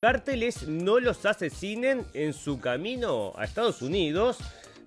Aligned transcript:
cárteles 0.00 0.66
no 0.66 0.98
los 0.98 1.26
asesinen 1.26 2.06
en 2.14 2.32
su 2.32 2.58
camino 2.58 3.34
a 3.36 3.44
Estados 3.44 3.82
Unidos. 3.82 4.38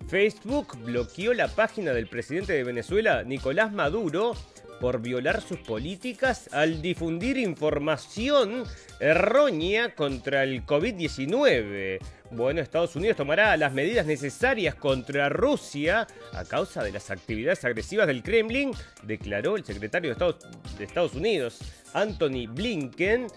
Facebook 0.08 0.76
bloqueó 0.84 1.36
la 1.36 1.50
página 1.50 1.94
del 1.94 2.08
presidente 2.08 2.54
de 2.54 2.64
Venezuela, 2.64 3.24
Nicolás 3.24 3.72
Maduro, 3.72 4.34
por 4.82 5.02
violar 5.02 5.42
sus 5.42 5.60
políticas 5.60 6.52
al 6.52 6.82
difundir 6.82 7.38
información 7.38 8.64
errónea 9.00 9.94
contra 9.94 10.44
el 10.44 10.66
COVID-19. 10.66 12.00
Bueno, 12.36 12.62
Estados 12.62 12.96
Unidos 12.96 13.18
tomará 13.18 13.56
las 13.58 13.74
medidas 13.74 14.08
necesarias 14.08 14.74
contra 14.74 15.30
Rusia 15.30 16.08
a 16.32 16.44
causa 16.46 16.84
de 16.84 16.92
las 16.92 17.12
actividades 17.12 17.64
agresivas 17.64 18.08
del 18.08 18.24
Kremlin, 18.24 18.72
declaró 19.04 19.56
el 19.56 19.64
secretario 19.64 20.10
de 20.10 20.14
Estados, 20.14 20.38
de 20.80 20.84
Estados 20.84 21.14
Unidos, 21.14 21.60
Anthony 21.94 22.48
Blinken. 22.50 23.28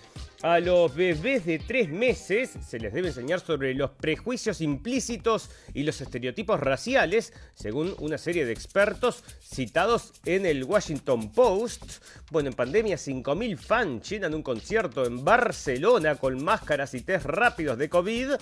A 0.43 0.61
los 0.61 0.95
bebés 0.95 1.47
de 1.47 1.59
tres 1.59 1.89
meses 1.89 2.51
se 2.65 2.79
les 2.79 2.93
debe 2.93 3.09
enseñar 3.09 3.41
sobre 3.41 3.75
los 3.75 3.91
prejuicios 3.91 4.61
implícitos 4.61 5.51
y 5.73 5.83
los 5.83 6.01
estereotipos 6.01 6.61
raciales, 6.61 7.33
según 7.55 7.95
una 7.99 8.19
serie 8.19 8.45
de 8.45 8.53
expertos 8.53 9.25
citados 9.41 10.13
en 10.27 10.45
el 10.45 10.65
Washington 10.65 11.33
Post. 11.33 12.05
Bueno, 12.31 12.51
en 12.51 12.55
pandemia 12.55 12.97
5.000 12.97 13.57
fans 13.57 14.09
llenan 14.09 14.35
un 14.35 14.43
concierto 14.43 15.07
en 15.07 15.25
Barcelona 15.25 16.17
con 16.17 16.45
máscaras 16.45 16.93
y 16.93 17.01
test 17.01 17.25
rápidos 17.25 17.79
de 17.79 17.89
COVID. 17.89 18.33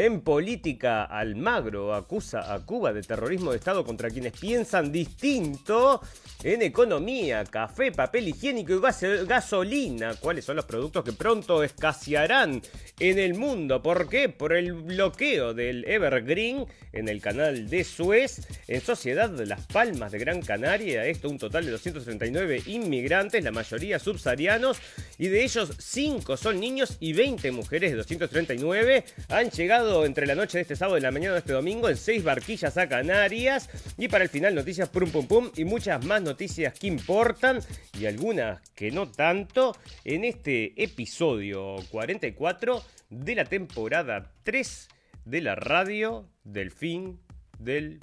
En 0.00 0.22
política, 0.22 1.04
Almagro 1.04 1.94
acusa 1.94 2.54
a 2.54 2.64
Cuba 2.64 2.90
de 2.90 3.02
terrorismo 3.02 3.50
de 3.50 3.58
Estado 3.58 3.84
contra 3.84 4.08
quienes 4.08 4.32
piensan 4.32 4.90
distinto. 4.90 6.00
En 6.42 6.62
economía, 6.62 7.44
café, 7.44 7.92
papel 7.92 8.28
higiénico 8.28 8.72
y 8.72 9.26
gasolina. 9.26 10.14
¿Cuáles 10.14 10.46
son 10.46 10.56
los 10.56 10.64
productos 10.64 11.04
que 11.04 11.12
pronto 11.12 11.62
escasearán 11.62 12.62
en 13.00 13.18
el 13.18 13.34
mundo. 13.34 13.82
¿Por 13.82 14.08
qué? 14.08 14.28
Por 14.28 14.52
el 14.52 14.74
bloqueo 14.74 15.54
del 15.54 15.84
Evergreen 15.88 16.66
en 16.92 17.08
el 17.08 17.20
canal 17.20 17.68
de 17.68 17.82
Suez, 17.82 18.46
en 18.68 18.80
Sociedad 18.80 19.30
de 19.30 19.46
Las 19.46 19.66
Palmas 19.66 20.12
de 20.12 20.18
Gran 20.18 20.42
Canaria. 20.42 21.06
Esto 21.06 21.28
un 21.28 21.38
total 21.38 21.64
de 21.64 21.72
239 21.72 22.62
inmigrantes, 22.66 23.42
la 23.42 23.50
mayoría 23.50 23.98
subsaharianos, 23.98 24.78
y 25.18 25.28
de 25.28 25.42
ellos 25.42 25.72
5 25.78 26.36
son 26.36 26.60
niños 26.60 26.98
y 27.00 27.14
20 27.14 27.50
mujeres 27.52 27.90
de 27.90 27.96
239. 27.96 29.04
Han 29.30 29.50
llegado 29.50 29.79
entre 29.80 30.26
la 30.26 30.34
noche 30.34 30.58
de 30.58 30.62
este 30.62 30.76
sábado 30.76 30.98
y 30.98 31.00
la 31.00 31.10
mañana 31.10 31.32
de 31.32 31.38
este 31.38 31.54
domingo 31.54 31.88
en 31.88 31.96
6 31.96 32.22
barquillas 32.22 32.76
a 32.76 32.86
Canarias. 32.86 33.70
Y 33.96 34.08
para 34.08 34.24
el 34.24 34.30
final, 34.30 34.54
noticias 34.54 34.90
pum 34.90 35.10
pum 35.10 35.26
pum 35.26 35.50
y 35.56 35.64
muchas 35.64 36.04
más 36.04 36.20
noticias 36.20 36.78
que 36.78 36.86
importan 36.86 37.60
y 37.98 38.04
algunas 38.04 38.60
que 38.74 38.90
no 38.90 39.08
tanto 39.08 39.74
en 40.04 40.24
este 40.24 40.82
episodio 40.82 41.76
44 41.90 42.82
de 43.08 43.34
la 43.34 43.44
temporada 43.46 44.30
3 44.42 44.88
de 45.24 45.40
la 45.40 45.54
radio 45.54 46.28
del 46.44 46.72
fin 46.72 47.18
del 47.58 48.00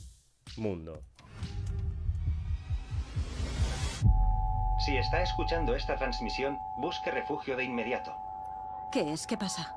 mundo. 0.55 1.03
Si 4.83 4.97
está 4.97 5.21
escuchando 5.21 5.75
esta 5.75 5.95
transmisión, 5.95 6.57
busque 6.79 7.11
refugio 7.11 7.55
de 7.55 7.65
inmediato. 7.65 8.15
¿Qué 8.91 9.13
es? 9.13 9.27
¿Qué 9.27 9.37
pasa? 9.37 9.75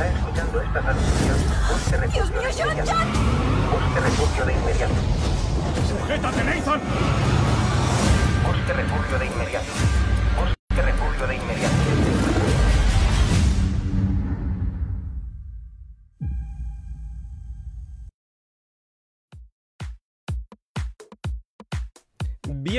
Está 0.00 0.18
escuchando 0.18 0.62
esta 0.62 0.80
transmisión, 0.80 1.36
busque 1.68 1.96
refugio 1.98 2.24
¡Dios 2.24 2.30
mío, 2.30 2.40
de 2.40 2.52
John, 2.52 2.72
inmediato. 2.72 2.90
John! 2.90 3.08
Busque 3.70 4.00
refugio 4.00 4.44
de 4.46 4.52
inmediato. 4.54 4.94
¡Sujétate, 5.88 6.44
Nathan! 6.44 6.80
Busque 8.46 8.72
refugio 8.72 9.18
de 9.18 9.26
inmediato. 9.26 9.89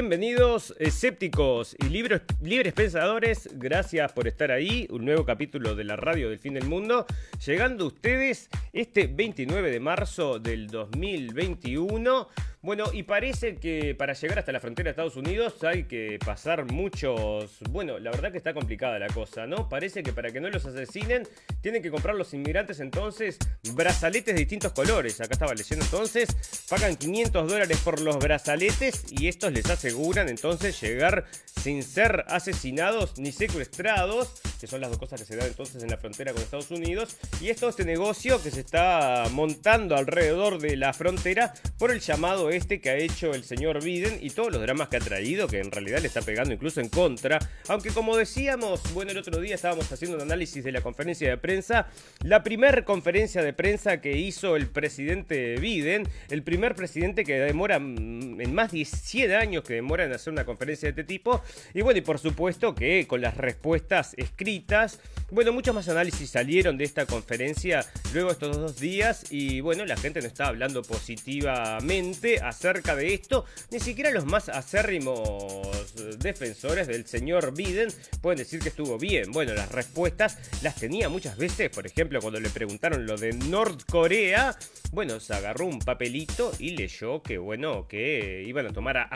Bienvenidos 0.02 0.74
escépticos 0.80 1.76
y 1.78 1.86
libres, 1.90 2.22
libres 2.42 2.74
pensadores, 2.74 3.48
gracias 3.54 4.12
por 4.14 4.28
estar 4.28 4.50
ahí, 4.50 4.88
un 4.90 5.06
nuevo 5.06 5.26
capítulo 5.26 5.76
de 5.76 5.84
la 5.84 5.96
radio 5.96 6.28
del 6.32 6.40
fin 6.40 6.56
del 6.56 6.66
mundo, 6.66 7.06
llegando 7.46 7.84
a 7.84 7.88
ustedes 7.90 8.50
este 8.74 9.06
29 9.06 9.70
de 9.70 9.80
marzo 9.80 10.40
del 10.40 10.66
2021. 10.70 12.28
Bueno, 12.64 12.86
y 12.94 13.02
parece 13.02 13.56
que 13.56 13.96
para 13.96 14.14
llegar 14.14 14.38
hasta 14.38 14.52
la 14.52 14.60
frontera 14.60 14.86
de 14.86 14.92
Estados 14.92 15.16
Unidos 15.16 15.64
hay 15.64 15.86
que 15.86 16.20
pasar 16.24 16.72
muchos... 16.72 17.58
Bueno, 17.72 17.98
la 17.98 18.12
verdad 18.12 18.32
que 18.32 18.38
está 18.38 18.54
complicada 18.54 19.00
la 19.00 19.08
cosa, 19.08 19.48
¿no? 19.48 19.68
Parece 19.68 20.04
que 20.04 20.14
para 20.14 20.30
que 20.30 20.40
no 20.40 20.48
los 20.48 20.64
asesinen 20.68 21.28
tienen 21.62 21.82
que 21.82 21.90
comprar 21.90 22.14
los 22.14 22.36
inmigrantes 22.36 22.80
entonces 22.80 23.40
brazaletes 23.74 24.36
de 24.36 24.42
distintos 24.42 24.74
colores. 24.74 25.20
Acá 25.22 25.34
estaba 25.34 25.56
leyendo 25.56 25.84
entonces, 25.86 26.68
pagan 26.70 26.98
500 26.98 27.50
dólares 27.50 27.82
por 27.84 28.00
los 28.00 28.20
brazaletes 28.20 29.06
y 29.12 29.28
estos 29.28 29.52
les 29.52 29.68
aseguran 29.92 30.30
entonces 30.30 30.80
llegar 30.80 31.26
sin 31.62 31.84
ser 31.84 32.24
asesinados 32.28 33.20
ni 33.20 33.32
secuestrados, 33.32 34.42
que 34.60 34.68
son 34.68 34.82
las 34.82 34.90
dos 34.90 34.98
cosas 34.98 35.20
que 35.20 35.28
se 35.28 35.36
dan 35.36 35.48
entonces 35.48 35.84
en 35.84 35.90
la 35.90 35.98
frontera 35.98 36.32
con 36.32 36.42
Estados 36.42 36.72
Unidos. 36.72 37.18
Y 37.42 37.50
esto 37.50 37.70
este 37.70 37.84
negocio 37.84 38.42
que 38.42 38.52
se 38.52 38.62
está 38.62 39.26
montando 39.32 39.96
alrededor 39.96 40.60
de 40.60 40.76
la 40.78 40.94
frontera 40.94 41.54
por 41.78 41.92
el 41.92 42.00
llamado 42.00 42.50
este 42.50 42.80
que 42.80 42.90
ha 42.90 42.96
hecho 42.96 43.34
el 43.34 43.44
señor 43.44 43.84
Biden 43.84 44.20
y 44.22 44.30
todos 44.30 44.52
los 44.52 44.62
dramas 44.62 44.88
que 44.88 44.98
ha 44.98 45.02
traído, 45.02 45.48
que 45.48 45.60
en 45.60 45.72
realidad 45.72 46.00
le 46.00 46.08
está 46.08 46.22
pegando 46.22 46.54
incluso 46.54 46.80
en 46.80 46.90
contra. 46.90 47.38
Aunque 47.68 47.90
como 47.90 48.16
decíamos, 48.16 48.82
bueno, 48.94 49.12
el 49.12 49.18
otro 49.18 49.40
día 49.40 49.56
estábamos 49.56 49.92
haciendo 49.92 50.18
un 50.18 50.24
análisis 50.24 50.64
de 50.64 50.72
la 50.72 50.82
conferencia 50.82 51.30
de 51.30 51.38
prensa, 51.38 51.88
la 52.24 52.44
primer 52.44 52.86
conferencia 52.86 53.44
de 53.44 53.54
prensa 53.54 54.00
que 54.02 54.18
hizo 54.18 54.56
el 54.56 54.68
presidente 54.68 55.58
Biden, 55.58 56.08
el 56.30 56.44
primer 56.44 56.76
presidente 56.76 57.24
que 57.24 57.40
demora 57.40 57.78
mm, 57.78 58.42
en 58.42 58.54
más 58.54 58.72
de 58.72 58.86
100 58.86 59.32
años 59.34 59.64
demora 59.74 60.06
en 60.06 60.14
hacer 60.14 60.32
una 60.34 60.46
conferencia 60.46 60.88
de 60.88 61.02
este 61.02 61.04
tipo. 61.04 61.42
Y 61.74 61.82
bueno, 61.82 62.00
y 62.00 62.02
por 62.02 62.20
supuesto 62.20 62.76
que 62.76 63.08
con 63.08 63.22
las 63.22 63.38
respuestas 63.38 64.14
escritas, 64.18 65.00
bueno, 65.32 65.52
muchos 65.52 65.74
más 65.74 65.88
análisis 65.90 66.30
salieron 66.30 66.78
de 66.78 66.86
esta 66.86 67.06
conferencia 67.06 67.86
luego 68.14 68.32
estos 68.32 68.58
dos 68.58 68.80
días 68.80 69.26
y 69.32 69.62
bueno, 69.62 69.86
la 69.86 69.98
gente 69.98 70.22
no 70.22 70.28
está 70.28 70.48
hablando 70.48 70.82
positivamente 70.82 72.40
acerca 72.40 72.96
de 72.96 73.14
esto, 73.14 73.46
ni 73.72 73.80
siquiera 73.80 74.12
los 74.12 74.26
más 74.26 74.50
acérrimos 74.50 75.94
defensores 76.20 76.88
del 76.88 77.06
señor 77.06 77.54
Biden 77.54 77.90
pueden 78.22 78.38
decir 78.40 78.60
que 78.60 78.70
estuvo 78.70 78.98
bien. 78.98 79.32
Bueno, 79.32 79.54
las 79.54 79.72
respuestas 79.72 80.38
las 80.62 80.76
tenía 80.76 81.10
muchas 81.10 81.38
veces, 81.38 81.70
por 81.70 81.86
ejemplo, 81.86 82.20
cuando 82.22 82.40
le 82.40 82.50
preguntaron 82.50 83.06
lo 83.06 83.18
de 83.18 83.34
Norcorea, 83.34 84.58
bueno, 84.92 85.20
se 85.20 85.34
agarró 85.34 85.66
un 85.66 85.80
papelito 85.80 86.52
y 86.60 86.72
leyó 86.72 87.22
que, 87.22 87.38
bueno, 87.38 87.88
que 87.88 88.44
iban 88.46 88.68
a 88.68 88.74
tomar 88.74 89.08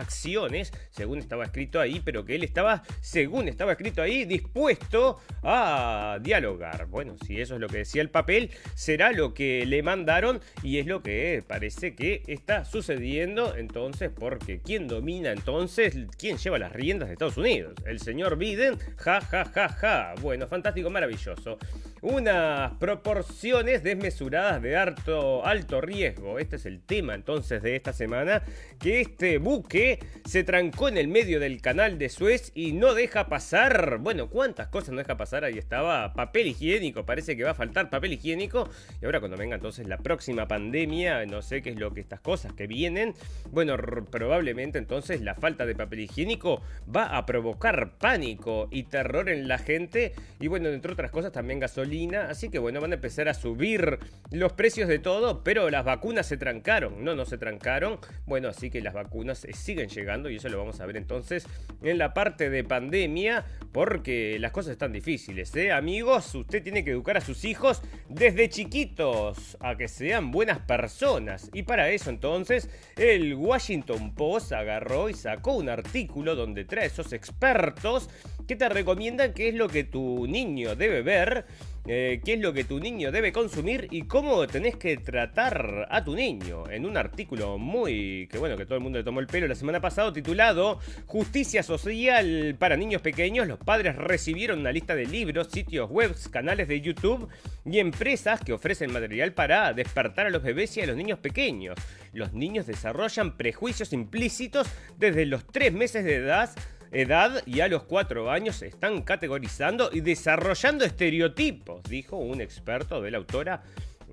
según 0.90 1.20
estaba 1.20 1.46
escrito 1.46 1.80
ahí, 1.80 2.02
pero 2.04 2.26
que 2.26 2.36
él 2.36 2.44
estaba, 2.44 2.84
según 3.02 3.48
estaba 3.48 3.74
escrito 3.74 4.02
ahí, 4.02 4.26
dispuesto 4.26 5.20
a 5.44 6.20
dialogar. 6.22 6.88
Bueno, 6.88 7.16
si 7.26 7.40
eso 7.40 7.56
es 7.56 7.62
lo 7.62 7.68
que 7.68 7.80
decía 7.80 8.02
el 8.02 8.10
papel, 8.10 8.52
será 8.76 9.12
lo 9.12 9.34
que 9.34 9.66
le 9.66 9.84
mandaron 9.84 10.40
y 10.64 10.80
es 10.80 10.86
lo 10.86 11.02
que 11.02 11.44
parece 11.48 11.96
que 11.96 12.24
está 12.28 12.66
sucediendo 12.66 13.56
entonces, 13.56 14.12
porque 14.14 14.60
¿quién 14.60 14.88
domina 14.88 15.32
entonces? 15.32 15.96
¿Quién 16.18 16.38
lleva 16.38 16.60
las 16.60 16.72
riendas 16.72 17.10
de 17.10 17.14
Estados 17.14 17.38
Unidos? 17.38 17.74
El 17.86 18.00
señor 18.00 18.38
Biden, 18.38 18.78
ja, 18.98 19.22
ja, 19.22 19.46
ja, 19.46 19.70
ja. 19.70 20.16
Bueno, 20.22 20.48
fantástico, 20.48 20.90
maravilloso. 20.90 21.58
Unas 22.02 22.74
proporciones 22.74 23.84
desmesuradas 23.84 24.62
de 24.62 24.76
alto, 24.76 25.46
alto 25.46 25.82
riesgo. 25.82 26.40
Este 26.40 26.58
es 26.58 26.66
el 26.66 26.82
tema 26.82 27.16
entonces 27.16 27.62
de 27.62 27.76
esta 27.76 27.94
semana, 27.94 28.44
que 28.80 29.02
este 29.02 29.38
buque 29.38 30.00
se 30.36 30.44
trancó 30.44 30.90
en 30.90 30.98
el 30.98 31.08
medio 31.08 31.40
del 31.40 31.62
canal 31.62 31.98
de 31.98 32.10
Suez 32.10 32.52
y 32.54 32.74
no 32.74 32.94
deja 32.94 33.30
pasar, 33.30 34.00
bueno, 34.00 34.30
¿cuántas 34.30 34.68
cosas 34.68 34.90
no 34.90 34.98
deja 34.98 35.16
pasar? 35.16 35.46
Ahí 35.46 35.58
estaba 35.58 36.12
papel 36.12 36.48
higiénico, 36.48 37.06
parece 37.06 37.38
que 37.38 37.46
va 37.46 37.52
a 37.52 37.54
faltar 37.54 37.90
papel 37.90 38.12
higiénico. 38.12 38.68
Y 39.02 39.06
ahora 39.06 39.22
cuando 39.22 39.38
venga 39.38 39.56
entonces 39.56 39.88
la 39.88 39.96
próxima 39.96 40.46
pandemia, 40.46 41.26
no 41.26 41.42
sé 41.42 41.62
qué 41.62 41.70
es 41.70 41.80
lo 41.80 41.94
que 41.94 42.02
estas 42.02 42.20
cosas 42.20 42.52
que 42.52 42.68
vienen, 42.68 43.14
bueno, 43.50 43.78
probablemente 44.12 44.78
entonces 44.78 45.22
la 45.22 45.36
falta 45.36 45.66
de 45.66 45.74
papel 45.74 46.02
higiénico 46.02 46.62
va 46.94 47.16
a 47.16 47.26
provocar 47.26 47.98
pánico 47.98 48.68
y 48.72 48.84
terror 48.84 49.30
en 49.30 49.48
la 49.48 49.58
gente. 49.58 50.16
Y 50.42 50.50
bueno, 50.50 50.68
entre 50.68 50.92
otras 50.92 51.12
cosas 51.12 51.32
también 51.32 51.62
gasolina. 51.62 52.28
Así 52.30 52.50
que 52.50 52.60
bueno, 52.60 52.82
van 52.82 52.92
a 52.92 52.96
empezar 52.96 53.30
a 53.30 53.34
subir 53.34 54.00
los 54.32 54.52
precios 54.52 54.90
de 54.90 55.00
todo, 55.00 55.46
pero 55.46 55.70
las 55.70 55.86
vacunas 55.86 56.26
se 56.26 56.36
trancaron. 56.36 57.06
No, 57.06 57.16
no 57.16 57.24
se 57.24 57.38
trancaron. 57.38 58.00
Bueno, 58.26 58.50
así 58.50 58.70
que 58.70 58.82
las 58.82 58.94
vacunas 58.94 59.46
eh, 59.46 59.54
siguen 59.54 59.88
llegando 59.88 60.25
y 60.30 60.38
eso 60.38 60.50
lo 60.50 60.58
vamos 60.58 60.80
a 60.80 60.86
ver 60.86 60.98
entonces 60.98 61.48
en 61.82 61.98
la 61.98 62.14
parte 62.14 62.50
de 62.50 62.64
pandemia. 62.64 63.46
porque 63.72 64.38
las 64.40 64.54
cosas 64.54 64.72
están 64.72 64.94
difíciles, 64.94 65.54
¿eh? 65.58 65.74
Amigos, 65.74 66.34
usted 66.34 66.64
tiene 66.64 66.86
que 66.86 66.92
educar 66.92 67.18
a 67.18 67.22
sus 67.22 67.44
hijos 67.44 67.82
desde 68.08 68.48
chiquitos 68.48 69.58
a 69.60 69.76
que 69.76 69.90
sean 69.90 70.32
buenas 70.32 70.60
personas. 70.60 71.50
Y 71.54 71.64
para 71.64 71.90
eso 71.90 72.10
entonces 72.10 72.70
el 72.96 73.34
Washington 73.34 74.16
Post 74.16 74.54
agarró 74.54 75.10
y 75.10 75.14
sacó 75.14 75.58
un 75.58 75.68
artículo 75.68 76.36
donde 76.36 76.64
trae 76.64 76.86
esos 76.86 77.12
expertos 77.12 78.10
que 78.48 78.56
te 78.56 78.70
recomiendan 78.70 79.34
qué 79.34 79.50
es 79.50 79.56
lo 79.56 79.68
que 79.68 79.84
tu 79.84 80.26
niño 80.26 80.76
debe 80.76 81.02
ver 81.02 81.46
eh, 81.88 82.20
qué 82.26 82.34
es 82.34 82.40
lo 82.40 82.52
que 82.52 82.64
tu 82.64 82.80
niño 82.80 83.12
debe 83.12 83.32
consumir 83.32 83.88
y 83.92 84.04
cómo 84.04 84.48
tenés 84.48 84.76
que 84.76 84.98
tratar 84.98 85.88
a 85.90 86.04
tu 86.04 86.16
niño. 86.16 86.70
En 86.70 86.86
un 86.86 86.98
artículo 86.98 87.58
muy, 87.58 88.28
que 88.32 88.40
bueno, 88.40 88.58
que 88.58 88.66
todo 88.66 88.76
el 88.76 88.84
mundo 88.84 88.98
le 88.98 89.04
tomó 89.04 89.20
el 89.20 89.28
pelo 89.28 89.48
la 89.48 89.56
semana 89.56 89.80
pasada, 89.80 90.12
titulado 90.12 90.80
Justicia 91.06 91.62
Social 91.62 92.56
para 92.58 92.76
Niños 92.76 93.02
Pequeños, 93.02 93.48
los 93.48 93.60
padres 93.60 93.96
recibieron 93.96 94.60
una 94.60 94.72
lista 94.72 94.96
de 94.96 95.06
libros, 95.06 95.50
sitios 95.52 95.90
web, 95.90 96.16
canales 96.32 96.68
de 96.68 96.82
YouTube 96.82 97.30
y 97.66 97.80
empresas 97.80 98.42
que 98.42 98.54
ofrecen 98.54 98.92
material 98.92 99.34
para 99.34 99.74
despertar 99.74 100.26
a 100.26 100.30
los 100.32 100.42
bebés 100.42 100.76
y 100.78 100.82
a 100.82 100.88
los 100.88 100.96
niños 100.96 101.20
pequeños. 101.20 101.76
Los 102.14 102.34
niños 102.34 102.66
desarrollan 102.66 103.38
prejuicios 103.38 103.94
implícitos 103.94 104.68
desde 104.98 105.26
los 105.26 105.46
3 105.48 105.74
meses 105.74 106.04
de 106.04 106.16
edad 106.16 106.50
edad 106.92 107.42
y 107.46 107.62
a 107.62 107.68
los 107.68 107.84
cuatro 107.84 108.32
años 108.32 108.62
están 108.62 109.02
categorizando 109.02 109.90
y 109.92 110.02
desarrollando 110.02 110.86
estereotipos, 110.86 111.84
dijo 111.84 112.18
un 112.18 112.42
experto 112.42 113.02
de 113.02 113.12
la 113.12 113.18
autora 113.18 113.64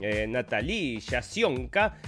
eh, 0.00 0.26
Natalie 0.26 1.00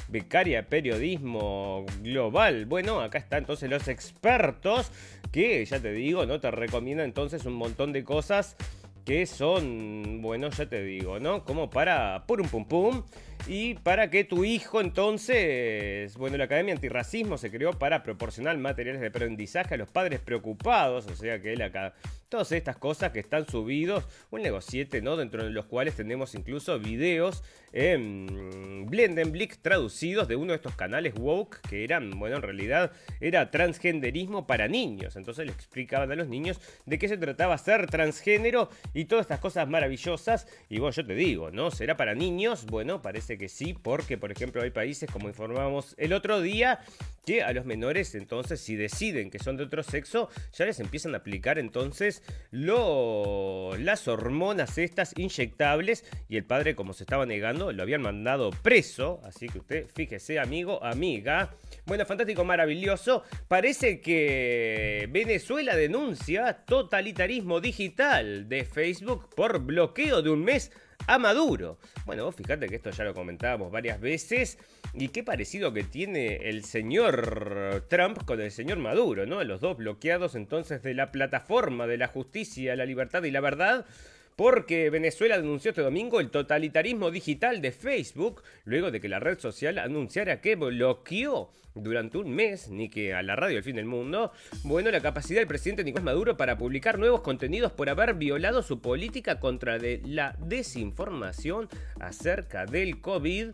becaria 0.09 0.59
de 0.59 0.63
periodismo 0.65 1.87
global. 2.01 2.67
Bueno, 2.67 3.01
acá 3.01 3.19
están 3.19 3.41
entonces 3.41 3.71
los 3.71 3.87
expertos 3.89 4.91
que, 5.31 5.65
ya 5.65 5.79
te 5.79 5.93
digo, 5.93 6.27
no 6.27 6.41
te 6.41 6.51
recomiendan 6.51 7.07
entonces 7.07 7.45
un 7.45 7.55
montón 7.55 7.93
de 7.93 8.03
cosas 8.03 8.57
que 9.05 9.27
son, 9.27 10.23
bueno, 10.23 10.51
ya 10.51 10.67
te 10.67 10.83
digo, 10.83 11.21
¿no? 11.21 11.45
Como 11.45 11.71
para 11.71 12.25
pum 12.27 12.49
pum 12.49 12.65
pum 12.65 13.03
y 13.47 13.75
para 13.75 14.09
que 14.09 14.25
tu 14.25 14.45
hijo 14.45 14.81
entonces, 14.81 16.17
bueno, 16.17 16.37
la 16.39 16.45
Academia 16.45 16.75
Antirracismo 16.75 17.37
se 17.37 17.51
creó 17.51 17.73
para 17.73 18.03
proporcionar 18.03 18.57
materiales 18.57 19.01
de 19.01 19.09
aprendizaje 19.09 19.75
a 19.75 19.77
los 19.77 19.91
padres 19.91 20.21
preocupados, 20.21 21.07
o 21.07 21.15
sea 21.17 21.41
que 21.41 21.63
acá, 21.63 21.95
todas 22.29 22.53
estas 22.53 22.77
cosas 22.77 23.13
que 23.13 23.21
están 23.21 23.47
subidos, 23.47 24.05
un 24.31 24.43
negociete, 24.43 25.03
¿no? 25.03 25.17
Dentro 25.17 25.45
de 25.45 25.51
los 25.51 25.67
cuales 25.67 25.95
tenemos 25.95 26.35
incluso 26.35 26.79
videos 26.79 27.45
en 27.73 28.87
Blendenblick 28.87 29.61
traducidos 29.61 30.27
de 30.27 30.37
uno 30.37 30.53
de 30.53 30.57
estos 30.57 30.75
canales 30.75 31.15
woke 31.19 31.61
que 31.69 31.85
eran, 31.85 32.11
bueno, 32.19 32.37
en 32.37 32.43
realidad 32.43 32.93
era 33.21 33.51
transgenderismo 33.51 34.47
para 34.47 34.69
niños, 34.69 35.17
entonces 35.17 35.45
le 35.45 35.53
explicaban 35.53 36.11
a 36.11 36.17
los 36.17 36.29
niños 36.29 36.61
de 36.87 36.99
qué 36.99 37.09
se 37.09 37.19
trataba 37.19 37.59
ser 37.59 37.89
transgénero 37.89 38.71
y 38.95 39.05
todas 39.05 39.25
estas 39.25 39.41
cosas 39.41 39.69
maravillosas, 39.69 40.47
y 40.69 40.79
bueno, 40.79 40.93
yo 40.93 41.05
te 41.05 41.15
digo, 41.15 41.51
¿no? 41.51 41.71
¿Será 41.71 41.97
para 41.97 42.15
niños? 42.15 42.67
Bueno, 42.67 43.03
parece 43.03 43.34
que 43.39 43.49
sí, 43.49 43.75
porque 43.75 44.19
por 44.19 44.33
ejemplo 44.33 44.63
hay 44.63 44.71
países, 44.71 45.11
como 45.11 45.29
informábamos 45.29 45.95
el 45.99 46.13
otro 46.13 46.41
día, 46.41 46.81
que 47.27 47.43
a 47.43 47.53
los 47.53 47.65
menores 47.65 48.15
entonces 48.15 48.61
si 48.61 48.77
deciden 48.77 49.31
que 49.31 49.39
son 49.39 49.57
de 49.57 49.65
otro 49.65 49.83
sexo, 49.83 50.29
ya 50.53 50.67
les 50.67 50.81
empiezan 50.81 51.15
a 51.15 51.19
aplicar 51.19 51.59
entonces 51.59 52.23
las 52.51 54.09
hormonas 54.09 54.79
estas 54.79 55.13
inyectables 55.17 56.05
y 56.29 56.37
el 56.37 56.45
padre 56.45 56.75
como 56.75 56.93
se 56.93 57.05
estaba 57.05 57.27
negando 57.27 57.73
lo 57.73 57.83
habían 57.83 58.03
mandado 58.03 58.51
preso, 58.51 59.21
así 59.25 59.49
que 59.49 59.59
usted 59.59 59.87
fíjese 59.95 60.39
amigo, 60.39 60.83
amiga. 60.85 61.55
Bueno, 61.87 62.07
fantástico, 62.07 62.45
maravilloso. 62.45 63.25
Parece 63.49 64.01
que 64.01 65.09
Venezuela 65.11 65.77
denuncia 65.77 66.65
totalitarismo 66.65 67.61
digital 67.61 68.49
de 68.49 68.65
Facebook 68.65 69.29
por 69.35 69.61
bloqueo 69.61 70.23
de 70.23 70.31
un 70.31 70.45
mes 70.45 70.73
a 71.07 71.19
Maduro. 71.19 71.79
Bueno, 72.07 72.25
vos 72.25 72.35
fíjate 72.35 72.67
que 72.69 72.77
esto 72.77 72.91
ya 72.91 73.05
lo 73.05 73.15
comentábamos 73.15 73.71
varias 73.71 74.01
veces 74.01 74.59
y 74.93 75.09
qué 75.09 75.23
parecido 75.23 75.73
que 75.73 75.85
tiene 75.85 76.49
el 76.49 76.65
señor 76.65 77.85
Trump 77.89 78.25
con 78.25 78.41
el 78.41 78.51
señor 78.51 78.79
Maduro, 78.79 79.27
¿no? 79.27 79.43
Los 79.45 79.61
dos 79.61 79.77
bloqueados 79.77 80.35
entonces 80.35 80.83
de 80.83 80.95
la 80.95 81.11
plataforma 81.13 81.87
de 81.87 81.99
la 81.99 82.09
justicia, 82.09 82.77
la 82.77 82.87
libertad 82.87 83.23
y 83.25 83.31
la 83.31 83.41
verdad 83.41 83.87
porque 84.37 84.91
Venezuela 84.91 85.37
denunció 85.37 85.71
este 85.71 85.83
domingo 85.83 86.21
el 86.21 86.31
totalitarismo 86.31 87.11
digital 87.11 87.61
de 87.61 87.73
Facebook, 87.73 88.43
luego 88.65 88.91
de 88.91 89.01
que 89.01 89.09
la 89.09 89.21
red 89.21 89.39
social 89.39 89.79
anunciara 89.79 90.41
que 90.41 90.57
bloqueó 90.57 91.51
durante 91.75 92.19
un 92.19 92.31
mes, 92.31 92.69
ni 92.71 92.89
que 92.89 93.15
a 93.15 93.23
la 93.23 93.37
radio 93.37 93.57
del 93.57 93.65
fin 93.65 93.77
del 93.77 93.85
mundo, 93.85 94.33
bueno, 94.63 94.91
la 94.91 95.01
capacidad 95.01 95.41
del 95.41 95.49
presidente 95.49 95.85
Nicolás 95.85 96.05
Maduro 96.05 96.37
para 96.37 96.57
publicar 96.57 96.99
nuevos 96.99 97.21
contenidos 97.21 97.73
por 97.73 97.89
haber 97.89 98.15
violado 98.15 98.63
su 98.63 98.81
política 98.81 99.41
contra 99.41 99.79
la 99.79 100.37
desinformación 100.39 101.69
acerca 102.01 102.67
del 102.67 103.01
COVID. 103.01 103.51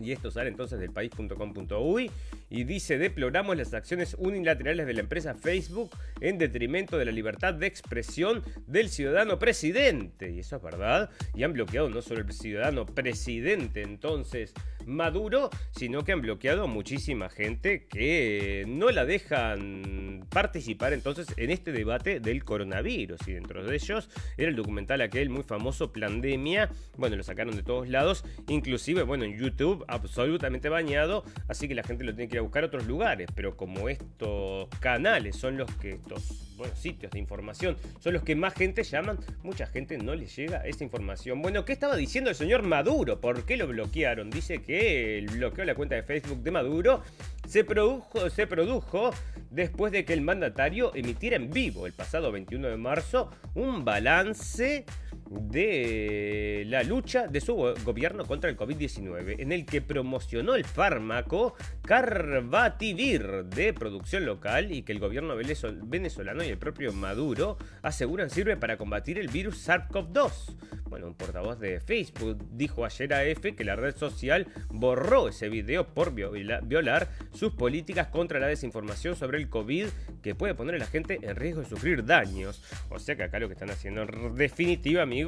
Y 0.00 0.12
esto 0.12 0.30
sale 0.30 0.50
entonces 0.50 0.78
del 0.78 0.90
país.com.uy 0.90 2.10
y 2.50 2.64
dice, 2.64 2.98
deploramos 2.98 3.56
las 3.56 3.72
acciones 3.72 4.16
unilaterales 4.18 4.86
de 4.86 4.94
la 4.94 5.00
empresa 5.00 5.34
Facebook 5.34 5.90
en 6.20 6.36
detrimento 6.36 6.98
de 6.98 7.04
la 7.04 7.12
libertad 7.12 7.54
de 7.54 7.66
expresión 7.66 8.42
del 8.66 8.90
ciudadano 8.90 9.38
presidente. 9.38 10.30
Y 10.30 10.40
eso 10.40 10.56
es 10.56 10.62
verdad. 10.62 11.10
Y 11.34 11.44
han 11.44 11.52
bloqueado 11.52 11.88
no 11.88 12.02
solo 12.02 12.20
el 12.20 12.32
ciudadano 12.32 12.86
presidente 12.86 13.82
entonces 13.82 14.52
Maduro, 14.86 15.50
sino 15.70 16.04
que 16.04 16.12
han 16.12 16.20
bloqueado 16.20 16.64
a 16.64 16.66
muchísima 16.66 17.28
gente 17.28 17.86
que 17.86 18.64
no 18.66 18.90
la 18.90 19.04
dejan 19.04 20.26
participar 20.30 20.92
entonces 20.92 21.28
en 21.36 21.50
este 21.50 21.72
debate 21.72 22.20
del 22.20 22.44
coronavirus. 22.44 23.20
Y 23.28 23.32
dentro 23.32 23.64
de 23.64 23.74
ellos 23.76 24.08
era 24.36 24.48
el 24.48 24.56
documental 24.56 25.00
aquel 25.00 25.30
muy 25.30 25.42
famoso 25.42 25.92
Plandemia. 25.92 26.70
Bueno, 26.96 27.16
lo 27.16 27.22
sacaron 27.22 27.54
de 27.54 27.62
todos 27.62 27.88
lados, 27.88 28.24
inclusive, 28.48 29.02
bueno, 29.02 29.24
en 29.24 29.38
YouTube 29.38 29.84
absolutamente 29.88 30.68
bañado, 30.68 31.24
así 31.48 31.68
que 31.68 31.74
la 31.74 31.82
gente 31.82 32.04
lo 32.04 32.14
tiene 32.14 32.28
que 32.28 32.36
ir 32.36 32.39
a 32.40 32.42
buscar 32.42 32.64
otros 32.64 32.86
lugares. 32.86 33.28
Pero 33.34 33.56
como 33.56 33.88
estos 33.88 34.68
canales 34.80 35.36
son 35.36 35.56
los 35.56 35.70
que, 35.76 35.92
estos 35.92 36.54
bueno, 36.56 36.74
sitios 36.76 37.12
de 37.12 37.18
información 37.18 37.76
son 38.00 38.12
los 38.12 38.22
que 38.22 38.34
más 38.34 38.54
gente 38.54 38.82
llaman, 38.82 39.18
mucha 39.42 39.66
gente 39.66 39.96
no 39.96 40.14
les 40.14 40.36
llega 40.36 40.66
esa 40.66 40.84
información. 40.84 41.40
Bueno, 41.40 41.64
¿qué 41.64 41.72
estaba 41.72 41.96
diciendo 41.96 42.28
el 42.30 42.36
señor 42.36 42.62
Maduro? 42.62 43.20
¿Por 43.20 43.44
qué 43.44 43.56
lo 43.56 43.66
bloquearon? 43.66 44.30
Dice 44.30 44.62
que 44.62 45.18
el 45.18 45.28
bloqueo 45.28 45.62
de 45.62 45.66
la 45.66 45.74
cuenta 45.74 45.94
de 45.94 46.02
Facebook 46.02 46.42
de 46.42 46.50
Maduro 46.50 47.02
se 47.46 47.64
produjo, 47.64 48.28
se 48.30 48.46
produjo 48.46 49.10
después 49.50 49.92
de 49.92 50.04
que 50.04 50.12
el 50.12 50.20
mandatario 50.20 50.94
emitiera 50.94 51.36
en 51.36 51.50
vivo 51.50 51.86
el 51.86 51.92
pasado 51.92 52.30
21 52.30 52.68
de 52.68 52.76
marzo 52.76 53.30
un 53.54 53.84
balance 53.84 54.84
de 55.30 56.64
la 56.66 56.82
lucha 56.82 57.28
de 57.28 57.40
su 57.40 57.54
gobierno 57.84 58.26
contra 58.26 58.50
el 58.50 58.56
COVID-19, 58.56 59.36
en 59.38 59.52
el 59.52 59.64
que 59.64 59.80
promocionó 59.80 60.56
el 60.56 60.64
fármaco 60.64 61.54
Carbativir 61.82 63.44
de 63.44 63.72
producción 63.72 64.26
local 64.26 64.72
y 64.72 64.82
que 64.82 64.90
el 64.92 64.98
gobierno 64.98 65.36
venezolano 65.84 66.42
y 66.42 66.48
el 66.48 66.58
propio 66.58 66.92
Maduro 66.92 67.58
aseguran 67.82 68.28
sirve 68.28 68.56
para 68.56 68.76
combatir 68.76 69.18
el 69.18 69.28
virus 69.28 69.68
SARS-CoV-2. 69.68 70.56
Bueno, 70.90 71.06
un 71.06 71.14
portavoz 71.14 71.60
de 71.60 71.78
Facebook 71.78 72.44
dijo 72.50 72.84
ayer 72.84 73.14
a 73.14 73.22
F 73.24 73.54
que 73.54 73.62
la 73.62 73.76
red 73.76 73.96
social 73.96 74.48
borró 74.70 75.28
ese 75.28 75.48
video 75.48 75.86
por 75.86 76.12
violar 76.12 77.08
sus 77.32 77.52
políticas 77.52 78.08
contra 78.08 78.40
la 78.40 78.48
desinformación 78.48 79.14
sobre 79.14 79.38
el 79.38 79.48
COVID 79.48 79.86
que 80.20 80.34
puede 80.34 80.54
poner 80.54 80.74
a 80.74 80.78
la 80.78 80.86
gente 80.86 81.20
en 81.22 81.36
riesgo 81.36 81.60
de 81.60 81.68
sufrir 81.68 82.04
daños. 82.04 82.64
O 82.88 82.98
sea 82.98 83.14
que 83.14 83.22
acá 83.22 83.38
lo 83.38 83.46
que 83.46 83.52
están 83.54 83.70
haciendo 83.70 84.02
en 84.02 84.34
definitiva, 84.34 85.02
amigos, 85.02 85.19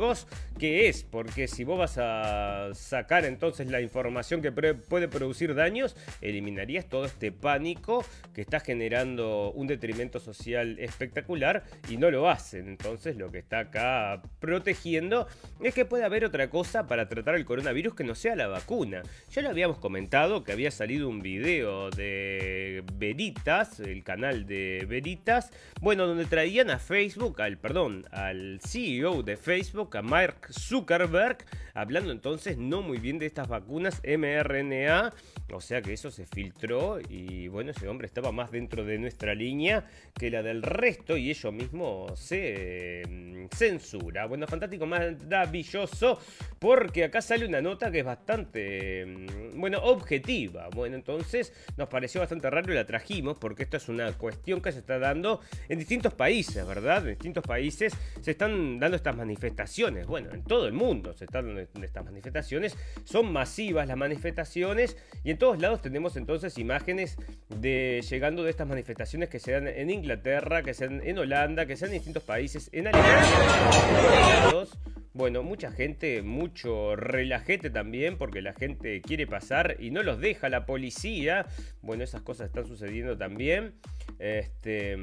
¿qué 0.59 0.89
es? 0.89 1.05
Porque 1.05 1.49
si 1.49 1.65
vos 1.65 1.79
vas 1.79 1.99
a 1.99 2.71
sacar 2.75 3.25
entonces 3.25 3.71
la 3.71 3.81
información 3.81 4.43
que 4.43 4.53
puede 4.53 5.09
producir 5.09 5.55
daños, 5.55 5.97
eliminarías 6.21 6.87
todo 6.87 7.05
este 7.05 7.33
pánico 7.33 8.05
que 8.35 8.41
está 8.41 8.61
generando 8.61 9.53
un 9.53 9.67
detrimento 9.67 10.21
social 10.21 10.79
espectacular 10.79 11.65
y 11.89 11.97
no 11.97 12.11
lo 12.11 12.29
hacen. 12.29 12.69
Entonces 12.69 13.17
lo 13.17 13.31
que 13.31 13.39
está 13.39 13.61
acá 13.61 14.23
protegiendo 14.39 15.27
es 15.63 15.75
que 15.75 15.85
puede 15.85 16.05
haber 16.05 16.25
otra 16.25 16.51
cosa 16.51 16.87
para 16.87 17.09
tratar 17.09 17.35
el 17.35 17.45
coronavirus 17.45 17.95
que 17.95 18.05
no 18.05 18.15
sea 18.15 18.37
la 18.37 18.49
vacuna. 18.49 19.03
Ya 19.31 19.43
lo 19.43 19.51
habíamos 19.51 19.79
comentado 19.79 20.45
que 20.45 20.53
había 20.53 20.71
salido 20.71 21.09
un 21.09 21.21
video 21.21 21.91
de 21.91 22.85
Veritas, 22.95 23.81
el 23.81 24.05
canal 24.05 24.47
de 24.47 24.87
Veritas, 24.89 25.51
bueno, 25.81 26.07
donde 26.07 26.25
traían 26.27 26.71
a 26.71 26.79
Facebook, 26.79 27.41
al 27.43 27.59
perdón, 27.59 28.05
al 28.11 28.61
CEO 28.61 29.23
de 29.23 29.37
Facebook, 29.37 29.82
Mark 30.03 30.49
Zuckerberg, 30.51 31.39
hablando 31.75 32.13
entonces 32.13 32.57
no 32.57 32.83
muy 32.83 32.99
bien 32.99 33.19
de 33.19 33.27
estas 33.27 33.49
vacunas 33.49 34.01
mRNA, 34.05 35.13
o 35.53 35.61
sea 35.61 35.83
que 35.83 35.93
eso 35.93 36.11
se 36.11 36.27
filtró 36.27 36.99
y 37.09 37.49
bueno, 37.49 37.73
ese 37.73 37.89
hombre 37.89 38.07
estaba 38.07 38.33
más 38.33 38.51
dentro 38.51 38.85
de 38.85 38.99
nuestra 38.99 39.35
línea 39.35 39.85
que 40.15 40.31
la 40.31 40.43
del 40.43 40.63
resto 40.63 41.17
y 41.17 41.31
ello 41.31 41.53
mismo 41.53 42.07
se 42.17 43.03
mm, 43.09 43.47
censura. 43.55 44.27
Bueno, 44.27 44.47
fantástico, 44.47 44.87
maravilloso, 44.87 46.19
porque 46.59 47.05
acá 47.05 47.21
sale 47.21 47.47
una 47.47 47.61
nota 47.61 47.91
que 47.91 48.01
es 48.01 48.05
bastante, 48.05 49.27
bueno, 49.55 49.79
objetiva. 49.83 50.69
Bueno, 50.75 50.97
entonces 50.97 51.53
nos 51.77 51.89
pareció 51.89 52.21
bastante 52.21 52.49
raro 52.51 52.73
y 52.73 52.77
la 52.77 52.87
trajimos 52.87 53.39
porque 53.39 53.65
esto 53.65 53.77
es 53.77 53.89
una 53.89 54.13
cuestión 54.13 54.61
que 54.61 54.73
se 54.73 54.79
está 54.79 54.99
dando 54.99 55.41
en 55.69 55.79
distintos 55.79 56.15
países, 56.15 56.67
¿verdad? 56.67 56.99
En 56.99 57.15
distintos 57.15 57.45
países 57.45 57.93
se 58.21 58.31
están 58.31 58.79
dando 58.79 58.97
estas 58.97 59.17
manifestaciones. 59.17 59.72
Bueno, 60.07 60.33
en 60.33 60.43
todo 60.45 60.67
el 60.67 60.73
mundo 60.73 61.15
se 61.15 61.25
están 61.25 61.47
dando 61.47 61.61
estas 61.61 62.05
manifestaciones. 62.05 62.77
Son 63.05 63.33
masivas 63.33 63.89
las 63.89 63.97
manifestaciones 63.97 64.97
y 65.25 65.31
en 65.31 65.39
todos 65.39 65.61
lados 65.61 65.81
tenemos 65.81 66.17
entonces 66.17 66.59
imágenes 66.59 67.17
de 67.49 68.05
llegando 68.09 68.45
de 68.45 68.51
estas 68.51 68.67
manifestaciones 68.69 69.29
que 69.29 69.39
se 69.39 69.53
dan 69.53 69.67
en 69.67 69.91
Inglaterra, 69.91 70.63
que 70.63 70.75
se 70.75 70.89
dan 70.89 71.01
en 71.03 71.19
Holanda, 71.19 71.67
que 71.67 71.77
se 71.77 71.87
dan 71.87 71.93
en 71.93 72.01
distintos 72.01 72.23
países, 72.23 72.69
en 72.73 72.89
Alemania. 72.89 74.67
Bueno, 75.15 75.43
mucha 75.43 75.71
gente, 75.71 76.23
mucho 76.23 76.97
relajete 76.97 77.69
también, 77.69 78.17
porque 78.17 78.41
la 78.41 78.55
gente 78.55 79.03
quiere 79.03 79.27
pasar 79.27 79.77
y 79.79 79.91
no 79.91 80.03
los 80.03 80.19
deja 80.21 80.49
la 80.49 80.65
policía. 80.65 81.47
Bueno, 81.83 82.03
esas 82.03 82.23
cosas 82.23 82.47
están 82.47 82.67
sucediendo 82.67 83.17
también. 83.19 83.75
Este. 84.19 84.97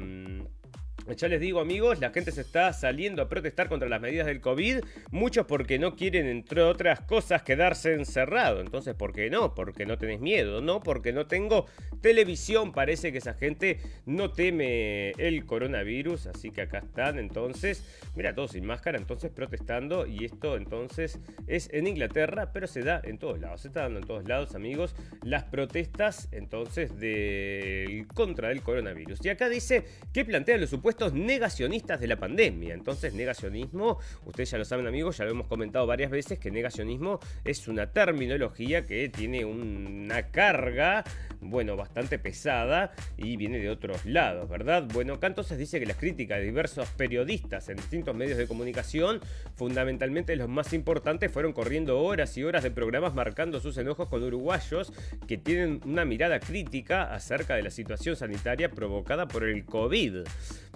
Ya 1.16 1.28
les 1.28 1.40
digo 1.40 1.60
amigos, 1.60 2.00
la 2.00 2.10
gente 2.10 2.30
se 2.30 2.40
está 2.40 2.72
saliendo 2.72 3.22
a 3.22 3.28
protestar 3.28 3.68
contra 3.68 3.88
las 3.88 4.00
medidas 4.00 4.26
del 4.26 4.40
COVID, 4.40 4.78
muchos 5.10 5.46
porque 5.46 5.78
no 5.78 5.96
quieren, 5.96 6.26
entre 6.26 6.62
otras 6.62 7.00
cosas, 7.00 7.42
quedarse 7.42 7.94
encerrado. 7.94 8.60
Entonces, 8.60 8.94
¿por 8.94 9.12
qué 9.12 9.28
no? 9.28 9.54
Porque 9.54 9.86
no 9.86 9.98
tenés 9.98 10.20
miedo, 10.20 10.60
¿no? 10.60 10.80
Porque 10.80 11.12
no 11.12 11.26
tengo 11.26 11.66
televisión, 12.00 12.72
parece 12.72 13.12
que 13.12 13.18
esa 13.18 13.34
gente 13.34 13.80
no 14.06 14.30
teme 14.30 15.10
el 15.18 15.44
coronavirus, 15.46 16.28
así 16.28 16.50
que 16.50 16.62
acá 16.62 16.78
están 16.78 17.18
entonces, 17.18 17.84
mira, 18.14 18.34
todos 18.34 18.52
sin 18.52 18.64
máscara, 18.64 18.98
entonces 18.98 19.30
protestando 19.30 20.06
y 20.06 20.24
esto 20.24 20.56
entonces 20.56 21.18
es 21.46 21.68
en 21.72 21.86
Inglaterra, 21.86 22.52
pero 22.52 22.66
se 22.66 22.82
da 22.82 23.00
en 23.04 23.18
todos 23.18 23.40
lados, 23.40 23.62
se 23.62 23.68
está 23.68 23.82
dando 23.82 24.00
en 24.00 24.06
todos 24.06 24.26
lados 24.26 24.54
amigos 24.54 24.94
las 25.22 25.44
protestas 25.44 26.28
entonces 26.32 26.98
de 26.98 28.06
contra 28.14 28.52
el 28.52 28.62
coronavirus. 28.62 29.24
Y 29.24 29.28
acá 29.28 29.48
dice 29.48 29.84
que 30.12 30.24
plantea 30.24 30.56
los 30.56 30.70
supuestos 30.70 30.89
negacionistas 31.12 32.00
de 32.00 32.06
la 32.06 32.16
pandemia. 32.16 32.74
Entonces, 32.74 33.14
negacionismo, 33.14 33.98
ustedes 34.24 34.50
ya 34.50 34.58
lo 34.58 34.64
saben 34.64 34.86
amigos, 34.86 35.18
ya 35.18 35.24
lo 35.24 35.32
hemos 35.32 35.46
comentado 35.46 35.86
varias 35.86 36.10
veces, 36.10 36.38
que 36.38 36.50
negacionismo 36.50 37.20
es 37.44 37.68
una 37.68 37.90
terminología 37.92 38.86
que 38.86 39.08
tiene 39.08 39.44
una 39.44 40.30
carga, 40.30 41.04
bueno, 41.40 41.76
bastante 41.76 42.18
pesada 42.18 42.92
y 43.16 43.36
viene 43.36 43.58
de 43.58 43.70
otros 43.70 44.04
lados, 44.04 44.48
¿verdad? 44.48 44.86
Bueno, 44.92 45.14
acá 45.14 45.26
entonces 45.26 45.58
dice 45.58 45.80
que 45.80 45.86
las 45.86 45.96
críticas 45.96 46.38
de 46.38 46.44
diversos 46.44 46.88
periodistas 46.90 47.68
en 47.68 47.76
distintos 47.76 48.14
medios 48.14 48.38
de 48.38 48.46
comunicación, 48.46 49.20
fundamentalmente 49.54 50.36
los 50.36 50.48
más 50.48 50.72
importantes, 50.72 51.32
fueron 51.32 51.52
corriendo 51.52 52.00
horas 52.00 52.36
y 52.36 52.44
horas 52.44 52.62
de 52.62 52.70
programas 52.70 53.14
marcando 53.14 53.60
sus 53.60 53.76
enojos 53.78 54.08
con 54.08 54.22
uruguayos 54.22 54.92
que 55.26 55.38
tienen 55.38 55.80
una 55.84 56.04
mirada 56.04 56.40
crítica 56.40 57.12
acerca 57.14 57.54
de 57.54 57.62
la 57.62 57.70
situación 57.70 58.16
sanitaria 58.16 58.70
provocada 58.70 59.28
por 59.28 59.44
el 59.44 59.64
COVID. 59.64 60.24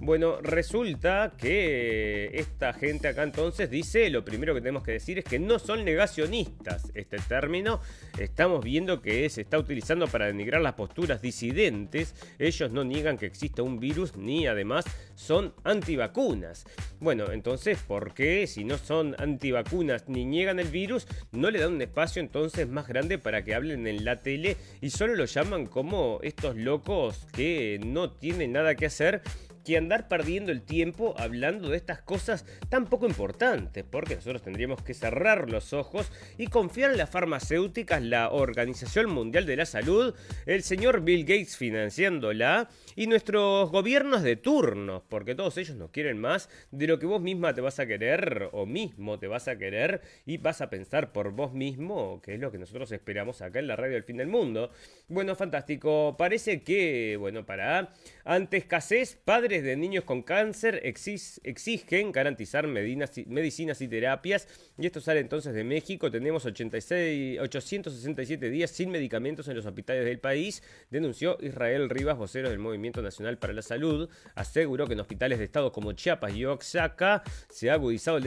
Bueno, 0.00 0.40
resulta 0.42 1.32
que 1.38 2.30
esta 2.34 2.72
gente 2.72 3.08
acá 3.08 3.22
entonces 3.22 3.70
dice, 3.70 4.10
lo 4.10 4.24
primero 4.24 4.52
que 4.52 4.60
tenemos 4.60 4.82
que 4.82 4.92
decir 4.92 5.18
es 5.18 5.24
que 5.24 5.38
no 5.38 5.58
son 5.58 5.84
negacionistas. 5.84 6.90
Este 6.94 7.18
término 7.18 7.80
estamos 8.18 8.62
viendo 8.64 9.00
que 9.00 9.28
se 9.30 9.42
está 9.42 9.56
utilizando 9.56 10.08
para 10.08 10.26
denigrar 10.26 10.60
las 10.60 10.74
posturas 10.74 11.22
disidentes. 11.22 12.14
Ellos 12.38 12.72
no 12.72 12.82
niegan 12.84 13.16
que 13.16 13.26
exista 13.26 13.62
un 13.62 13.78
virus 13.78 14.16
ni 14.16 14.46
además 14.46 14.84
son 15.14 15.54
antivacunas. 15.62 16.66
Bueno, 16.98 17.30
entonces, 17.30 17.78
¿por 17.78 18.14
qué 18.14 18.46
si 18.48 18.64
no 18.64 18.78
son 18.78 19.14
antivacunas 19.18 20.08
ni 20.08 20.24
niegan 20.24 20.58
el 20.58 20.68
virus, 20.68 21.06
no 21.30 21.50
le 21.50 21.60
dan 21.60 21.74
un 21.74 21.82
espacio 21.82 22.20
entonces 22.20 22.68
más 22.68 22.88
grande 22.88 23.18
para 23.18 23.44
que 23.44 23.54
hablen 23.54 23.86
en 23.86 24.04
la 24.04 24.22
tele 24.22 24.56
y 24.80 24.90
solo 24.90 25.14
lo 25.14 25.24
llaman 25.24 25.66
como 25.66 26.18
estos 26.22 26.56
locos 26.56 27.26
que 27.32 27.80
no 27.84 28.10
tienen 28.10 28.52
nada 28.52 28.74
que 28.74 28.86
hacer 28.86 29.22
que 29.64 29.76
andar 29.76 30.09
perdiendo 30.09 30.52
el 30.52 30.62
tiempo 30.62 31.14
hablando 31.18 31.71
de 31.71 31.76
estas 31.76 32.00
cosas 32.02 32.44
tan 32.68 32.87
poco 32.87 33.06
importantes, 33.06 33.85
porque 33.88 34.14
nosotros 34.16 34.42
tendríamos 34.42 34.83
que 34.83 34.94
cerrar 34.94 35.50
los 35.50 35.73
ojos 35.73 36.12
y 36.38 36.49
confiar 36.49 36.90
en 36.92 36.99
las 36.99 37.11
farmacéuticas, 37.11 38.02
la 38.02 38.30
Organización 38.30 39.11
Mundial 39.11 39.47
de 39.47 39.56
la 39.56 39.66
Salud, 39.66 40.14
el 40.47 40.62
señor 40.62 41.02
Bill 41.02 41.25
Gates 41.25 41.56
financiándola 41.56 42.68
y 42.94 43.06
nuestros 43.06 43.71
gobiernos 43.71 44.23
de 44.23 44.37
turno, 44.37 45.04
porque 45.09 45.35
todos 45.35 45.56
ellos 45.59 45.76
nos 45.76 45.90
quieren 45.90 46.18
más 46.18 46.49
de 46.71 46.87
lo 46.87 46.99
que 46.99 47.06
vos 47.06 47.21
misma 47.21 47.54
te 47.54 47.61
vas 47.61 47.80
a 47.80 47.87
querer 47.87 48.50
o 48.52 48.66
mismo 48.66 49.18
te 49.18 49.26
vas 49.26 49.49
a 49.49 49.56
querer 49.56 50.02
y 50.26 50.38
vas 50.38 50.61
a 50.61 50.71
pensar 50.71 51.12
por 51.12 51.33
vos 51.33 51.52
mismo, 51.52 52.21
que 52.23 52.35
es 52.35 52.40
lo 52.40 52.52
que 52.52 52.59
nosotros 52.59 52.92
esperamos 52.92 53.40
acá 53.42 53.59
en 53.59 53.68
la 53.68 53.76
radio 53.76 53.94
del 53.94 54.04
fin 54.04 54.18
del 54.18 54.28
mundo. 54.28 54.71
Bueno, 55.09 55.35
fantástico. 55.35 56.16
Parece 56.18 56.62
que, 56.62 57.16
bueno, 57.18 57.47
para 57.47 57.94
ante 58.25 58.56
escasez, 58.56 59.16
de 59.62 59.76
niños 59.76 60.04
con 60.04 60.23
cáncer 60.23 60.80
exigen 60.84 62.11
garantizar 62.11 62.66
medicinas 62.66 63.80
y 63.80 63.88
terapias. 63.88 64.49
Y 64.76 64.87
esto 64.87 65.00
sale 65.00 65.20
entonces 65.20 65.54
de 65.54 65.62
México. 65.62 66.11
Tenemos 66.11 66.44
86, 66.44 67.38
867 67.40 68.50
días 68.50 68.70
sin 68.70 68.90
medicamentos 68.90 69.46
en 69.49 69.56
los 69.56 69.66
hospitales 69.66 70.04
del 70.04 70.18
país, 70.18 70.62
denunció 70.90 71.38
Israel 71.40 71.90
Rivas, 71.90 72.16
vocero 72.16 72.50
del 72.50 72.58
Movimiento 72.58 73.02
Nacional 73.02 73.38
para 73.38 73.52
la 73.52 73.62
Salud. 73.62 74.08
Aseguró 74.34 74.87
que 74.87 74.94
en 74.94 75.00
hospitales 75.00 75.38
de 75.38 75.44
estados 75.44 75.73
como 75.73 75.92
Chiapas 75.92 76.34
y 76.34 76.46
Oaxaca 76.46 77.23
se 77.49 77.70
ha 77.70 77.75
agudizado 77.75 78.16
el 78.16 78.25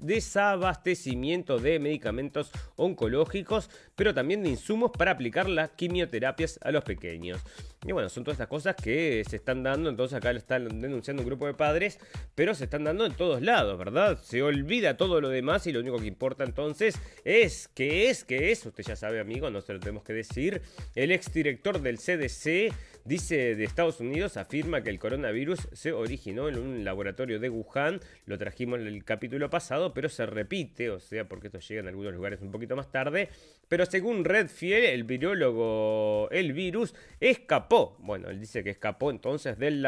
desabastecimiento 0.00 1.58
de 1.58 1.78
medicamentos 1.78 2.50
oncológicos, 2.76 3.70
pero 3.94 4.14
también 4.14 4.42
de 4.42 4.48
insumos 4.48 4.90
para 4.90 5.12
aplicar 5.12 5.48
las 5.48 5.70
quimioterapias 5.70 6.58
a 6.62 6.72
los 6.72 6.82
pequeños. 6.84 7.40
Y 7.84 7.90
bueno, 7.90 8.08
son 8.08 8.22
todas 8.22 8.36
estas 8.36 8.46
cosas 8.48 8.76
que 8.76 9.24
se 9.28 9.34
están 9.36 9.64
dando, 9.64 9.88
entonces 9.92 10.18
acá 10.18 10.32
lo 10.32 10.38
están 10.38 10.80
denunciando 10.80 11.22
un 11.22 11.28
grupo 11.28 11.46
de 11.46 11.54
padres, 11.54 11.98
pero 12.34 12.54
se 12.54 12.64
están 12.64 12.84
dando 12.84 13.06
en 13.06 13.14
todos 13.14 13.40
lados, 13.40 13.78
¿verdad? 13.78 14.18
Se 14.22 14.42
olvida 14.42 14.96
todo 14.96 15.20
lo 15.20 15.28
demás 15.28 15.66
y 15.66 15.72
lo 15.72 15.80
único 15.80 15.98
que 15.98 16.06
importa 16.06 16.44
entonces 16.44 16.98
es 17.24 17.68
que 17.68 18.10
es, 18.10 18.24
que 18.24 18.50
es, 18.50 18.66
usted 18.66 18.84
ya 18.84 18.96
sabe 18.96 19.20
amigo, 19.20 19.50
no 19.50 19.60
se 19.60 19.72
lo 19.72 19.80
tenemos 19.80 20.02
que 20.02 20.12
decir, 20.12 20.62
el 20.94 21.12
exdirector 21.12 21.80
del 21.80 21.98
CDC 21.98 22.74
dice 23.04 23.56
de 23.56 23.64
Estados 23.64 24.00
Unidos, 24.00 24.36
afirma 24.36 24.82
que 24.82 24.90
el 24.90 24.98
coronavirus 24.98 25.68
se 25.72 25.92
originó 25.92 26.48
en 26.48 26.58
un 26.58 26.84
laboratorio 26.84 27.40
de 27.40 27.48
Wuhan, 27.48 28.00
lo 28.26 28.38
trajimos 28.38 28.80
en 28.80 28.86
el 28.86 29.04
capítulo 29.04 29.50
pasado, 29.50 29.92
pero 29.94 30.08
se 30.08 30.26
repite, 30.26 30.90
o 30.90 31.00
sea, 31.00 31.28
porque 31.28 31.48
esto 31.48 31.58
llega 31.58 31.80
en 31.80 31.88
algunos 31.88 32.14
lugares 32.14 32.40
un 32.40 32.50
poquito 32.50 32.76
más 32.76 32.90
tarde, 32.90 33.28
pero 33.68 33.86
según 33.86 34.24
Redfield, 34.24 34.84
el 34.84 35.04
virólogo, 35.04 36.28
el 36.30 36.52
virus 36.52 36.94
escapó, 37.20 37.96
bueno, 38.00 38.28
él 38.28 38.38
dice 38.38 38.62
que 38.62 38.70
escapó 38.70 39.10
entonces 39.10 39.58
del, 39.58 39.82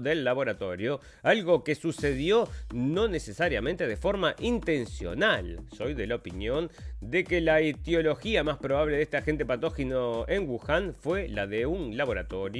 del 0.00 0.24
laboratorio, 0.24 1.00
algo 1.22 1.64
que 1.64 1.74
sucedió 1.74 2.48
no 2.74 3.08
necesariamente 3.08 3.86
de 3.86 3.96
forma 3.96 4.34
intencional. 4.38 5.60
Soy 5.76 5.94
de 5.94 6.06
la 6.06 6.16
opinión 6.16 6.70
de 7.00 7.24
que 7.24 7.40
la 7.40 7.60
etiología 7.60 8.44
más 8.44 8.58
probable 8.58 8.96
de 8.96 9.02
este 9.02 9.16
agente 9.16 9.46
patógeno 9.46 10.24
en 10.28 10.48
Wuhan 10.48 10.94
fue 10.94 11.28
la 11.28 11.46
de 11.46 11.66
un 11.66 11.96
laboratorio. 11.96 12.51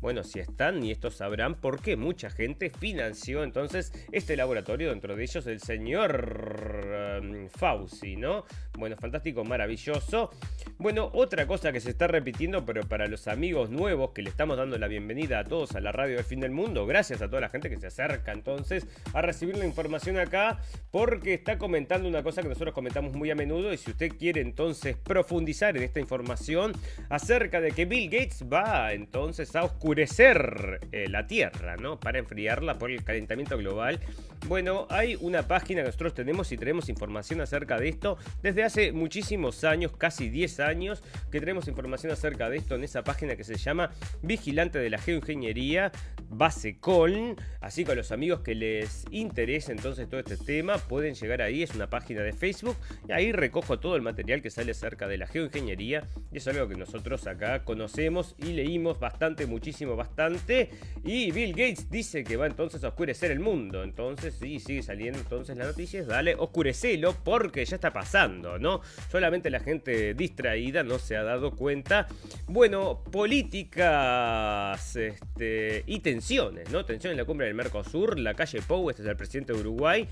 Bueno, 0.00 0.24
si 0.24 0.40
están 0.40 0.82
y 0.82 0.90
estos 0.90 1.16
sabrán 1.16 1.56
por 1.56 1.82
qué 1.82 1.96
mucha 1.96 2.30
gente 2.30 2.70
financió 2.70 3.44
entonces 3.44 3.92
este 4.12 4.34
laboratorio, 4.36 4.90
dentro 4.90 5.14
de 5.14 5.22
ellos 5.22 5.46
el 5.46 5.60
señor 5.60 7.20
um, 7.20 7.48
Fauci, 7.48 8.16
¿no? 8.16 8.44
Bueno, 8.78 8.96
fantástico, 8.96 9.44
maravilloso. 9.44 10.30
Bueno, 10.78 11.10
otra 11.12 11.46
cosa 11.46 11.70
que 11.70 11.80
se 11.80 11.90
está 11.90 12.06
repitiendo, 12.06 12.64
pero 12.64 12.82
para 12.88 13.06
los 13.08 13.28
amigos 13.28 13.68
nuevos 13.70 14.12
que 14.12 14.22
le 14.22 14.30
estamos 14.30 14.56
dando 14.56 14.78
la 14.78 14.88
bienvenida 14.88 15.40
a 15.40 15.44
todos 15.44 15.74
a 15.76 15.80
la 15.80 15.92
radio 15.92 16.16
del 16.16 16.24
fin 16.24 16.40
del 16.40 16.50
mundo, 16.50 16.86
gracias 16.86 17.20
a 17.20 17.28
toda 17.28 17.42
la 17.42 17.48
gente 17.50 17.68
que 17.68 17.76
se 17.76 17.88
acerca 17.88 18.32
entonces 18.32 18.86
a 19.12 19.20
recibir 19.20 19.56
la 19.58 19.66
información 19.66 20.18
acá, 20.18 20.60
porque 20.90 21.34
está 21.34 21.58
comentando 21.58 22.08
una 22.08 22.22
cosa 22.22 22.40
que 22.42 22.48
nosotros 22.48 22.74
comentamos 22.74 23.12
muy 23.14 23.30
a 23.30 23.34
menudo 23.34 23.72
y 23.72 23.76
si 23.76 23.90
usted 23.90 24.12
quiere 24.18 24.40
entonces 24.40 24.96
profundizar 24.96 25.76
en 25.76 25.82
esta 25.82 26.00
información 26.00 26.72
acerca 27.10 27.60
de 27.60 27.72
que 27.72 27.84
Bill 27.84 28.08
Gates 28.08 28.44
va 28.50 28.92
entonces 28.92 29.25
a 29.54 29.64
oscurecer 29.64 30.80
eh, 30.92 31.08
la 31.08 31.26
Tierra, 31.26 31.76
¿no? 31.76 31.98
Para 31.98 32.18
enfriarla 32.18 32.78
por 32.78 32.90
el 32.90 33.02
calentamiento 33.04 33.58
global. 33.58 34.00
Bueno, 34.46 34.86
hay 34.88 35.16
una 35.20 35.48
página 35.48 35.82
que 35.82 35.86
nosotros 35.86 36.14
tenemos 36.14 36.52
y 36.52 36.56
tenemos 36.56 36.88
información 36.88 37.40
acerca 37.40 37.78
de 37.78 37.88
esto 37.88 38.18
desde 38.42 38.62
hace 38.62 38.92
muchísimos 38.92 39.64
años, 39.64 39.92
casi 39.96 40.28
10 40.28 40.60
años, 40.60 41.02
que 41.30 41.40
tenemos 41.40 41.68
información 41.68 42.12
acerca 42.12 42.48
de 42.48 42.58
esto 42.58 42.76
en 42.76 42.84
esa 42.84 43.02
página 43.02 43.36
que 43.36 43.44
se 43.44 43.56
llama 43.56 43.90
Vigilante 44.22 44.78
de 44.78 44.90
la 44.90 44.98
Geoingeniería, 44.98 45.90
base 46.28 46.78
Coln. 46.78 47.36
Así 47.60 47.84
que 47.84 47.92
a 47.92 47.94
los 47.94 48.12
amigos 48.12 48.40
que 48.40 48.54
les 48.54 49.04
interese 49.10 49.72
entonces 49.72 50.08
todo 50.08 50.20
este 50.20 50.36
tema, 50.36 50.78
pueden 50.78 51.14
llegar 51.14 51.42
ahí, 51.42 51.62
es 51.62 51.74
una 51.74 51.90
página 51.90 52.22
de 52.22 52.32
Facebook, 52.32 52.76
y 53.08 53.12
ahí 53.12 53.32
recogen 53.32 53.80
todo 53.80 53.96
el 53.96 54.02
material 54.02 54.42
que 54.42 54.50
sale 54.50 54.70
acerca 54.70 55.08
de 55.08 55.18
la 55.18 55.26
geoingeniería 55.26 56.04
y 56.32 56.38
es 56.38 56.46
algo 56.46 56.68
que 56.68 56.76
nosotros 56.76 57.26
acá 57.26 57.64
conocemos 57.64 58.34
y 58.38 58.52
leímos 58.52 58.98
bastante, 59.00 59.15
muchísimo, 59.46 59.96
bastante. 59.96 60.70
Y 61.04 61.30
Bill 61.30 61.52
Gates 61.52 61.90
dice 61.90 62.22
que 62.24 62.36
va 62.36 62.46
entonces 62.46 62.84
a 62.84 62.88
oscurecer 62.88 63.30
el 63.30 63.40
mundo. 63.40 63.82
Entonces 63.82 64.40
y 64.42 64.60
sigue 64.60 64.82
saliendo 64.82 65.18
entonces 65.18 65.56
la 65.56 65.64
noticia, 65.64 66.00
es 66.00 66.06
dale, 66.06 66.34
oscurecelo 66.34 67.14
porque 67.24 67.64
ya 67.64 67.76
está 67.76 67.92
pasando, 67.92 68.58
¿no? 68.58 68.80
Solamente 69.10 69.50
la 69.50 69.60
gente 69.60 70.14
distraída 70.14 70.82
no 70.82 70.98
se 70.98 71.16
ha 71.16 71.22
dado 71.22 71.52
cuenta. 71.52 72.06
Bueno, 72.46 73.02
políticas 73.10 74.96
este, 74.96 75.82
y 75.86 76.00
tensiones, 76.00 76.70
¿no? 76.70 76.84
Tensión 76.84 77.12
en 77.12 77.16
la 77.18 77.24
cumbre 77.24 77.46
del 77.46 77.54
Mercosur, 77.54 78.18
la 78.18 78.34
calle 78.34 78.60
Pou, 78.62 78.90
este 78.90 79.02
es 79.02 79.08
el 79.08 79.16
presidente 79.16 79.52
de 79.52 79.60
Uruguay, 79.60 80.08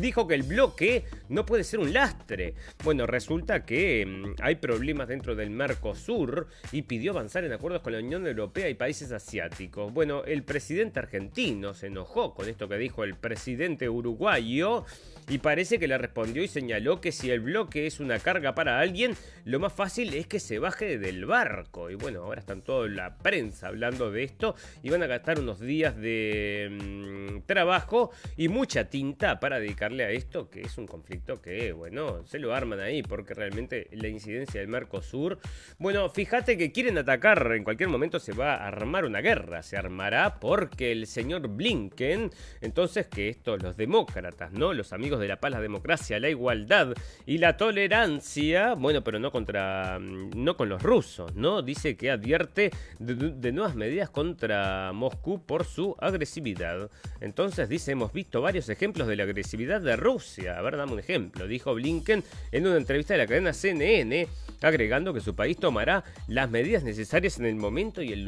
dijo 0.00 0.26
que 0.26 0.34
el 0.34 0.42
bloque 0.42 1.04
no 1.28 1.46
puede 1.46 1.64
ser 1.64 1.80
un 1.80 1.92
lastre. 1.92 2.54
Bueno, 2.84 3.06
resulta 3.06 3.64
que 3.64 4.04
mm, 4.06 4.42
hay 4.42 4.56
problemas 4.56 5.08
dentro 5.08 5.34
del 5.34 5.50
Mercosur 5.50 6.48
y 6.72 6.82
pidió 6.82 7.12
avanzar 7.12 7.44
en 7.44 7.52
acuerdos 7.52 7.82
con 7.82 7.92
la 7.92 8.00
Unión 8.00 8.26
Europea 8.26 8.47
y 8.56 8.74
países 8.74 9.12
asiáticos. 9.12 9.92
Bueno, 9.92 10.24
el 10.24 10.42
presidente 10.42 10.98
argentino 10.98 11.74
se 11.74 11.88
enojó 11.88 12.34
con 12.34 12.48
esto 12.48 12.68
que 12.68 12.76
dijo 12.76 13.04
el 13.04 13.14
presidente 13.14 13.88
uruguayo 13.88 14.84
y 15.28 15.38
parece 15.38 15.78
que 15.78 15.86
le 15.86 15.98
respondió 15.98 16.42
y 16.42 16.48
señaló 16.48 17.00
que 17.00 17.12
si 17.12 17.30
el 17.30 17.40
bloque 17.40 17.86
es 17.86 18.00
una 18.00 18.18
carga 18.18 18.54
para 18.54 18.80
alguien, 18.80 19.14
lo 19.44 19.60
más 19.60 19.72
fácil 19.72 20.14
es 20.14 20.26
que 20.26 20.40
se 20.40 20.58
baje 20.58 20.98
del 20.98 21.26
barco. 21.26 21.90
Y 21.90 21.94
bueno, 21.94 22.22
ahora 22.22 22.40
están 22.40 22.62
toda 22.62 22.88
la 22.88 23.18
prensa 23.18 23.68
hablando 23.68 24.10
de 24.10 24.24
esto 24.24 24.54
y 24.82 24.90
van 24.90 25.02
a 25.02 25.06
gastar 25.06 25.38
unos 25.38 25.60
días 25.60 25.96
de 25.96 26.68
mm, 26.70 27.42
trabajo 27.46 28.10
y 28.36 28.48
mucha 28.48 28.88
tinta 28.88 29.38
para 29.38 29.60
dedicarle 29.60 30.04
a 30.04 30.10
esto, 30.10 30.48
que 30.48 30.62
es 30.62 30.78
un 30.78 30.86
conflicto 30.86 31.42
que, 31.42 31.72
bueno, 31.72 32.26
se 32.26 32.38
lo 32.38 32.54
arman 32.54 32.80
ahí 32.80 33.02
porque 33.02 33.34
realmente 33.34 33.88
la 33.92 34.08
incidencia 34.08 34.60
del 34.60 34.68
Mercosur, 34.68 35.38
bueno, 35.78 36.08
fíjate 36.08 36.56
que 36.56 36.72
quieren 36.72 36.96
atacar, 36.96 37.52
en 37.52 37.64
cualquier 37.64 37.90
momento 37.90 38.18
se 38.18 38.32
va 38.38 38.54
a 38.54 38.68
armar 38.68 39.04
una 39.04 39.20
guerra, 39.20 39.62
se 39.62 39.76
armará 39.76 40.38
porque 40.40 40.92
el 40.92 41.06
señor 41.06 41.48
Blinken, 41.48 42.30
entonces 42.60 43.06
que 43.06 43.28
estos, 43.28 43.62
los 43.62 43.76
demócratas, 43.76 44.52
¿no? 44.52 44.72
Los 44.72 44.92
amigos 44.92 45.20
de 45.20 45.28
la 45.28 45.40
paz, 45.40 45.50
la 45.50 45.60
democracia, 45.60 46.20
la 46.20 46.30
igualdad 46.30 46.94
y 47.26 47.38
la 47.38 47.56
tolerancia, 47.56 48.74
bueno, 48.74 49.02
pero 49.02 49.18
no 49.18 49.30
contra, 49.30 49.98
mm, 49.98 50.30
no 50.34 50.56
con 50.56 50.68
los 50.68 50.82
rusos, 50.82 51.34
¿no? 51.34 51.62
Dice 51.62 51.96
que 51.96 52.10
advierte 52.10 52.70
de, 52.98 53.52
nuevas 53.52 53.74
medidas 53.74 54.10
contra 54.10 54.92
Moscú 54.92 55.44
por 55.44 55.64
su 55.64 55.96
agresividad. 55.98 56.90
Entonces 57.20 57.68
dice, 57.68 57.92
hemos 57.92 58.12
visto 58.12 58.40
varios 58.40 58.68
ejemplos 58.68 59.08
de 59.08 59.16
la 59.16 59.24
agresividad 59.24 59.80
de 59.80 59.96
Rusia. 59.96 60.58
A 60.58 60.62
ver, 60.62 60.76
dame 60.76 60.92
un 60.92 60.98
ejemplo, 60.98 61.46
dijo 61.46 61.74
Blinken 61.74 62.22
en 62.52 62.66
una 62.66 62.76
entrevista 62.76 63.14
de 63.14 63.18
la 63.18 63.26
cadena 63.26 63.52
CNN, 63.52 64.28
agregando 64.62 65.12
que 65.12 65.20
su 65.20 65.34
país 65.34 65.56
tomará 65.56 66.04
las 66.26 66.50
medidas 66.50 66.84
necesarias 66.84 67.38
en 67.38 67.46
el 67.46 67.56
momento 67.56 68.02
y 68.02 68.12
el 68.12 68.24
lugar 68.24 68.27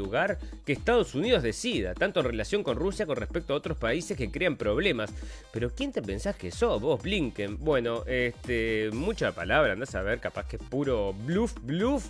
que 0.64 0.72
Estados 0.72 1.14
Unidos 1.14 1.42
decida, 1.42 1.94
tanto 1.94 2.20
en 2.20 2.26
relación 2.26 2.62
con 2.62 2.76
Rusia 2.76 3.06
con 3.06 3.16
respecto 3.16 3.52
a 3.52 3.56
otros 3.56 3.76
países 3.76 4.16
que 4.16 4.30
crean 4.30 4.56
problemas. 4.56 5.12
Pero 5.52 5.70
¿quién 5.74 5.92
te 5.92 6.02
pensás 6.02 6.36
que 6.36 6.50
sos? 6.50 6.80
vos, 6.80 7.02
Blinken. 7.02 7.58
Bueno, 7.58 8.04
este, 8.06 8.90
mucha 8.92 9.32
palabra, 9.32 9.72
andás 9.72 9.94
a 9.94 10.02
ver, 10.02 10.20
capaz 10.20 10.46
que 10.46 10.56
es 10.56 10.62
puro 10.62 11.12
bluff, 11.12 11.54
bluff. 11.62 12.08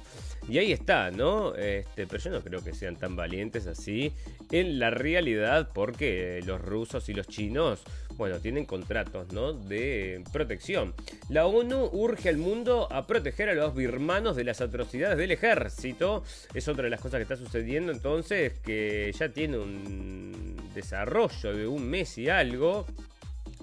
Y 0.49 0.59
ahí 0.59 0.73
está, 0.73 1.11
¿no? 1.11 1.55
Este, 1.55 2.07
pero 2.07 2.23
yo 2.23 2.31
no 2.31 2.41
creo 2.41 2.65
que 2.65 2.73
sean 2.73 2.97
tan 2.97 3.15
valientes 3.15 3.67
así 3.67 4.13
en 4.51 4.79
la 4.79 4.91
realidad, 4.91 5.71
porque 5.73 6.41
los 6.47 6.61
rusos 6.61 7.09
y 7.09 7.15
los 7.15 7.29
chinos, 7.29 7.81
bueno, 8.21 8.39
tienen 8.39 8.67
contratos, 8.67 9.33
¿no? 9.33 9.55
De 9.55 10.23
protección. 10.31 10.93
La 11.31 11.47
ONU 11.47 11.89
urge 11.91 12.29
al 12.29 12.37
mundo 12.37 12.87
a 12.93 13.07
proteger 13.07 13.49
a 13.49 13.55
los 13.55 13.75
birmanos 13.75 14.37
de 14.37 14.45
las 14.45 14.61
atrocidades 14.61 15.17
del 15.17 15.31
ejército. 15.31 16.23
Es 16.53 16.69
otra 16.69 16.85
de 16.85 16.91
las 16.91 17.01
cosas 17.01 17.17
que 17.17 17.23
está 17.23 17.37
sucediendo 17.37 17.91
entonces, 17.91 18.59
que 18.59 19.11
ya 19.19 19.31
tiene 19.31 19.57
un 19.57 20.55
desarrollo 20.75 21.57
de 21.57 21.67
un 21.67 21.89
mes 21.89 22.19
y 22.19 22.29
algo. 22.29 22.85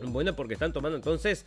Bueno, 0.01 0.35
porque 0.35 0.55
están 0.55 0.73
tomando 0.73 0.97
entonces 0.97 1.45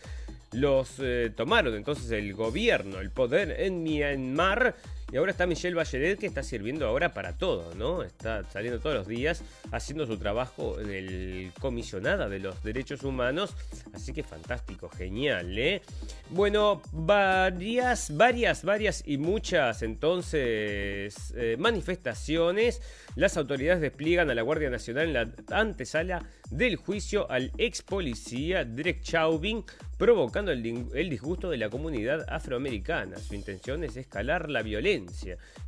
los 0.52 0.94
eh, 1.00 1.32
tomaron 1.36 1.74
entonces 1.74 2.12
el 2.12 2.32
gobierno, 2.34 3.00
el 3.00 3.10
poder 3.10 3.60
en 3.60 3.82
Myanmar 3.82 4.76
y 5.12 5.16
ahora 5.16 5.32
está 5.32 5.46
Michelle 5.46 5.74
Bachelet 5.74 6.18
que 6.18 6.26
está 6.26 6.42
sirviendo 6.42 6.86
ahora 6.86 7.12
para 7.12 7.36
todo, 7.36 7.74
¿no? 7.74 8.02
Está 8.02 8.44
saliendo 8.44 8.78
todos 8.78 8.94
los 8.94 9.08
días 9.08 9.42
haciendo 9.72 10.06
su 10.06 10.18
trabajo 10.18 10.78
en 10.80 10.90
el 10.90 11.52
comisionada 11.60 12.28
de 12.28 12.38
los 12.38 12.62
derechos 12.62 13.02
humanos. 13.02 13.56
Así 13.92 14.12
que 14.12 14.22
fantástico, 14.22 14.88
genial, 14.88 15.58
¿eh? 15.58 15.82
Bueno, 16.30 16.82
varias, 16.92 18.16
varias, 18.16 18.64
varias 18.64 19.02
y 19.06 19.18
muchas 19.18 19.82
entonces 19.82 21.32
eh, 21.36 21.56
manifestaciones. 21.58 22.80
Las 23.16 23.36
autoridades 23.36 23.80
despliegan 23.80 24.30
a 24.30 24.34
la 24.34 24.42
Guardia 24.42 24.70
Nacional 24.70 25.08
en 25.08 25.12
la 25.14 25.28
antesala 25.50 26.24
del 26.50 26.76
juicio 26.76 27.30
al 27.30 27.52
ex 27.58 27.82
policía 27.82 28.64
Derek 28.64 29.02
Chauvin, 29.02 29.64
provocando 29.98 30.52
el, 30.52 30.86
el 30.94 31.10
disgusto 31.10 31.50
de 31.50 31.56
la 31.56 31.68
comunidad 31.68 32.24
afroamericana. 32.28 33.18
Su 33.18 33.34
intención 33.34 33.82
es 33.84 33.96
escalar 33.96 34.50
la 34.50 34.62
violencia 34.62 35.00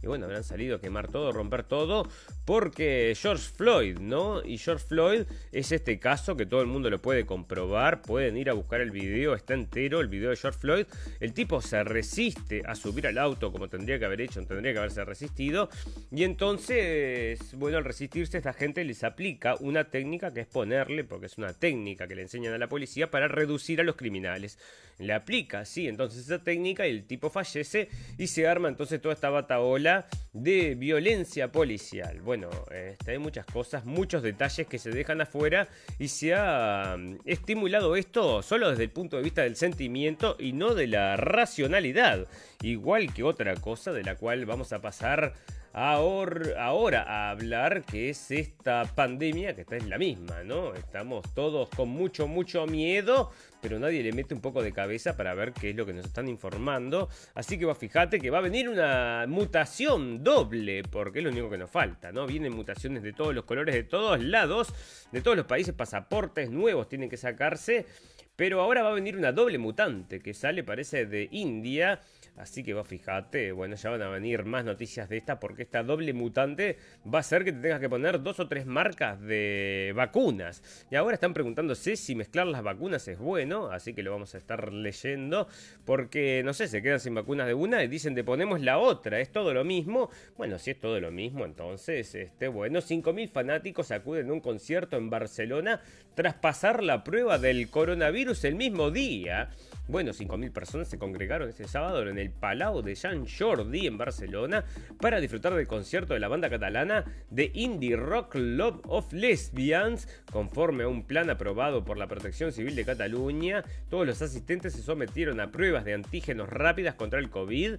y 0.03 0.07
bueno, 0.07 0.27
habrán 0.27 0.45
salido 0.45 0.77
a 0.77 0.81
quemar 0.81 1.09
todo, 1.09 1.33
romper 1.33 1.65
todo, 1.65 2.09
porque 2.45 3.15
George 3.17 3.51
Floyd, 3.57 3.99
¿no? 3.99 4.45
Y 4.45 4.59
George 4.59 4.85
Floyd 4.87 5.23
es 5.53 5.73
este 5.73 5.99
caso 5.99 6.37
que 6.37 6.47
todo 6.47 6.61
el 6.61 6.67
mundo 6.67 6.91
lo 6.91 7.01
puede 7.01 7.27
comprobar, 7.27 8.03
pueden 8.03 8.37
ir 8.37 8.51
a 8.51 8.53
buscar 8.53 8.81
el 8.81 8.91
video, 8.91 9.35
está 9.35 9.55
entero 9.55 10.01
el 10.01 10.09
video 10.09 10.31
de 10.31 10.37
George 10.37 10.59
Floyd. 10.59 10.87
El 11.21 11.33
tipo 11.33 11.61
se 11.61 11.83
resiste 11.85 12.63
a 12.67 12.75
subir 12.75 13.07
al 13.07 13.19
auto 13.19 13.53
como 13.53 13.69
tendría 13.69 13.99
que 13.99 14.05
haber 14.05 14.21
hecho, 14.21 14.45
tendría 14.45 14.73
que 14.73 14.79
haberse 14.79 15.05
resistido. 15.05 15.69
Y 16.11 16.25
entonces, 16.25 17.55
bueno, 17.55 17.79
al 17.79 17.85
resistirse, 17.85 18.39
esta 18.39 18.53
gente 18.53 18.85
les 18.85 19.05
aplica 19.05 19.55
una 19.61 19.85
técnica 19.85 20.33
que 20.33 20.41
es 20.41 20.47
ponerle, 20.47 21.05
porque 21.05 21.27
es 21.27 21.39
una 21.39 21.53
técnica 21.53 22.07
que 22.07 22.15
le 22.15 22.23
enseñan 22.23 22.55
a 22.55 22.59
la 22.59 22.69
policía 22.69 23.11
para 23.11 23.29
reducir 23.29 23.81
a 23.81 23.85
los 23.85 23.97
criminales. 23.97 24.59
Le 24.99 25.13
aplica, 25.15 25.65
sí, 25.65 25.89
entonces 25.89 26.25
esa 26.25 26.43
técnica 26.43 26.87
y 26.87 26.91
el 26.91 27.05
tipo 27.05 27.31
fallece 27.31 27.89
y 28.19 28.27
se 28.27 28.47
arma 28.47 28.69
entonces 28.69 29.01
toda 29.01 29.15
esta 29.15 29.22
bataola 29.31 30.07
de 30.33 30.75
violencia 30.75 31.53
policial. 31.53 32.21
Bueno, 32.23 32.49
este, 32.71 33.13
hay 33.13 33.19
muchas 33.19 33.45
cosas, 33.47 33.85
muchos 33.85 34.23
detalles 34.23 34.67
que 34.67 34.79
se 34.79 34.91
dejan 34.91 35.21
afuera 35.21 35.69
y 35.99 36.09
se 36.09 36.35
ha 36.35 36.97
mm, 36.99 37.19
estimulado 37.25 37.97
esto 37.97 38.43
solo 38.43 38.71
desde 38.71 38.85
el 38.85 38.91
punto 38.91 39.17
de 39.17 39.23
vista 39.23 39.43
del 39.43 39.57
sentimiento 39.57 40.37
y 40.39 40.53
no 40.53 40.75
de 40.75 40.87
la 40.87 41.17
racionalidad. 41.17 42.27
Igual 42.63 43.13
que 43.13 43.23
otra 43.25 43.55
cosa 43.57 43.93
de 43.93 44.05
la 44.05 44.17
cual 44.17 44.47
vamos 44.47 44.73
a 44.73 44.81
pasar 44.81 45.35
ahora, 45.73 47.03
a 47.03 47.31
hablar, 47.31 47.85
que 47.85 48.11
es 48.11 48.31
esta 48.31 48.85
pandemia, 48.95 49.55
que 49.55 49.63
esta 49.63 49.77
es 49.77 49.87
la 49.87 49.99
misma, 49.99 50.43
¿no? 50.43 50.75
Estamos 50.75 51.25
todos 51.35 51.69
con 51.71 51.89
mucho, 51.89 52.27
mucho 52.27 52.67
miedo, 52.67 53.31
pero 53.61 53.79
nadie 53.79 54.03
le 54.03 54.13
mete 54.13 54.35
un 54.35 54.41
poco 54.41 54.63
de 54.63 54.73
cabeza 54.73 55.17
para 55.17 55.35
ver 55.35 55.53
qué 55.53 55.71
es 55.71 55.77
lo 55.77 55.87
que 55.87 55.93
nos 55.93 56.07
están 56.07 56.29
informando. 56.29 57.09
Así 57.35 57.59
que 57.59 57.65
va, 57.65 57.75
fíjate 57.75 58.21
que 58.21 58.31
va 58.31 58.39
a 58.39 58.43
venir 58.43 58.69
una 58.69 59.25
mutación 59.29 60.23
doble, 60.23 60.83
porque 60.83 61.21
es 61.21 61.25
lo 61.25 61.31
único 61.31 61.49
que 61.49 61.59
nos 61.59 61.71
falta, 61.71 62.13
¿no? 62.13 62.27
Vienen 62.27 62.55
mutaciones 62.55 63.03
de 63.03 63.13
todos 63.13 63.35
los 63.35 63.45
colores, 63.45 63.75
de 63.75 63.85
todos 63.85 64.23
lados, 64.23 64.75
de 65.11 65.21
todos 65.21 65.37
los 65.37 65.47
países, 65.47 65.75
pasaportes 65.75 66.51
nuevos 66.51 66.89
tienen 66.89 67.09
que 67.09 67.17
sacarse. 67.17 67.87
Pero 68.35 68.61
ahora 68.61 68.83
va 68.83 68.91
a 68.91 68.95
venir 68.95 69.17
una 69.17 69.31
doble 69.31 69.59
mutante 69.59 70.21
que 70.21 70.35
sale, 70.35 70.65
parece, 70.65 71.07
de 71.07 71.29
India 71.31 72.01
Así 72.37 72.63
que 72.63 72.73
vos 72.73 72.89
fijate, 72.89 73.53
bueno, 73.53 73.77
ya 73.77 73.91
van 73.91 74.03
a 74.03 74.09
venir 74.09 74.45
más 74.45 74.65
noticias 74.65 75.09
de 75.09 75.19
esta 75.19 75.39
porque 75.39 75.63
esta 75.63 75.83
doble 75.83 76.15
mutante 76.15 76.79
va 77.13 77.19
a 77.19 77.23
ser 77.23 77.45
que 77.45 77.53
te 77.53 77.61
tengas 77.61 77.79
que 77.79 77.91
poner 77.91 78.23
dos 78.23 78.41
o 78.41 78.49
tres 78.49 78.65
marcas 78.65 79.21
de 79.21 79.93
vacunas. 79.95 80.63
Y 80.91 80.97
ahora 80.97 81.15
están 81.15 81.35
preguntándose 81.35 81.95
si 81.95 82.15
mezclar 82.15 82.47
las 82.47 82.63
vacunas 82.63 83.07
es 83.07 83.19
bueno, 83.19 83.71
así 83.71 83.93
que 83.93 84.03
lo 84.03 84.13
vamos 84.13 84.35
a 84.35 84.39
estar 84.39 84.73
leyendo 84.73 85.47
porque, 85.85 86.43
no 86.43 86.55
sé, 86.55 86.69
se 86.69 86.81
quedan 86.81 87.01
sin 87.01 87.15
vacunas 87.15 87.47
de 87.47 87.55
una 87.55 87.85
y 87.85 87.89
dicen 87.89 88.15
te 88.15 88.25
ponemos 88.25 88.63
la 88.63 88.79
otra, 88.79 89.21
es 89.21 89.31
todo 89.31 89.53
lo 89.53 89.65
mismo. 89.65 90.09
Bueno, 90.37 90.59
si 90.59 90.71
es 90.71 90.81
todo 90.81 91.01
lo 91.01 91.11
mismo, 91.11 91.45
entonces, 91.45 92.15
este, 92.15 92.49
bueno, 92.49 92.81
5.000 92.81 93.29
fanáticos 93.29 93.91
acuden 93.91 94.31
a 94.31 94.33
un 94.33 94.41
concierto 94.41 94.97
en 94.97 95.11
Barcelona 95.11 95.83
tras 96.15 96.35
pasar 96.35 96.83
la 96.83 97.05
prueba 97.05 97.39
del 97.39 97.69
coronavirus 97.69 98.45
el 98.45 98.55
mismo 98.55 98.91
día. 98.91 99.51
Bueno, 99.89 100.13
5.000 100.13 100.53
personas 100.53 100.89
se 100.89 100.99
congregaron 100.99 101.49
este 101.49 101.67
sábado 101.69 102.09
en 102.09 102.19
el 102.19 102.22
Palau 102.31 102.83
de 102.83 102.95
Jean 102.95 103.27
Jordi 103.27 103.87
en 103.87 103.99
Barcelona 103.99 104.65
para 105.01 105.21
disfrutar 105.21 105.55
del 105.55 105.67
concierto 105.67 106.15
de 106.15 106.21
la 106.21 106.29
banda 106.29 106.51
catalana 106.51 107.05
de 107.31 107.51
indie 107.55 107.97
rock 107.97 108.35
Love 108.35 108.81
of 108.89 109.13
Lesbians, 109.13 110.09
conforme 110.31 110.85
a 110.85 110.89
un 110.89 111.07
plan 111.07 111.31
aprobado 111.31 111.85
por 111.85 111.99
la 111.99 112.07
Protección 112.07 112.53
Civil 112.53 112.75
de 112.77 112.85
Cataluña. 112.85 113.65
Todos 113.89 114.07
los 114.07 114.23
asistentes 114.23 114.73
se 114.75 114.83
sometieron 114.83 115.41
a 115.41 115.51
pruebas 115.51 115.85
de 115.85 115.95
antígenos 115.95 116.49
rápidas 116.49 116.95
contra 116.95 117.19
el 117.19 117.31
COVID 117.31 117.77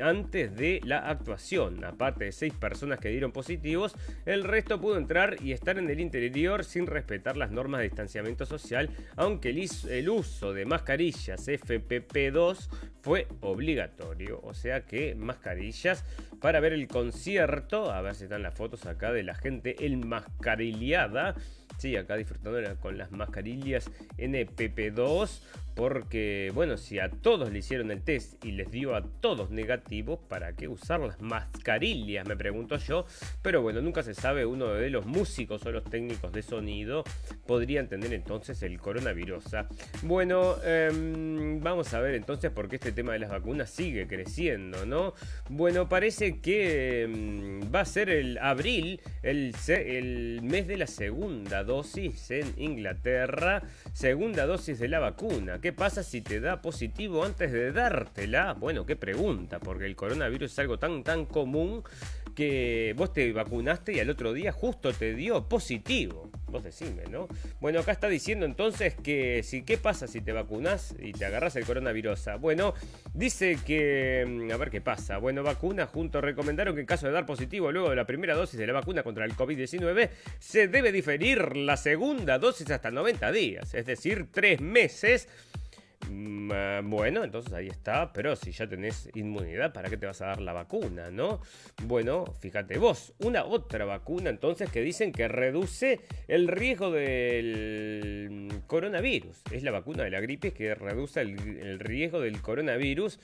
antes 0.00 0.56
de 0.56 0.80
la 0.84 1.08
actuación. 1.08 1.84
Aparte 1.84 2.24
de 2.24 2.32
seis 2.32 2.52
personas 2.52 2.98
que 2.98 3.08
dieron 3.08 3.32
positivos, 3.32 3.94
el 4.26 4.44
resto 4.44 4.80
pudo 4.80 4.98
entrar 4.98 5.36
y 5.42 5.52
estar 5.52 5.78
en 5.78 5.90
el 5.90 6.00
interior 6.00 6.64
sin 6.64 6.86
respetar 6.86 7.36
las 7.36 7.50
normas 7.50 7.80
de 7.80 7.84
distanciamiento 7.84 8.46
social, 8.46 8.90
aunque 9.16 9.50
el 9.88 10.08
uso 10.08 10.52
de 10.52 10.64
mascarillas 10.64 11.48
FPP2 11.48 12.68
fue 13.00 13.26
obligatorio. 13.40 13.77
O 14.42 14.54
sea 14.54 14.82
que 14.82 15.14
mascarillas 15.14 16.04
para 16.40 16.60
ver 16.60 16.72
el 16.72 16.88
concierto. 16.88 17.90
A 17.92 18.00
ver 18.00 18.14
si 18.14 18.24
están 18.24 18.42
las 18.42 18.54
fotos 18.54 18.86
acá 18.86 19.12
de 19.12 19.22
la 19.22 19.34
gente 19.34 19.86
enmascarillada. 19.86 21.34
Sí, 21.76 21.96
acá 21.96 22.16
disfrutando 22.16 22.58
con 22.80 22.98
las 22.98 23.10
mascarillas 23.12 23.90
NPP2 24.16 25.40
porque, 25.78 26.50
bueno, 26.56 26.76
si 26.76 26.98
a 26.98 27.08
todos 27.08 27.52
le 27.52 27.60
hicieron 27.60 27.92
el 27.92 28.02
test 28.02 28.44
y 28.44 28.50
les 28.50 28.68
dio 28.68 28.96
a 28.96 29.02
todos 29.20 29.52
negativos, 29.52 30.18
¿para 30.28 30.54
qué 30.54 30.66
usar 30.66 30.98
las 30.98 31.20
mascarillas? 31.20 32.26
Me 32.26 32.36
pregunto 32.36 32.78
yo. 32.78 33.06
Pero 33.42 33.62
bueno, 33.62 33.80
nunca 33.80 34.02
se 34.02 34.12
sabe, 34.12 34.44
uno 34.44 34.66
de 34.70 34.90
los 34.90 35.06
músicos 35.06 35.64
o 35.66 35.70
los 35.70 35.84
técnicos 35.84 36.32
de 36.32 36.42
sonido 36.42 37.04
podrían 37.46 37.86
tener 37.86 38.12
entonces 38.12 38.60
el 38.64 38.80
coronavirus. 38.80 39.44
Bueno, 40.02 40.56
em, 40.64 41.60
vamos 41.60 41.94
a 41.94 42.00
ver 42.00 42.16
entonces 42.16 42.50
por 42.50 42.68
qué 42.68 42.74
este 42.74 42.90
tema 42.90 43.12
de 43.12 43.20
las 43.20 43.30
vacunas 43.30 43.70
sigue 43.70 44.08
creciendo, 44.08 44.84
¿no? 44.84 45.14
Bueno, 45.48 45.88
parece 45.88 46.40
que 46.40 47.02
em, 47.04 47.60
va 47.72 47.82
a 47.82 47.84
ser 47.84 48.10
el 48.10 48.36
abril, 48.38 49.00
el 49.22 50.40
mes 50.42 50.66
de 50.66 50.76
la 50.76 50.88
segunda 50.88 51.57
dosis 51.64 52.30
en 52.30 52.54
Inglaterra, 52.56 53.62
segunda 53.92 54.46
dosis 54.46 54.78
de 54.78 54.88
la 54.88 54.98
vacuna. 54.98 55.60
¿Qué 55.60 55.72
pasa 55.72 56.02
si 56.02 56.20
te 56.20 56.40
da 56.40 56.62
positivo 56.62 57.24
antes 57.24 57.52
de 57.52 57.72
dártela? 57.72 58.54
Bueno, 58.54 58.86
qué 58.86 58.96
pregunta, 58.96 59.60
porque 59.60 59.86
el 59.86 59.96
coronavirus 59.96 60.52
es 60.52 60.58
algo 60.58 60.78
tan 60.78 61.04
tan 61.04 61.26
común 61.26 61.82
que 62.34 62.94
vos 62.96 63.12
te 63.12 63.32
vacunaste 63.32 63.94
y 63.94 64.00
al 64.00 64.10
otro 64.10 64.32
día 64.32 64.52
justo 64.52 64.92
te 64.92 65.14
dio 65.14 65.48
positivo. 65.48 66.30
Vos 66.48 66.62
decime, 66.62 67.04
¿no? 67.10 67.28
Bueno, 67.60 67.80
acá 67.80 67.92
está 67.92 68.08
diciendo 68.08 68.46
entonces 68.46 68.94
que 68.94 69.42
si 69.42 69.62
qué 69.62 69.76
pasa 69.76 70.06
si 70.06 70.20
te 70.20 70.32
vacunas 70.32 70.94
y 70.98 71.12
te 71.12 71.24
agarras 71.24 71.56
el 71.56 71.64
coronavirus. 71.64 72.20
Bueno, 72.40 72.74
dice 73.12 73.58
que 73.66 74.24
mm, 74.26 74.52
a 74.52 74.56
ver 74.56 74.70
qué 74.70 74.80
pasa. 74.80 75.18
Bueno, 75.18 75.42
vacuna 75.42 75.86
junto 75.86 76.20
recomendaron 76.20 76.74
que 76.74 76.80
en 76.80 76.86
caso 76.86 77.06
de 77.06 77.12
dar 77.12 77.26
positivo 77.26 77.70
luego 77.70 77.90
de 77.90 77.96
la 77.96 78.06
primera 78.06 78.34
dosis 78.34 78.58
de 78.58 78.66
la 78.66 78.72
vacuna 78.72 79.02
contra 79.02 79.24
el 79.24 79.36
COVID-19 79.36 80.10
se 80.38 80.68
debe 80.68 80.92
diferir 80.92 81.56
la 81.56 81.76
segunda 81.76 82.38
dosis 82.38 82.70
hasta 82.70 82.90
90 82.90 83.32
días, 83.32 83.74
es 83.74 83.86
decir, 83.86 84.28
tres 84.32 84.60
meses 84.60 85.28
bueno, 86.08 87.24
entonces 87.24 87.52
ahí 87.52 87.68
está, 87.68 88.12
pero 88.12 88.36
si 88.36 88.52
ya 88.52 88.68
tenés 88.68 89.10
inmunidad, 89.14 89.72
¿para 89.72 89.88
qué 89.88 89.96
te 89.96 90.06
vas 90.06 90.20
a 90.22 90.26
dar 90.26 90.40
la 90.40 90.52
vacuna, 90.52 91.10
no? 91.10 91.40
Bueno, 91.84 92.24
fíjate 92.40 92.78
vos, 92.78 93.14
una 93.18 93.44
otra 93.44 93.84
vacuna 93.84 94.30
entonces 94.30 94.70
que 94.70 94.80
dicen 94.80 95.12
que 95.12 95.28
reduce 95.28 96.00
el 96.26 96.48
riesgo 96.48 96.90
del 96.90 98.62
coronavirus. 98.66 99.42
Es 99.50 99.62
la 99.62 99.70
vacuna 99.70 100.04
de 100.04 100.10
la 100.10 100.20
gripe 100.20 100.52
que 100.52 100.74
reduce 100.74 101.20
el 101.20 101.78
riesgo 101.78 102.20
del 102.20 102.40
coronavirus 102.40 103.18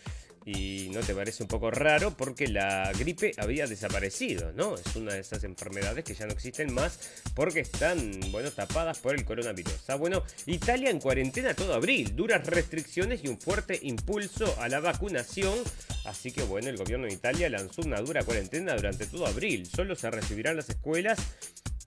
y 0.46 0.90
no 0.92 1.00
te 1.00 1.14
parece 1.14 1.42
un 1.42 1.48
poco 1.48 1.70
raro 1.70 2.16
porque 2.16 2.48
la 2.48 2.92
gripe 2.92 3.32
había 3.38 3.66
desaparecido, 3.66 4.52
¿no? 4.52 4.74
Es 4.74 4.96
una 4.96 5.14
de 5.14 5.20
esas 5.20 5.44
enfermedades 5.44 6.04
que 6.04 6.14
ya 6.14 6.26
no 6.26 6.32
existen 6.32 6.72
más 6.74 6.98
porque 7.34 7.60
están, 7.60 8.20
bueno, 8.30 8.50
tapadas 8.50 8.98
por 8.98 9.14
el 9.14 9.24
coronavirus. 9.24 9.88
Ah, 9.88 9.96
bueno, 9.96 10.22
Italia 10.46 10.90
en 10.90 11.00
cuarentena 11.00 11.54
todo 11.54 11.74
abril, 11.74 12.14
duras 12.14 12.46
restricciones 12.46 13.24
y 13.24 13.28
un 13.28 13.40
fuerte 13.40 13.78
impulso 13.82 14.54
a 14.60 14.68
la 14.68 14.80
vacunación. 14.80 15.58
Así 16.04 16.30
que 16.30 16.42
bueno, 16.42 16.68
el 16.68 16.76
gobierno 16.76 17.06
de 17.06 17.14
Italia 17.14 17.48
lanzó 17.48 17.82
una 17.82 18.00
dura 18.00 18.22
cuarentena 18.22 18.74
durante 18.74 19.06
todo 19.06 19.26
abril. 19.26 19.66
Solo 19.66 19.96
se 19.96 20.10
recibirán 20.10 20.56
las 20.56 20.68
escuelas 20.68 21.18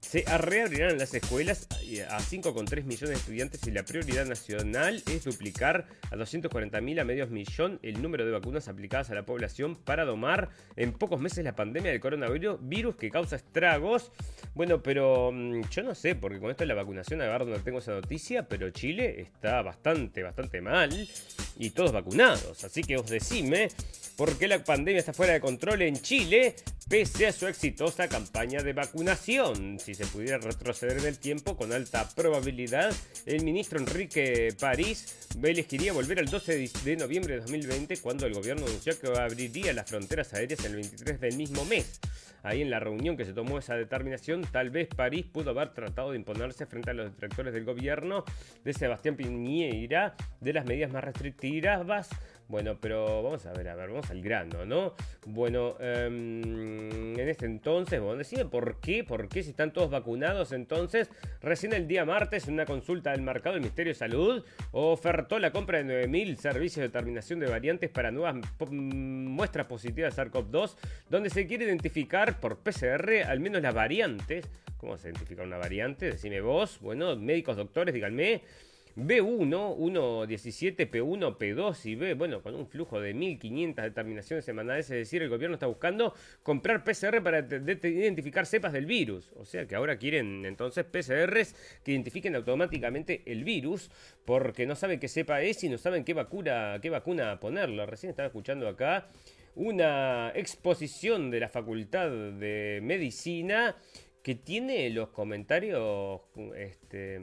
se 0.08 0.24
reabrirán 0.38 0.98
las 0.98 1.13
escuelas 1.13 1.67
a 2.10 2.20
5,3 2.20 2.86
millones 2.86 3.10
de 3.10 3.15
estudiantes 3.15 3.67
y 3.67 3.72
la 3.72 3.84
prioridad 3.84 4.26
nacional 4.26 5.04
es 5.12 5.26
duplicar 5.26 5.86
a 6.10 6.15
240.000 6.15 7.02
a 7.02 7.04
medio 7.04 7.28
millón 7.28 7.78
el 7.84 8.02
número 8.02 8.26
de 8.26 8.32
vacunas 8.32 8.70
aplicadas 8.70 9.10
a 9.10 9.15
la 9.15 9.26
población 9.26 9.76
para 9.76 10.06
domar 10.06 10.48
en 10.78 10.93
pocos 10.93 11.20
meses 11.20 11.43
la 11.43 11.58
pandemia 11.58 11.91
del 11.91 12.00
coronavirus 12.00 12.58
virus 12.62 12.96
que 12.96 13.10
causa 13.10 13.36
estragos. 13.36 14.13
Bueno, 14.56 14.82
pero 14.82 15.32
mm, 15.34 15.63
yo 15.72 15.84
no 15.84 15.93
sé, 15.93 16.15
porque 16.15 16.39
con 16.39 16.52
esto 16.52 16.63
de 16.63 16.70
la 16.70 16.76
vacunación, 16.76 17.22
a 17.22 17.28
ver, 17.28 17.46
no 17.46 17.58
tengo 17.58 17.80
esa 17.80 17.91
noticia, 17.91 18.48
pero 18.48 18.70
Chile 18.70 19.20
está 19.20 19.62
bastante, 19.62 20.24
bastante 20.24 20.62
mal 20.62 20.89
y 21.58 21.70
todos 21.72 21.91
vacunados. 21.91 22.63
Así 22.63 22.82
que 22.82 22.96
os 22.96 23.10
decime 23.10 23.67
por 24.15 24.38
qué 24.38 24.48
la 24.48 24.63
pandemia 24.63 25.00
está 25.00 25.12
fuera 25.12 25.34
de 25.34 25.41
control 25.41 25.82
en 25.82 25.98
Chile 25.98 26.56
pese 26.89 27.28
a 27.28 27.34
su 27.34 27.47
exitosa 27.47 28.08
campaña 28.08 28.62
de 28.63 28.73
vacunación. 28.73 29.80
Si 29.80 29.93
se 29.93 30.06
pudiera 30.06 30.38
retroceder 30.38 30.97
en 31.00 31.06
el 31.06 31.19
tiempo, 31.19 31.58
con 31.58 31.73
alta 31.73 32.08
probabilidad, 32.15 32.93
el 33.26 33.43
ministro 33.43 33.80
Enrique 33.80 34.56
París 34.60 35.28
elegiría 35.41 35.91
volver 35.91 36.19
al 36.19 36.28
12 36.28 36.69
de 36.84 36.95
noviembre 36.95 37.36
de 37.36 37.41
2020, 37.41 37.97
cuando 37.97 38.26
el 38.26 38.34
gobierno 38.34 38.65
anunció 38.65 38.97
que 39.00 39.08
abriría 39.08 39.73
las 39.73 39.89
fronteras 39.89 40.34
aéreas 40.34 40.63
el 40.63 40.76
23 40.76 41.19
del 41.19 41.36
mismo 41.36 41.65
mes. 41.65 42.00
Ahí 42.43 42.62
en 42.62 42.69
la 42.69 42.80
reunión 42.80 43.17
que 43.17 43.26
se 43.26 43.34
tomó 43.34 43.58
esa 43.58 43.76
determinación, 43.76 44.43
tal 44.43 44.69
vez 44.69 44.88
París 44.95 45.26
pudo 45.26 45.50
haber 45.50 45.73
tratado 45.73 46.12
de 46.12 46.17
imponerse 46.17 46.65
frente 46.65 46.91
a 46.91 46.93
los 46.93 47.12
detractores 47.12 47.54
del 47.54 47.65
gobierno 47.65 48.23
de 48.63 48.73
Sebastián 48.73 49.17
Piñera 49.17 50.15
de 50.39 50.54
las 50.54 50.65
medidas 50.65 50.91
más 50.91 51.04
restrictivas 51.04 52.08
bueno, 52.47 52.77
pero 52.79 53.21
vamos 53.23 53.45
a 53.45 53.53
ver, 53.53 53.67
a 53.69 53.75
ver, 53.75 53.89
vamos 53.89 54.10
al 54.10 54.21
grano, 54.21 54.65
¿no? 54.65 54.93
Bueno, 55.25 55.75
em, 55.79 57.17
en 57.19 57.29
este 57.29 57.45
entonces, 57.45 57.99
bueno, 57.99 58.17
decime 58.17 58.45
por 58.45 58.79
qué, 58.79 59.03
por 59.03 59.27
qué 59.27 59.43
si 59.43 59.49
están 59.49 59.73
todos 59.73 59.89
vacunados, 59.89 60.51
entonces, 60.53 61.10
recién 61.41 61.73
el 61.73 61.88
día 61.88 62.05
martes 62.05 62.47
en 62.47 62.53
una 62.53 62.65
consulta 62.65 63.12
del 63.12 63.21
mercado 63.21 63.53
del 63.53 63.62
Ministerio 63.62 63.91
de 63.91 63.99
Salud 63.99 64.45
ofertó 64.71 65.39
la 65.39 65.51
compra 65.51 65.83
de 65.83 66.07
9.000 66.07 66.36
servicios 66.38 66.77
de 66.77 66.88
determinación 66.88 67.39
de 67.39 67.47
variantes 67.47 67.89
para 67.89 68.12
nuevas 68.12 68.36
muestras 68.71 69.67
positivas 69.67 70.15
de 70.15 70.23
SARS-CoV-2, 70.23 70.75
donde 71.10 71.29
se 71.29 71.47
quiere 71.47 71.65
identificar 71.65 72.39
por 72.39 72.60
PCR 72.60 73.23
al 73.27 73.39
menos 73.39 73.62
las 73.62 73.73
variantes. 73.73 74.45
¿Cómo 74.77 74.97
se 74.97 75.10
identifica 75.10 75.43
una 75.43 75.57
variante? 75.57 76.12
Decime 76.12 76.39
vos. 76.39 76.79
Bueno, 76.79 77.15
médicos, 77.15 77.57
doctores, 77.57 77.93
díganme. 77.93 78.43
B1, 78.97 79.77
1.17, 79.77 80.89
P1, 80.89 81.38
P2 81.38 81.86
y 81.86 81.93
B, 81.93 82.15
bueno, 82.15 82.41
con 82.41 82.55
un 82.55 82.65
flujo 82.65 82.99
de 82.99 83.13
1.500 83.13 83.75
determinaciones 83.75 84.43
semanales, 84.43 84.89
es 84.89 84.97
decir, 84.97 85.21
el 85.21 85.29
gobierno 85.29 85.53
está 85.53 85.67
buscando 85.67 86.15
comprar 86.41 86.83
PCR 86.83 87.21
para 87.21 87.39
identificar 87.39 88.47
cepas 88.47 88.73
del 88.73 88.88
virus. 88.88 89.31
O 89.36 89.45
sea 89.45 89.67
que 89.67 89.75
ahora 89.75 89.97
quieren 89.97 90.45
entonces 90.45 90.83
PCRs 90.83 91.53
que 91.83 91.91
identifiquen 91.91 92.36
automáticamente 92.36 93.21
el 93.27 93.43
virus, 93.43 93.91
porque 94.25 94.65
no 94.65 94.75
saben 94.75 94.99
qué 94.99 95.07
cepa 95.07 95.43
es 95.43 95.63
y 95.63 95.69
no 95.69 95.77
saben 95.77 96.03
qué 96.03 96.15
vacuna, 96.15 96.79
qué 96.81 96.89
vacuna 96.89 97.39
ponerlo. 97.39 97.86
Recién 97.86 98.10
estaba 98.10 98.25
escuchando 98.25 98.67
acá 98.67 99.10
una 99.53 100.31
exposición 100.33 101.29
de 101.29 101.39
la 101.39 101.49
Facultad 101.49 102.10
de 102.10 102.79
Medicina 102.81 103.75
que 104.23 104.36
tiene 104.36 104.89
los 104.89 105.10
comentarios, 105.10 106.21
este, 106.58 107.19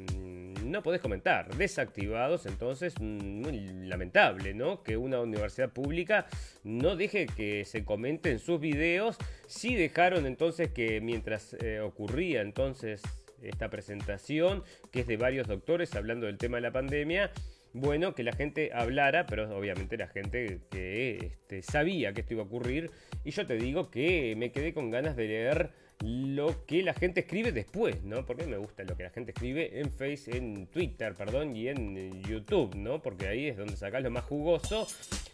no 0.64 0.82
podés 0.82 1.00
comentar, 1.00 1.54
desactivados, 1.54 2.46
entonces 2.46 2.94
mm, 2.98 3.42
muy 3.42 3.68
lamentable, 3.86 4.54
¿no? 4.54 4.82
Que 4.82 4.96
una 4.96 5.20
universidad 5.20 5.70
pública 5.70 6.26
no 6.62 6.96
deje 6.96 7.26
que 7.26 7.64
se 7.64 7.84
comenten 7.84 8.38
sus 8.38 8.60
videos, 8.60 9.18
sí 9.46 9.74
dejaron 9.74 10.26
entonces 10.26 10.70
que 10.70 11.00
mientras 11.00 11.54
eh, 11.60 11.80
ocurría 11.80 12.40
entonces 12.40 13.02
esta 13.42 13.68
presentación, 13.68 14.64
que 14.90 15.00
es 15.00 15.06
de 15.06 15.16
varios 15.16 15.46
doctores 15.46 15.94
hablando 15.94 16.26
del 16.26 16.38
tema 16.38 16.56
de 16.56 16.62
la 16.62 16.72
pandemia, 16.72 17.30
bueno 17.74 18.14
que 18.14 18.22
la 18.22 18.32
gente 18.32 18.70
hablara, 18.72 19.26
pero 19.26 19.54
obviamente 19.56 19.96
la 19.96 20.06
gente 20.06 20.60
que 20.70 21.18
este, 21.26 21.62
sabía 21.62 22.12
que 22.12 22.22
esto 22.22 22.34
iba 22.34 22.44
a 22.44 22.46
ocurrir. 22.46 22.90
Y 23.24 23.32
yo 23.32 23.46
te 23.46 23.56
digo 23.56 23.90
que 23.90 24.34
me 24.36 24.52
quedé 24.52 24.72
con 24.72 24.90
ganas 24.90 25.16
de 25.16 25.26
leer 25.26 25.70
lo 26.00 26.66
que 26.66 26.82
la 26.82 26.94
gente 26.94 27.20
escribe 27.20 27.52
después, 27.52 28.02
¿no? 28.02 28.26
Porque 28.26 28.46
me 28.46 28.56
gusta 28.56 28.84
lo 28.84 28.96
que 28.96 29.04
la 29.04 29.10
gente 29.10 29.32
escribe 29.32 29.80
en 29.80 29.90
Facebook, 29.90 30.34
en 30.34 30.66
Twitter, 30.66 31.14
perdón, 31.14 31.54
y 31.56 31.68
en 31.68 32.22
YouTube, 32.22 32.74
¿no? 32.74 33.00
Porque 33.00 33.28
ahí 33.28 33.48
es 33.48 33.56
donde 33.56 33.76
sacas 33.76 34.02
lo 34.02 34.10
más 34.10 34.24
jugoso. 34.24 34.86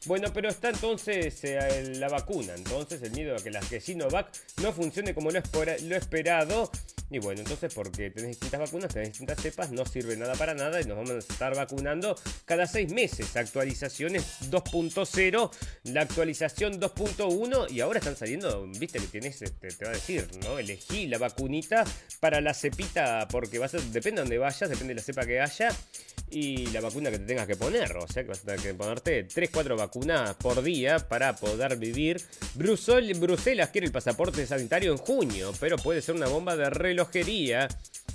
Bueno, 0.07 0.29
pero 0.33 0.49
está 0.49 0.71
entonces 0.71 1.43
eh, 1.45 1.95
la 1.97 2.09
vacuna, 2.09 2.55
entonces 2.55 3.03
el 3.03 3.13
miedo 3.13 3.37
a 3.37 3.39
que 3.39 3.51
la 3.51 3.61
que 3.61 3.81
Sinovac 3.81 4.31
no 4.63 4.73
funcione 4.73 5.15
como 5.15 5.31
lo, 5.31 5.41
lo 5.41 5.97
esperado. 5.97 6.71
Y 7.13 7.19
bueno, 7.19 7.41
entonces 7.41 7.75
porque 7.75 8.11
tenés 8.11 8.31
distintas 8.31 8.61
vacunas, 8.61 8.95
tenés 8.95 9.09
distintas 9.09 9.43
cepas, 9.43 9.73
no 9.73 9.85
sirve 9.85 10.17
nada 10.17 10.35
para 10.35 10.55
nada 10.55 10.81
y 10.81 10.85
nos 10.85 10.97
vamos 10.97 11.11
a 11.11 11.19
estar 11.19 11.55
vacunando 11.57 12.17
cada 12.45 12.67
seis 12.67 12.93
meses. 12.93 13.37
Actualizaciones 13.37 14.49
2.0, 14.51 15.51
la 15.85 16.03
actualización 16.03 16.81
2.1 16.81 17.71
y 17.71 17.81
ahora 17.81 17.99
están 17.99 18.17
saliendo, 18.17 18.65
viste 18.79 19.01
que 19.01 19.07
tienes, 19.09 19.43
este, 19.43 19.69
te 19.69 19.85
va 19.85 19.91
a 19.91 19.95
decir, 19.95 20.29
¿no? 20.45 20.50
Elegí 20.59 21.07
la 21.07 21.19
vacunita 21.19 21.85
para 22.21 22.41
la 22.41 22.55
cepita 22.55 23.29
porque 23.29 23.59
vas 23.59 23.75
a, 23.75 23.79
depende 23.79 24.21
de 24.21 24.23
donde 24.23 24.39
vayas, 24.39 24.69
depende 24.69 24.95
de 24.95 25.01
la 25.01 25.03
cepa 25.03 25.27
que 25.27 25.41
haya 25.41 25.71
y 26.31 26.67
la 26.67 26.81
vacuna 26.81 27.11
que 27.11 27.19
te 27.19 27.27
tengas 27.27 27.47
que 27.47 27.57
poner. 27.57 27.97
O 27.97 28.07
sea 28.07 28.23
que 28.23 28.31
vas 28.31 28.41
a 28.41 28.45
tener 28.45 28.61
que 28.61 28.75
ponerte 28.75 29.27
3-4 29.27 29.77
vacunas 29.77 30.35
por 30.37 30.63
día 30.63 30.99
para 30.99 31.37
poder 31.37 31.77
vivir. 31.77 32.23
Bruselas 32.55 33.71
quiere 33.71 33.87
el 33.87 33.93
pasaporte 33.93 34.47
sanitario 34.47 34.93
en 34.93 34.99
junio, 34.99 35.53
pero 35.61 35.77
puede 35.77 36.03
ser 36.03 36.15
una 36.15 36.29
bomba 36.29 36.57
de 36.57 36.71
relojería. 36.71 37.69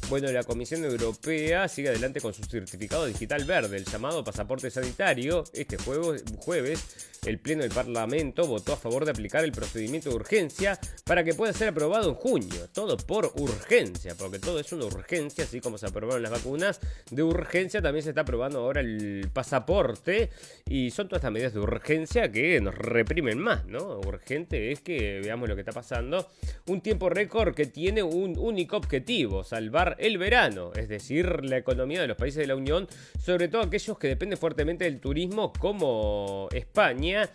Bueno, 0.08 0.32
la 0.32 0.44
Comisión 0.44 0.86
Europea 0.86 1.68
sigue 1.68 1.90
adelante 1.90 2.22
con 2.22 2.32
su 2.32 2.44
certificado 2.44 3.08
digital 3.08 3.44
verde, 3.44 3.78
el 3.78 3.86
llamado 3.86 4.24
pasaporte 4.24 4.70
sanitario. 4.70 5.44
Este 5.52 5.78
jueves, 5.78 6.80
el 7.26 7.40
Pleno 7.40 7.64
del 7.64 7.72
Parlamento 7.72 8.46
votó 8.46 8.74
a 8.74 8.78
favor 8.78 9.04
de 9.04 9.12
aplicar 9.12 9.44
el 9.44 9.52
procedimiento 9.52 10.10
de 10.10 10.16
urgencia 10.16 10.80
para 11.06 11.24
que 11.24 11.34
pueda 11.34 11.54
ser 11.54 11.70
aprobado 11.70 12.10
en 12.10 12.16
junio. 12.16 12.70
Todo 12.72 12.98
por 12.98 13.34
urgencia, 13.36 14.14
porque 14.16 14.38
todo 14.38 14.60
es 14.60 14.72
una 14.74 14.86
urgencia, 14.86 15.44
así 15.44 15.60
como 15.60 15.80
se 15.80 15.88
aprobaron 15.88 16.22
las 16.22 16.32
vacunas 16.32 16.80
de 17.10 17.24
urgencia, 17.24 17.82
también 17.82 18.04
se 18.04 18.10
está 18.10 18.22
aprobando 18.22 18.60
ahora 18.60 18.82
el 18.82 19.28
pasaporte 19.34 20.30
y 20.70 20.92
son 20.92 21.08
todas 21.08 21.22
estas 21.22 21.32
medidas 21.32 21.54
de 21.54 21.62
urgencia 21.62 22.32
que 22.32 22.62
nos 22.62 22.76
reprimen 22.76 23.40
más, 23.40 23.66
¿no? 23.66 24.00
Urgente 24.02 24.72
es 24.72 24.82
que 24.82 25.20
veamos 25.24 25.50
lo 25.50 25.56
que 25.56 25.62
está 25.62 25.72
pasando. 25.72 26.30
Un 26.68 26.82
tiempo 26.82 27.10
récord 27.10 27.56
que 27.56 27.66
tiene 27.66 28.04
un 28.04 28.38
único 28.38 28.78
objetivo, 28.78 29.44
salvar 29.44 29.95
el 30.00 30.18
verano, 30.18 30.72
es 30.76 30.88
decir, 30.90 31.46
la 31.46 31.58
economía 31.58 32.02
de 32.02 32.08
los 32.08 32.18
países 32.18 32.40
de 32.42 32.48
la 32.48 32.56
Unión, 32.56 32.88
sobre 33.24 33.48
todo 33.48 33.62
aquellos 33.62 33.98
que 33.98 34.08
dependen 34.08 34.38
fuertemente 34.38 34.86
del 34.86 35.00
turismo 35.00 35.54
como 35.60 36.48
España. 36.52 37.30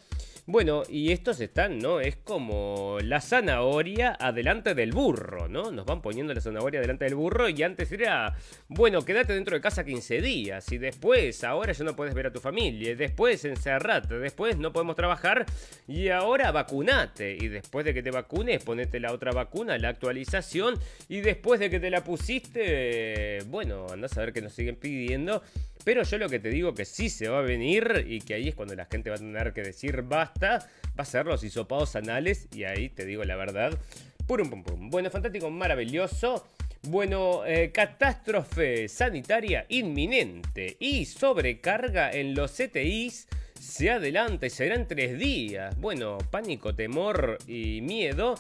Bueno, 0.47 0.83
y 0.89 1.13
estos 1.13 1.41
están, 1.41 1.79
¿no? 1.79 2.01
Es 2.01 2.17
como 2.17 2.99
la 3.03 3.21
zanahoria 3.21 4.17
adelante 4.19 4.75
del 4.75 4.91
burro, 4.91 5.49
¿no? 5.49 5.71
Nos 5.71 5.87
van 5.87 6.03
poniendo 6.03 6.35
la 6.35 6.41
zanahoria 6.41 6.81
adelante 6.81 7.05
del 7.05 7.15
burro 7.15 7.49
y 7.49 7.63
antes 7.63 7.93
era, 7.93 8.37
bueno, 8.69 9.05
quédate 9.05 9.35
dentro 9.35 9.55
de 9.55 9.61
casa 9.61 9.85
15 9.85 10.21
días 10.21 10.73
y 10.73 10.79
después, 10.79 11.45
ahora 11.45 11.73
ya 11.73 11.85
no 11.85 11.95
puedes 11.95 12.15
ver 12.15 12.27
a 12.27 12.33
tu 12.33 12.41
familia, 12.41 12.97
después 12.97 13.45
encerrate, 13.45 14.19
después 14.19 14.57
no 14.57 14.73
podemos 14.73 14.97
trabajar 14.97 15.47
y 15.87 16.09
ahora 16.09 16.51
vacunate 16.53 17.37
y 17.39 17.49
después 17.49 17.85
de 17.85 17.95
que 17.95 18.03
te 18.03 18.11
vacunes 18.11 18.65
ponete 18.65 18.99
la 18.99 19.13
otra 19.13 19.33
vacuna, 19.33 19.79
la 19.79 19.91
actualización 19.91 20.79
y 21.09 21.21
después 21.21 21.61
de 21.61 21.71
que 21.71 21.81
te 21.81 21.91
la 21.91 22.03
pusiste, 22.03 23.39
bueno, 23.47 23.87
andás 23.93 24.17
a 24.17 24.23
ver 24.23 24.33
qué 24.33 24.43
nos 24.43 24.55
siguen 24.55 24.77
pidiendo 24.77 25.43
pero 25.85 26.03
yo 26.03 26.19
lo 26.19 26.29
que 26.29 26.39
te 26.39 26.51
digo 26.51 26.75
que 26.75 26.85
sí 26.85 27.11
se 27.11 27.29
va 27.29 27.39
a 27.39 27.43
venir 27.43 28.05
y 28.09 28.21
que 28.21 28.35
ahí 28.35 28.49
es 28.49 28.55
cuando 28.55 28.75
la 28.75 28.87
gente 28.87 29.11
va 29.11 29.17
a 29.17 29.19
tener 29.19 29.53
que 29.53 29.63
decir 29.63 30.03
basta, 30.03 30.69
va 30.99 31.03
a 31.03 31.05
ser 31.05 31.27
los 31.27 31.43
hisopados 31.43 31.97
anales 31.97 32.49
y 32.55 32.65
ahí 32.65 32.89
te 32.89 33.05
digo 33.05 33.25
la 33.25 33.37
verdad. 33.37 33.79
Purum 34.27 34.51
pum 34.51 34.63
pum. 34.63 34.91
Bueno, 34.91 35.11
fantástico, 35.11 35.51
maravilloso. 35.51 36.47
Bueno, 36.83 37.45
eh, 37.45 37.73
catástrofe 37.73 38.89
sanitaria 38.89 39.67
inminente 39.69 40.77
y 40.81 41.05
sobrecarga 41.05 42.11
en 42.11 42.35
los 42.35 42.53
CTIs 42.53 43.29
se 43.61 43.91
adelanta 43.91 44.47
y 44.47 44.51
será 44.51 44.75
en 44.75 44.89
tres 44.89 45.19
días. 45.19 45.79
Bueno, 45.79 46.17
pánico, 46.31 46.75
temor 46.75 47.39
y 47.47 47.83
miedo 47.83 48.37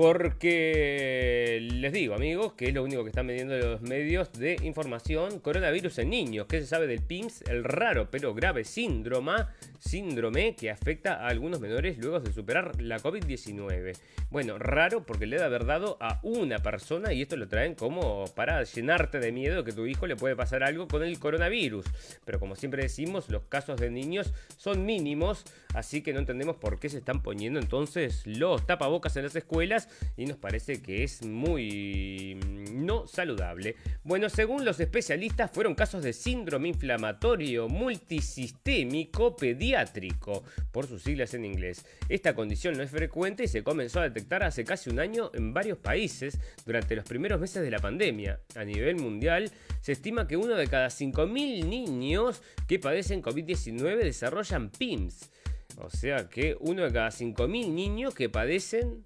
porque 0.00 1.58
les 1.60 1.92
digo, 1.92 2.14
amigos, 2.14 2.54
que 2.54 2.68
es 2.68 2.74
lo 2.74 2.82
único 2.82 3.02
que 3.02 3.10
están 3.10 3.26
vendiendo 3.26 3.58
los 3.58 3.82
medios 3.82 4.32
de 4.32 4.56
información. 4.62 5.40
Coronavirus 5.40 5.98
en 5.98 6.08
niños. 6.08 6.46
¿Qué 6.46 6.58
se 6.58 6.66
sabe 6.66 6.86
del 6.86 7.02
PIMS? 7.02 7.42
El 7.42 7.64
raro 7.64 8.10
pero 8.10 8.32
grave 8.32 8.64
síndrome, 8.64 9.32
síndrome 9.78 10.56
que 10.56 10.70
afecta 10.70 11.16
a 11.16 11.28
algunos 11.28 11.60
menores 11.60 11.98
luego 11.98 12.18
de 12.18 12.32
superar 12.32 12.80
la 12.80 12.98
COVID-19. 12.98 13.94
Bueno, 14.30 14.58
raro 14.58 15.04
porque 15.04 15.26
le 15.26 15.36
debe 15.36 15.46
haber 15.46 15.66
dado 15.66 15.98
a 16.00 16.18
una 16.22 16.60
persona 16.60 17.12
y 17.12 17.20
esto 17.20 17.36
lo 17.36 17.48
traen 17.48 17.74
como 17.74 18.24
para 18.34 18.62
llenarte 18.62 19.18
de 19.18 19.32
miedo 19.32 19.64
que 19.64 19.72
tu 19.72 19.84
hijo 19.84 20.06
le 20.06 20.16
puede 20.16 20.34
pasar 20.34 20.62
algo 20.62 20.88
con 20.88 21.02
el 21.02 21.18
coronavirus. 21.18 21.84
Pero 22.24 22.40
como 22.40 22.56
siempre 22.56 22.84
decimos, 22.84 23.28
los 23.28 23.42
casos 23.50 23.78
de 23.78 23.90
niños 23.90 24.32
son 24.56 24.86
mínimos, 24.86 25.44
así 25.74 26.00
que 26.00 26.14
no 26.14 26.20
entendemos 26.20 26.56
por 26.56 26.78
qué 26.78 26.88
se 26.88 26.96
están 26.96 27.22
poniendo 27.22 27.60
entonces 27.60 28.26
los 28.26 28.66
tapabocas 28.66 29.14
en 29.16 29.24
las 29.24 29.36
escuelas 29.36 29.89
y 30.16 30.26
nos 30.26 30.36
parece 30.36 30.82
que 30.82 31.04
es 31.04 31.24
muy 31.24 32.36
mm, 32.36 32.84
no 32.84 33.06
saludable. 33.06 33.76
Bueno, 34.04 34.28
según 34.28 34.64
los 34.64 34.80
especialistas, 34.80 35.50
fueron 35.50 35.74
casos 35.74 36.02
de 36.02 36.12
síndrome 36.12 36.68
inflamatorio 36.68 37.68
multisistémico 37.68 39.36
pediátrico, 39.36 40.44
por 40.72 40.86
sus 40.86 41.02
siglas 41.02 41.34
en 41.34 41.44
inglés. 41.44 41.84
Esta 42.08 42.34
condición 42.34 42.76
no 42.76 42.82
es 42.82 42.90
frecuente 42.90 43.44
y 43.44 43.48
se 43.48 43.62
comenzó 43.62 44.00
a 44.00 44.04
detectar 44.04 44.42
hace 44.42 44.64
casi 44.64 44.90
un 44.90 45.00
año 45.00 45.30
en 45.34 45.52
varios 45.52 45.78
países 45.78 46.38
durante 46.64 46.96
los 46.96 47.04
primeros 47.04 47.40
meses 47.40 47.62
de 47.62 47.70
la 47.70 47.78
pandemia. 47.78 48.40
A 48.56 48.64
nivel 48.64 48.96
mundial, 48.96 49.50
se 49.80 49.92
estima 49.92 50.26
que 50.26 50.36
uno 50.36 50.54
de 50.54 50.66
cada 50.66 50.88
5.000 50.88 51.66
niños 51.66 52.42
que 52.66 52.78
padecen 52.78 53.22
COVID-19 53.22 53.98
desarrollan 53.98 54.70
PIMS. 54.70 55.30
O 55.78 55.90
sea 55.90 56.28
que 56.28 56.56
uno 56.60 56.84
de 56.84 56.92
cada 56.92 57.10
5.000 57.10 57.72
niños 57.72 58.14
que 58.14 58.28
padecen 58.28 59.02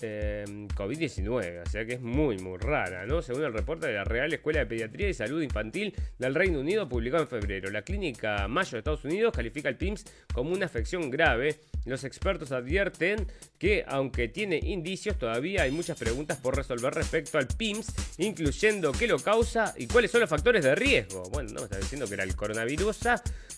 Em, 0.00 0.68
COVID-19, 0.68 1.62
o 1.66 1.70
sea 1.70 1.84
que 1.84 1.94
es 1.94 2.00
muy, 2.00 2.38
muy 2.38 2.58
rara, 2.58 3.04
¿no? 3.06 3.20
Según 3.20 3.44
el 3.44 3.52
reporte 3.52 3.88
de 3.88 3.94
la 3.94 4.04
Real 4.04 4.32
Escuela 4.32 4.60
de 4.60 4.66
Pediatría 4.66 5.08
y 5.08 5.14
Salud 5.14 5.42
Infantil 5.42 5.94
del 6.18 6.34
Reino 6.34 6.60
Unido, 6.60 6.88
publicado 6.88 7.24
en 7.24 7.28
febrero, 7.28 7.70
la 7.70 7.82
clínica 7.82 8.46
Mayo 8.48 8.72
de 8.72 8.78
Estados 8.78 9.04
Unidos 9.04 9.32
califica 9.34 9.68
el 9.68 9.76
PIMS 9.76 10.04
como 10.32 10.52
una 10.52 10.66
afección 10.66 11.10
grave. 11.10 11.56
Los 11.88 12.04
expertos 12.04 12.52
advierten 12.52 13.26
que, 13.58 13.82
aunque 13.88 14.28
tiene 14.28 14.58
indicios, 14.62 15.18
todavía 15.18 15.62
hay 15.62 15.70
muchas 15.70 15.98
preguntas 15.98 16.36
por 16.36 16.54
resolver 16.54 16.92
respecto 16.92 17.38
al 17.38 17.46
PIMS, 17.46 17.86
incluyendo 18.18 18.92
qué 18.92 19.06
lo 19.06 19.18
causa 19.18 19.74
y 19.76 19.86
cuáles 19.86 20.10
son 20.10 20.20
los 20.20 20.28
factores 20.28 20.62
de 20.64 20.74
riesgo. 20.74 21.22
Bueno, 21.30 21.50
no 21.54 21.60
me 21.60 21.64
está 21.64 21.78
diciendo 21.78 22.06
que 22.06 22.14
era 22.14 22.24
el 22.24 22.36
coronavirus, 22.36 22.98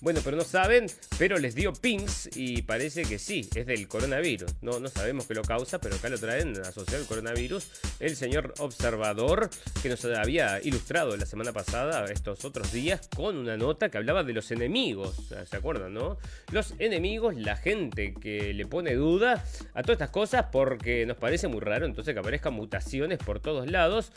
bueno, 0.00 0.20
pero 0.24 0.36
no 0.36 0.44
saben, 0.44 0.86
pero 1.18 1.38
les 1.38 1.54
dio 1.54 1.72
PIMS 1.72 2.30
y 2.34 2.62
parece 2.62 3.02
que 3.02 3.18
sí, 3.18 3.48
es 3.54 3.66
del 3.66 3.88
coronavirus. 3.88 4.54
No, 4.62 4.80
no 4.80 4.88
sabemos 4.88 5.26
qué 5.26 5.34
lo 5.34 5.42
causa, 5.42 5.78
pero 5.80 5.96
acá 5.96 6.08
lo 6.08 6.18
traen 6.18 6.58
asociado 6.60 7.02
al 7.02 7.08
coronavirus. 7.08 7.68
El 7.98 8.16
señor 8.16 8.54
observador 8.60 9.50
que 9.82 9.88
nos 9.88 10.04
había 10.04 10.60
ilustrado 10.62 11.16
la 11.16 11.26
semana 11.26 11.52
pasada, 11.52 12.04
estos 12.06 12.44
otros 12.44 12.72
días, 12.72 13.08
con 13.14 13.36
una 13.36 13.56
nota 13.56 13.90
que 13.90 13.98
hablaba 13.98 14.22
de 14.22 14.32
los 14.32 14.50
enemigos. 14.52 15.16
¿Se 15.48 15.56
acuerdan, 15.56 15.92
no? 15.92 16.16
Los 16.50 16.74
enemigos, 16.78 17.34
la 17.36 17.56
gente 17.56 18.14
que 18.20 18.54
le 18.54 18.66
pone 18.66 18.94
duda 18.94 19.44
a 19.74 19.82
todas 19.82 19.96
estas 19.96 20.10
cosas 20.10 20.46
porque 20.52 21.06
nos 21.06 21.16
parece 21.16 21.48
muy 21.48 21.60
raro 21.60 21.86
entonces 21.86 22.14
que 22.14 22.20
aparezcan 22.20 22.54
mutaciones 22.54 23.18
por 23.18 23.40
todos 23.40 23.70
lados. 23.70 24.12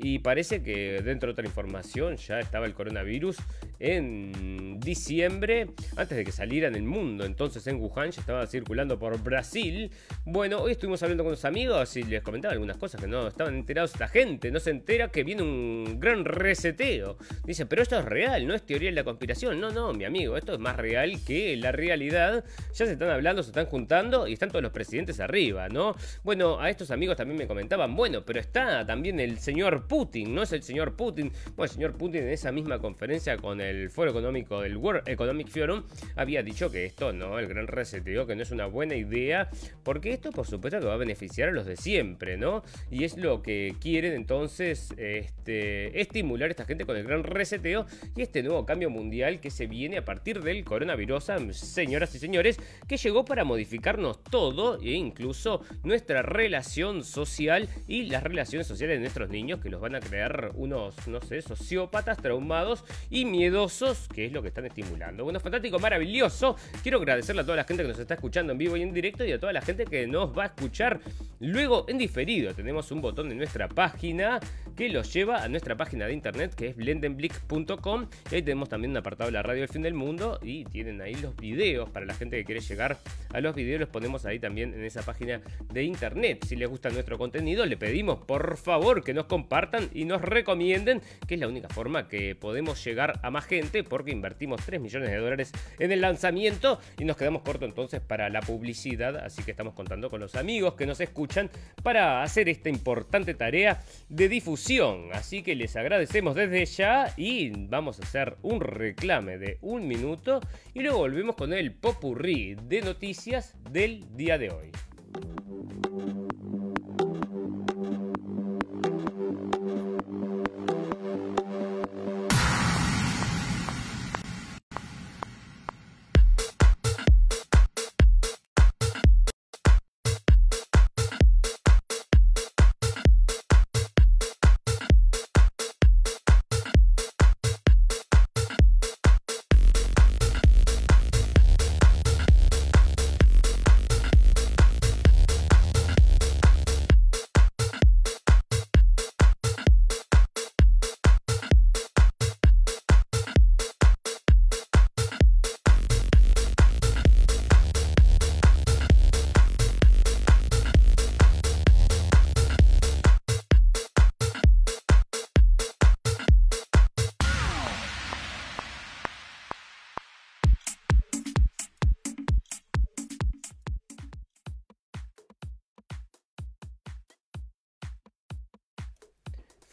Y 0.00 0.20
parece 0.20 0.62
que 0.62 1.02
dentro 1.02 1.28
de 1.28 1.32
otra 1.32 1.44
información 1.44 2.16
ya 2.16 2.38
estaba 2.38 2.66
el 2.66 2.74
coronavirus 2.74 3.36
en 3.80 4.78
diciembre, 4.78 5.70
antes 5.96 6.16
de 6.16 6.24
que 6.24 6.30
saliera 6.30 6.68
en 6.68 6.76
el 6.76 6.84
mundo. 6.84 7.24
Entonces 7.24 7.66
en 7.66 7.80
Wuhan 7.80 8.12
ya 8.12 8.20
estaba 8.20 8.46
circulando 8.46 8.98
por 8.98 9.20
Brasil. 9.20 9.90
Bueno, 10.24 10.60
hoy 10.60 10.72
estuvimos 10.72 11.02
hablando 11.02 11.24
con 11.24 11.32
los 11.32 11.44
amigos 11.44 11.96
y 11.96 12.04
les 12.04 12.22
comentaba 12.22 12.52
algunas 12.52 12.76
cosas 12.76 13.00
que 13.00 13.08
no 13.08 13.26
estaban 13.26 13.56
enterados. 13.56 13.92
Esta 13.92 14.06
gente 14.06 14.52
no 14.52 14.60
se 14.60 14.70
entera 14.70 15.08
que 15.08 15.24
viene 15.24 15.42
un 15.42 15.98
gran 15.98 16.24
reseteo. 16.24 17.16
Dice, 17.44 17.66
pero 17.66 17.82
esto 17.82 17.98
es 17.98 18.04
real, 18.04 18.46
no 18.46 18.54
es 18.54 18.62
teoría 18.62 18.90
de 18.90 18.94
la 18.94 19.04
conspiración. 19.04 19.60
No, 19.60 19.72
no, 19.72 19.92
mi 19.92 20.04
amigo, 20.04 20.36
esto 20.36 20.52
es 20.52 20.60
más 20.60 20.76
real 20.76 21.18
que 21.26 21.56
la 21.56 21.72
realidad. 21.72 22.44
Ya 22.72 22.86
se 22.86 22.92
están 22.92 23.10
hablando, 23.10 23.42
se 23.42 23.50
están 23.50 23.66
juntando 23.66 24.28
y 24.28 24.34
están 24.34 24.50
todos 24.50 24.62
los 24.62 24.72
presidentes 24.72 25.18
arriba, 25.18 25.68
¿no? 25.68 25.96
Bueno, 26.22 26.60
a 26.60 26.70
estos 26.70 26.92
amigos 26.92 27.16
también 27.16 27.36
me 27.36 27.48
comentaban, 27.48 27.96
bueno, 27.96 28.22
pero 28.24 28.38
está 28.38 28.86
también 28.86 29.18
el 29.18 29.40
señor 29.40 29.87
Putin, 29.88 30.34
no 30.34 30.42
es 30.42 30.52
el 30.52 30.62
señor 30.62 30.94
Putin. 30.94 31.32
Bueno, 31.56 31.64
el 31.64 31.70
señor 31.70 31.92
Putin 31.94 32.22
en 32.22 32.28
esa 32.28 32.52
misma 32.52 32.78
conferencia 32.78 33.36
con 33.38 33.60
el 33.60 33.90
Foro 33.90 34.10
Económico 34.10 34.60
del 34.60 34.76
World 34.76 35.08
Economic 35.08 35.48
Forum 35.48 35.84
había 36.14 36.42
dicho 36.42 36.70
que 36.70 36.84
esto, 36.84 37.12
¿no? 37.12 37.38
El 37.38 37.48
gran 37.48 37.66
reseteo, 37.66 38.26
que 38.26 38.36
no 38.36 38.42
es 38.42 38.50
una 38.50 38.66
buena 38.66 38.94
idea, 38.94 39.50
porque 39.82 40.12
esto 40.12 40.30
por 40.30 40.46
supuesto 40.46 40.78
que 40.78 40.86
va 40.86 40.94
a 40.94 40.98
beneficiar 40.98 41.48
a 41.48 41.52
los 41.52 41.66
de 41.66 41.76
siempre, 41.76 42.36
¿no? 42.36 42.62
Y 42.90 43.04
es 43.04 43.16
lo 43.16 43.42
que 43.42 43.74
quieren 43.80 44.12
entonces 44.12 44.92
este, 44.96 46.00
estimular 46.00 46.48
a 46.48 46.52
esta 46.52 46.64
gente 46.64 46.84
con 46.84 46.96
el 46.96 47.04
gran 47.04 47.24
reseteo 47.24 47.86
y 48.14 48.22
este 48.22 48.42
nuevo 48.42 48.66
cambio 48.66 48.90
mundial 48.90 49.40
que 49.40 49.50
se 49.50 49.66
viene 49.66 49.98
a 49.98 50.04
partir 50.04 50.42
del 50.42 50.64
coronavirus, 50.64 51.24
señoras 51.52 52.14
y 52.14 52.18
señores, 52.18 52.58
que 52.86 52.96
llegó 52.96 53.24
para 53.24 53.44
modificarnos 53.44 54.22
todo 54.24 54.78
e 54.80 54.92
incluso 54.92 55.62
nuestra 55.82 56.22
relación 56.22 57.04
social 57.04 57.68
y 57.86 58.04
las 58.04 58.22
relaciones 58.22 58.66
sociales 58.66 58.96
de 58.96 59.00
nuestros 59.00 59.30
niños 59.30 59.60
que 59.60 59.70
los 59.70 59.77
van 59.80 59.94
a 59.94 60.00
crear 60.00 60.52
unos, 60.54 61.06
no 61.08 61.20
sé, 61.20 61.42
sociópatas, 61.42 62.18
traumados 62.18 62.84
y 63.10 63.24
miedosos, 63.24 64.08
que 64.08 64.26
es 64.26 64.32
lo 64.32 64.42
que 64.42 64.48
están 64.48 64.66
estimulando. 64.66 65.24
Bueno, 65.24 65.40
fantástico, 65.40 65.78
maravilloso. 65.78 66.56
Quiero 66.82 66.98
agradecerle 66.98 67.42
a 67.42 67.44
toda 67.44 67.56
la 67.56 67.64
gente 67.64 67.82
que 67.82 67.88
nos 67.88 67.98
está 67.98 68.14
escuchando 68.14 68.52
en 68.52 68.58
vivo 68.58 68.76
y 68.76 68.82
en 68.82 68.92
directo 68.92 69.24
y 69.24 69.32
a 69.32 69.40
toda 69.40 69.52
la 69.52 69.62
gente 69.62 69.84
que 69.84 70.06
nos 70.06 70.36
va 70.36 70.44
a 70.44 70.46
escuchar 70.46 71.00
luego 71.40 71.84
en 71.88 71.98
diferido. 71.98 72.54
Tenemos 72.54 72.90
un 72.90 73.00
botón 73.00 73.30
en 73.30 73.38
nuestra 73.38 73.68
página 73.68 74.40
que 74.76 74.88
los 74.88 75.12
lleva 75.12 75.42
a 75.42 75.48
nuestra 75.48 75.76
página 75.76 76.06
de 76.06 76.12
internet 76.12 76.54
que 76.54 76.68
es 76.68 76.76
blendenblick.com 76.76 78.06
y 78.30 78.34
ahí 78.34 78.42
tenemos 78.42 78.68
también 78.68 78.92
un 78.92 78.98
apartado 78.98 79.28
de 79.28 79.32
la 79.32 79.42
radio 79.42 79.62
del 79.62 79.68
fin 79.68 79.82
del 79.82 79.94
mundo 79.94 80.38
y 80.40 80.64
tienen 80.66 81.00
ahí 81.00 81.14
los 81.16 81.36
videos 81.36 81.90
para 81.90 82.06
la 82.06 82.14
gente 82.14 82.36
que 82.36 82.44
quiere 82.44 82.60
llegar 82.60 82.96
a 83.32 83.40
los 83.40 83.56
videos 83.56 83.80
los 83.80 83.88
ponemos 83.88 84.24
ahí 84.24 84.38
también 84.38 84.74
en 84.74 84.84
esa 84.84 85.02
página 85.02 85.40
de 85.72 85.82
internet 85.82 86.44
si 86.46 86.54
les 86.54 86.68
gusta 86.68 86.90
nuestro 86.90 87.18
contenido 87.18 87.66
le 87.66 87.76
pedimos 87.76 88.20
por 88.20 88.56
favor 88.56 89.02
que 89.02 89.12
nos 89.12 89.26
compartan 89.26 89.67
y 89.92 90.04
nos 90.04 90.22
recomienden 90.22 91.02
que 91.26 91.34
es 91.34 91.40
la 91.40 91.48
única 91.48 91.68
forma 91.68 92.08
que 92.08 92.34
podemos 92.34 92.82
llegar 92.84 93.20
a 93.22 93.30
más 93.30 93.44
gente 93.44 93.84
porque 93.84 94.10
invertimos 94.10 94.64
3 94.64 94.80
millones 94.80 95.10
de 95.10 95.16
dólares 95.16 95.52
en 95.78 95.92
el 95.92 96.00
lanzamiento 96.00 96.80
y 96.98 97.04
nos 97.04 97.16
quedamos 97.16 97.42
cortos 97.42 97.68
entonces 97.68 98.00
para 98.00 98.28
la 98.30 98.40
publicidad, 98.40 99.16
así 99.16 99.42
que 99.42 99.50
estamos 99.50 99.74
contando 99.74 100.08
con 100.10 100.20
los 100.20 100.34
amigos 100.34 100.74
que 100.74 100.86
nos 100.86 101.00
escuchan 101.00 101.50
para 101.82 102.22
hacer 102.22 102.48
esta 102.48 102.68
importante 102.68 103.34
tarea 103.34 103.82
de 104.08 104.28
difusión. 104.28 105.10
Así 105.12 105.42
que 105.42 105.54
les 105.54 105.76
agradecemos 105.76 106.34
desde 106.34 106.64
ya 106.66 107.12
y 107.16 107.50
vamos 107.50 108.00
a 108.00 108.04
hacer 108.04 108.36
un 108.42 108.60
reclame 108.60 109.38
de 109.38 109.58
un 109.60 109.86
minuto 109.86 110.40
y 110.74 110.80
luego 110.80 110.98
volvemos 110.98 111.36
con 111.36 111.52
el 111.52 111.74
popurrí 111.74 112.54
de 112.54 112.82
noticias 112.82 113.54
del 113.70 114.04
día 114.16 114.38
de 114.38 114.50
hoy. 114.50 114.72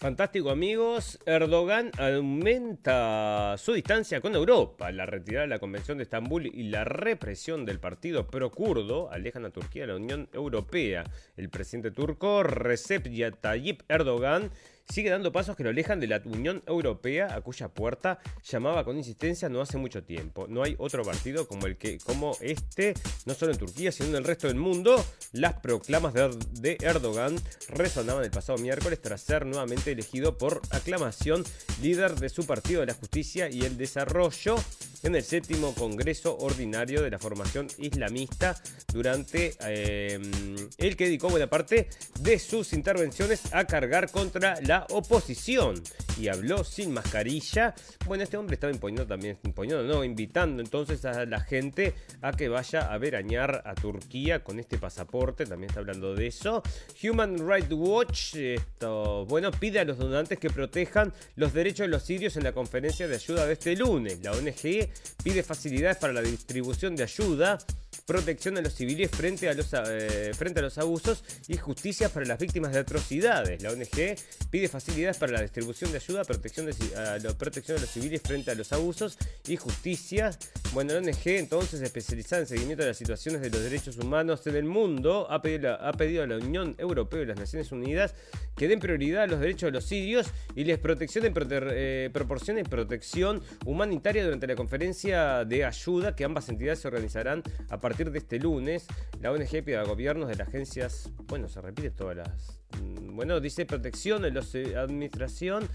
Fantástico 0.05 0.51
amigos, 0.51 1.17
Erdogan 1.25 1.89
aumenta 1.97 3.55
su 3.57 3.73
distancia 3.73 4.21
con 4.21 4.35
Europa. 4.35 4.91
La 4.91 5.07
retirada 5.07 5.45
de 5.45 5.49
la 5.49 5.57
Convención 5.57 5.97
de 5.97 6.03
Estambul 6.03 6.45
y 6.45 6.69
la 6.69 6.83
represión 6.83 7.65
del 7.65 7.79
partido 7.79 8.27
pro-kurdo 8.27 9.11
alejan 9.11 9.45
a 9.45 9.49
Turquía 9.49 9.81
de 9.81 9.87
la 9.87 9.95
Unión 9.95 10.29
Europea. 10.31 11.05
El 11.37 11.49
presidente 11.49 11.89
turco 11.89 12.43
Recep 12.43 13.07
Tayyip 13.41 13.81
Erdogan 13.89 14.51
sigue 14.87 15.09
dando 15.09 15.31
pasos 15.31 15.55
que 15.55 15.63
lo 15.63 15.69
alejan 15.69 15.99
de 15.99 16.07
la 16.07 16.21
Unión 16.25 16.63
Europea, 16.67 17.35
a 17.35 17.41
cuya 17.41 17.69
puerta 17.69 18.19
llamaba 18.43 18.83
con 18.83 18.97
insistencia 18.97 19.49
no 19.49 19.61
hace 19.61 19.77
mucho 19.77 20.03
tiempo. 20.03 20.47
No 20.47 20.63
hay 20.63 20.75
otro 20.77 21.03
partido 21.03 21.47
como 21.47 21.67
el 21.67 21.77
que, 21.77 21.97
como 21.99 22.37
este, 22.41 22.93
no 23.25 23.33
solo 23.33 23.51
en 23.51 23.57
Turquía, 23.57 23.91
sino 23.91 24.09
en 24.09 24.15
el 24.15 24.23
resto 24.23 24.47
del 24.47 24.57
mundo. 24.57 25.03
Las 25.31 25.53
proclamas 25.53 26.13
de, 26.13 26.77
Erdogan 26.81 27.35
resonaban 27.69 28.23
el 28.23 28.31
pasado 28.31 28.57
miércoles 28.57 29.01
tras 29.01 29.21
ser 29.21 29.45
nuevamente 29.45 29.91
elegido 29.91 30.37
por 30.37 30.61
aclamación 30.71 31.43
líder 31.81 32.15
de 32.15 32.29
su 32.29 32.45
partido 32.45 32.81
de 32.81 32.87
la 32.87 32.93
justicia 32.93 33.49
y 33.49 33.61
el 33.61 33.77
desarrollo 33.77 34.55
en 35.05 35.15
el 35.15 35.23
séptimo 35.23 35.73
Congreso 35.75 36.35
Ordinario 36.39 37.03
de 37.03 37.11
la 37.11 37.19
Formación 37.19 37.67
Islamista, 37.77 38.55
durante 38.91 39.55
eh, 39.67 40.19
el 40.77 40.97
que 40.97 41.05
dedicó 41.05 41.29
buena 41.29 41.47
parte 41.47 41.89
de 42.21 42.39
sus 42.39 42.73
intervenciones 42.73 43.53
a 43.53 43.65
cargar 43.65 44.09
contra 44.09 44.59
la 44.61 44.87
oposición 44.89 45.81
y 46.17 46.27
habló 46.29 46.63
sin 46.63 46.91
mascarilla. 46.91 47.75
Bueno, 48.05 48.23
este 48.23 48.37
hombre 48.37 48.55
estaba 48.55 48.73
imponiendo 48.73 49.05
también, 49.05 49.37
imponiendo, 49.43 49.83
no, 49.83 50.03
invitando 50.03 50.63
entonces 50.63 51.05
a 51.05 51.25
la 51.25 51.39
gente 51.41 51.93
a 52.21 52.31
que 52.31 52.47
vaya 52.47 52.91
a 52.91 52.97
verañar 52.97 53.61
a 53.65 53.75
Turquía 53.75 54.43
con 54.43 54.59
este 54.59 54.77
pasaporte, 54.77 55.45
también 55.45 55.69
está 55.69 55.81
hablando 55.81 56.15
de 56.15 56.27
eso. 56.27 56.63
Human 57.03 57.47
Rights 57.47 57.71
Watch, 57.71 58.35
esto, 58.35 59.25
bueno, 59.27 59.51
pide 59.51 59.79
a 59.79 59.85
los 59.85 59.97
donantes 59.97 60.39
que 60.39 60.49
protejan 60.49 61.13
los 61.35 61.53
derechos 61.53 61.85
de 61.85 61.89
los 61.89 62.03
sirios 62.03 62.37
en 62.37 62.43
la 62.43 62.53
conferencia 62.53 63.07
de 63.07 63.15
ayuda 63.15 63.45
de 63.45 63.53
este 63.53 63.75
lunes. 63.75 64.19
La 64.23 64.31
ONG 64.31 64.89
pide 65.23 65.43
facilidades 65.43 65.97
para 65.97 66.13
la 66.13 66.21
distribución 66.21 66.95
de 66.95 67.03
ayuda, 67.03 67.57
protección 68.05 68.55
de 68.55 68.61
los 68.61 68.73
civiles 68.73 69.09
frente 69.09 69.49
a 69.49 69.53
los, 69.53 69.73
eh, 69.73 70.31
frente 70.35 70.59
a 70.59 70.63
los 70.63 70.77
abusos 70.77 71.23
y 71.47 71.57
justicia 71.57 72.09
para 72.09 72.25
las 72.25 72.39
víctimas 72.39 72.73
de 72.73 72.79
atrocidades. 72.79 73.61
La 73.63 73.71
ONG 73.71 74.15
pide 74.51 74.67
facilidades 74.67 75.17
para 75.17 75.31
la 75.31 75.41
distribución 75.41 75.91
de 75.91 75.97
ayuda, 75.97 76.23
protección 76.23 76.67
de, 76.67 76.73
la 77.21 77.33
protección 77.37 77.77
de 77.77 77.81
los 77.81 77.89
civiles 77.89 78.21
frente 78.21 78.51
a 78.51 78.55
los 78.55 78.71
abusos 78.73 79.17
y 79.47 79.55
justicia. 79.55 80.31
Bueno, 80.73 80.93
la 80.93 80.99
ONG 80.99 81.27
entonces 81.27 81.81
especializada 81.81 82.41
en 82.41 82.47
seguimiento 82.47 82.83
de 82.83 82.89
las 82.89 82.97
situaciones 82.97 83.41
de 83.41 83.49
los 83.49 83.63
derechos 83.63 83.97
humanos 83.97 84.45
en 84.45 84.55
el 84.55 84.65
mundo 84.65 85.27
ha 85.29 85.41
pedido, 85.41 85.73
ha 85.73 85.91
pedido 85.93 86.23
a 86.23 86.27
la 86.27 86.37
Unión 86.37 86.75
Europea 86.77 87.21
y 87.21 87.25
las 87.25 87.39
Naciones 87.39 87.71
Unidas 87.71 88.13
que 88.55 88.67
den 88.67 88.79
prioridad 88.79 89.23
a 89.23 89.27
los 89.27 89.39
derechos 89.39 89.67
de 89.67 89.71
los 89.71 89.85
sirios 89.85 90.27
y 90.55 90.63
les 90.63 90.79
protección 90.79 91.25
eh, 91.25 92.09
proporcionen 92.13 92.65
protección 92.65 93.41
humanitaria 93.65 94.23
durante 94.23 94.47
la 94.47 94.55
conferencia 94.55 94.84
de 94.93 95.65
ayuda 95.65 96.15
que 96.15 96.23
ambas 96.23 96.47
entidades 96.49 96.79
se 96.79 96.87
organizarán 96.87 97.41
a 97.69 97.79
partir 97.79 98.11
de 98.11 98.19
este 98.19 98.39
lunes. 98.39 98.85
La 99.19 99.31
ONG 99.31 99.63
pide 99.63 99.83
gobiernos 99.83 100.29
de 100.29 100.35
las 100.35 100.47
agencias, 100.47 101.11
bueno, 101.25 101.47
se 101.47 101.59
repite 101.61 101.89
todas 101.91 102.17
las... 102.17 102.61
Mm, 102.81 103.15
bueno, 103.15 103.39
dice 103.39 103.65
protección 103.65 104.21
de 104.21 104.31
los 104.31 104.53
eh, 104.53 104.75
administración. 104.77 105.67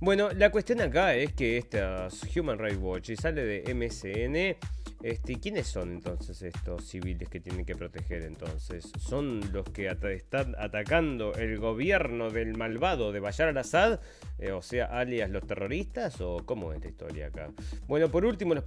Bueno, 0.00 0.30
la 0.30 0.50
cuestión 0.50 0.80
acá 0.80 1.14
es 1.14 1.32
que 1.34 1.58
esta 1.58 2.08
Human 2.34 2.58
Rights 2.58 2.78
Watch 2.80 3.10
y 3.10 3.16
sale 3.16 3.44
de 3.44 3.74
MSN 3.74 4.56
este, 5.02 5.40
¿Quiénes 5.40 5.66
son 5.66 5.92
entonces 5.92 6.42
estos 6.42 6.84
civiles 6.84 7.28
que 7.30 7.40
tienen 7.40 7.64
que 7.64 7.74
proteger 7.74 8.22
entonces? 8.22 8.92
¿Son 8.98 9.40
los 9.50 9.64
que 9.70 9.90
están 10.14 10.54
atacando 10.58 11.32
el 11.34 11.58
gobierno 11.58 12.30
del 12.30 12.54
malvado 12.58 13.10
de 13.10 13.20
Bayar 13.20 13.48
al-Assad? 13.48 14.00
Eh, 14.38 14.52
o 14.52 14.60
sea, 14.60 14.86
alias 14.86 15.30
los 15.30 15.46
terroristas, 15.46 16.20
o 16.20 16.44
cómo 16.44 16.74
es 16.74 16.82
la 16.82 16.88
historia 16.88 17.26
acá? 17.28 17.50
Bueno, 17.88 18.10
por 18.10 18.26
último, 18.26 18.54
los 18.54 18.64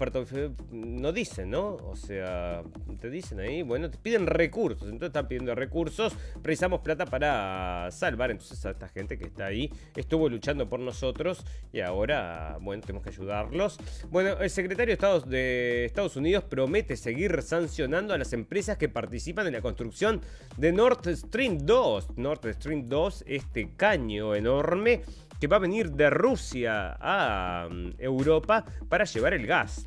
no 0.71 1.11
dicen, 1.11 1.51
¿no? 1.51 1.75
O 1.75 1.95
sea, 1.95 2.63
te 2.99 3.11
dicen 3.11 3.39
ahí, 3.39 3.61
bueno, 3.61 3.91
te 3.91 3.99
piden 3.99 4.25
recursos, 4.25 4.83
entonces 4.83 5.09
están 5.09 5.27
pidiendo 5.27 5.53
recursos, 5.53 6.15
precisamos 6.41 6.81
plata 6.81 7.05
para 7.05 7.89
salvar 7.91 8.31
entonces 8.31 8.65
a 8.65 8.71
esta 8.71 8.89
gente 8.89 9.19
que 9.19 9.25
está 9.25 9.45
ahí, 9.45 9.71
estuvo 9.95 10.29
luchando 10.29 10.67
por 10.67 10.79
nosotros 10.79 11.45
y 11.71 11.81
ahora, 11.81 12.57
bueno, 12.59 12.81
tenemos 12.81 13.03
que 13.03 13.09
ayudarlos. 13.09 13.77
Bueno, 14.09 14.39
el 14.39 14.49
secretario 14.49 14.87
de 14.87 14.93
Estados, 14.93 15.29
de 15.29 15.85
Estados 15.85 16.15
Unidos 16.15 16.22
Unidos 16.23 16.45
promete 16.45 16.95
seguir 16.95 17.41
sancionando 17.41 18.13
a 18.13 18.17
las 18.17 18.31
empresas 18.31 18.77
que 18.77 18.87
participan 18.87 19.45
en 19.45 19.51
la 19.51 19.61
construcción 19.61 20.21
de 20.55 20.71
Nord 20.71 21.13
Stream 21.17 21.57
2. 21.57 22.15
Nord 22.15 22.53
Stream 22.53 22.87
2, 22.87 23.25
este 23.27 23.75
caño 23.75 24.33
enorme 24.33 25.01
que 25.41 25.47
va 25.47 25.57
a 25.57 25.59
venir 25.59 25.91
de 25.91 26.09
Rusia 26.09 26.95
a 26.97 27.67
mm, 27.69 27.95
Europa 27.99 28.63
para 28.87 29.03
llevar 29.03 29.33
el 29.33 29.45
gas. 29.45 29.85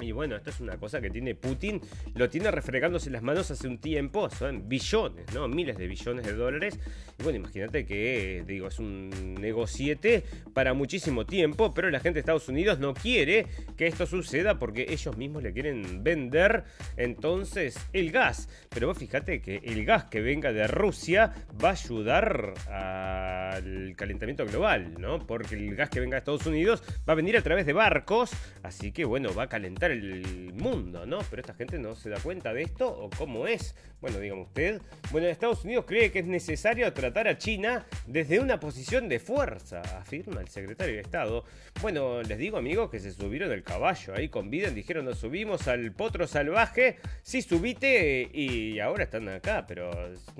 Y 0.00 0.12
bueno, 0.12 0.36
esto 0.36 0.50
es 0.50 0.60
una 0.60 0.76
cosa 0.76 1.00
que 1.00 1.10
tiene 1.10 1.34
Putin, 1.34 1.80
lo 2.14 2.28
tiene 2.28 2.50
refregándose 2.50 3.10
las 3.10 3.22
manos 3.22 3.50
hace 3.50 3.68
un 3.68 3.78
tiempo, 3.78 4.28
son 4.28 4.68
billones, 4.68 5.32
¿no? 5.32 5.46
Miles 5.46 5.78
de 5.78 5.86
billones 5.86 6.26
de 6.26 6.32
dólares. 6.32 6.78
Y 7.18 7.22
bueno, 7.22 7.38
imagínate 7.38 7.86
que, 7.86 8.42
digo, 8.46 8.68
es 8.68 8.78
un 8.78 9.34
negociete 9.40 10.24
para 10.52 10.74
muchísimo 10.74 11.24
tiempo, 11.24 11.72
pero 11.72 11.90
la 11.90 12.00
gente 12.00 12.14
de 12.14 12.20
Estados 12.20 12.48
Unidos 12.48 12.80
no 12.80 12.92
quiere 12.92 13.46
que 13.76 13.86
esto 13.86 14.04
suceda 14.06 14.58
porque 14.58 14.86
ellos 14.88 15.16
mismos 15.16 15.42
le 15.42 15.52
quieren 15.52 16.02
vender 16.02 16.64
entonces 16.96 17.78
el 17.92 18.10
gas. 18.10 18.48
Pero 18.70 18.88
vos 18.88 18.98
fíjate 18.98 19.40
que 19.40 19.60
el 19.64 19.84
gas 19.84 20.04
que 20.04 20.20
venga 20.20 20.52
de 20.52 20.66
Rusia 20.66 21.32
va 21.62 21.70
a 21.70 21.72
ayudar 21.72 22.54
al 22.68 23.94
calentamiento 23.96 24.44
global, 24.44 24.94
¿no? 24.98 25.24
Porque 25.24 25.54
el 25.54 25.76
gas 25.76 25.88
que 25.88 26.00
venga 26.00 26.16
de 26.16 26.18
Estados 26.18 26.46
Unidos 26.46 26.82
va 27.08 27.12
a 27.12 27.16
venir 27.16 27.36
a 27.36 27.42
través 27.42 27.64
de 27.64 27.72
barcos, 27.72 28.32
así 28.62 28.90
que 28.90 29.04
bueno, 29.04 29.32
va 29.34 29.44
a 29.44 29.48
calentar 29.48 29.83
el 29.90 30.52
mundo, 30.54 31.06
¿no? 31.06 31.18
Pero 31.30 31.40
esta 31.40 31.54
gente 31.54 31.78
no 31.78 31.94
se 31.94 32.10
da 32.10 32.18
cuenta 32.20 32.52
de 32.52 32.62
esto 32.62 32.88
o 32.88 33.10
cómo 33.10 33.46
es. 33.46 33.74
Bueno, 34.00 34.18
dígame 34.18 34.42
usted. 34.42 34.82
Bueno, 35.10 35.26
Estados 35.28 35.64
Unidos 35.64 35.84
cree 35.86 36.12
que 36.12 36.18
es 36.18 36.26
necesario 36.26 36.92
tratar 36.92 37.26
a 37.26 37.38
China 37.38 37.86
desde 38.06 38.38
una 38.38 38.60
posición 38.60 39.08
de 39.08 39.18
fuerza, 39.18 39.80
afirma 39.80 40.40
el 40.40 40.48
secretario 40.48 40.94
de 40.94 41.00
Estado. 41.00 41.44
Bueno, 41.80 42.22
les 42.22 42.38
digo 42.38 42.58
amigos 42.58 42.90
que 42.90 43.00
se 43.00 43.12
subieron 43.12 43.48
del 43.48 43.62
caballo 43.62 44.14
ahí 44.14 44.28
con 44.28 44.50
Biden, 44.50 44.74
dijeron 44.74 45.06
nos 45.06 45.18
subimos 45.18 45.68
al 45.68 45.92
potro 45.92 46.26
salvaje, 46.26 46.98
sí 47.22 47.42
subite 47.42 48.28
y 48.32 48.78
ahora 48.80 49.04
están 49.04 49.28
acá, 49.28 49.64
pero 49.66 49.90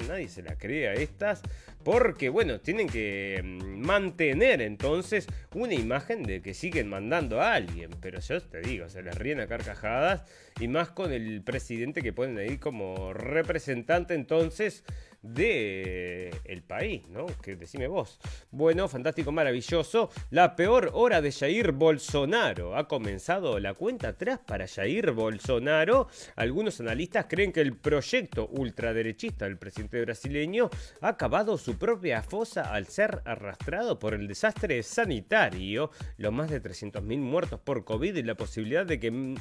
nadie 0.09 0.29
se 0.29 0.43
la 0.43 0.57
cree 0.57 0.89
a 0.89 0.95
estas 0.95 1.43
porque 1.85 2.31
bueno, 2.31 2.61
tienen 2.61 2.89
que 2.89 3.41
mm, 3.45 3.87
mantener 3.87 4.63
entonces 4.63 5.27
una 5.55 5.75
imagen 5.75 6.23
de 6.23 6.41
que 6.41 6.55
siguen 6.55 6.89
mandando 6.89 7.41
a 7.41 7.55
alguien, 7.55 7.91
pero 8.01 8.21
yo 8.21 8.41
te 8.41 8.61
digo, 8.63 8.89
se 8.89 9.03
les 9.03 9.15
a 9.41 9.47
carcajadas 9.47 10.25
y 10.61 10.69
más 10.69 10.91
con 10.91 11.13
el 11.13 11.43
presidente 11.43 12.03
que 12.03 12.13
ponen 12.13 12.39
ahí 12.39 12.59
como 12.59 13.13
representante 13.13 14.15
entonces 14.15 14.85
de 15.25 16.31
el 16.45 16.63
país, 16.63 17.09
¿no? 17.09 17.27
Que 17.43 17.57
decime 17.57 17.89
vos. 17.89 18.21
Bueno, 18.51 18.89
fantástico, 18.89 19.33
maravilloso. 19.33 20.11
La 20.31 20.55
peor 20.55 20.91
hora 20.93 21.21
de 21.23 21.33
Jair 21.33 21.73
Bolsonaro. 21.73 22.77
Ha 22.77 22.87
comenzado 22.87 23.59
la 23.59 23.75
cuenta 23.75 24.09
atrás 24.09 24.39
para 24.47 24.69
Jair 24.69 25.13
Bolsonaro. 25.13 26.09
Algunos 26.37 26.79
analistas 26.81 27.27
creen 27.29 27.53
que 27.53 27.63
el 27.63 27.77
proyecto 27.77 28.49
ultraderechista 28.49 29.47
del 29.47 29.57
presidente 29.57 30.03
brasileño 30.03 30.69
ha 31.01 31.09
acabado 31.09 31.57
su 31.57 31.79
propia 31.79 32.23
fosa 32.23 32.75
al 32.75 32.87
ser 32.87 33.23
arrastrado 33.25 33.99
por 33.99 34.15
el 34.15 34.29
desastre 34.29 34.83
sanitario, 34.83 35.91
los 36.19 36.33
más 36.33 36.51
de 36.51 36.63
300.000 36.63 37.19
muertos 37.19 37.61
por 37.61 37.85
COVID 37.85 38.15
y 38.15 38.23
la 38.23 38.35
posibilidad 38.35 38.85
de 38.85 39.01
que 39.01 39.35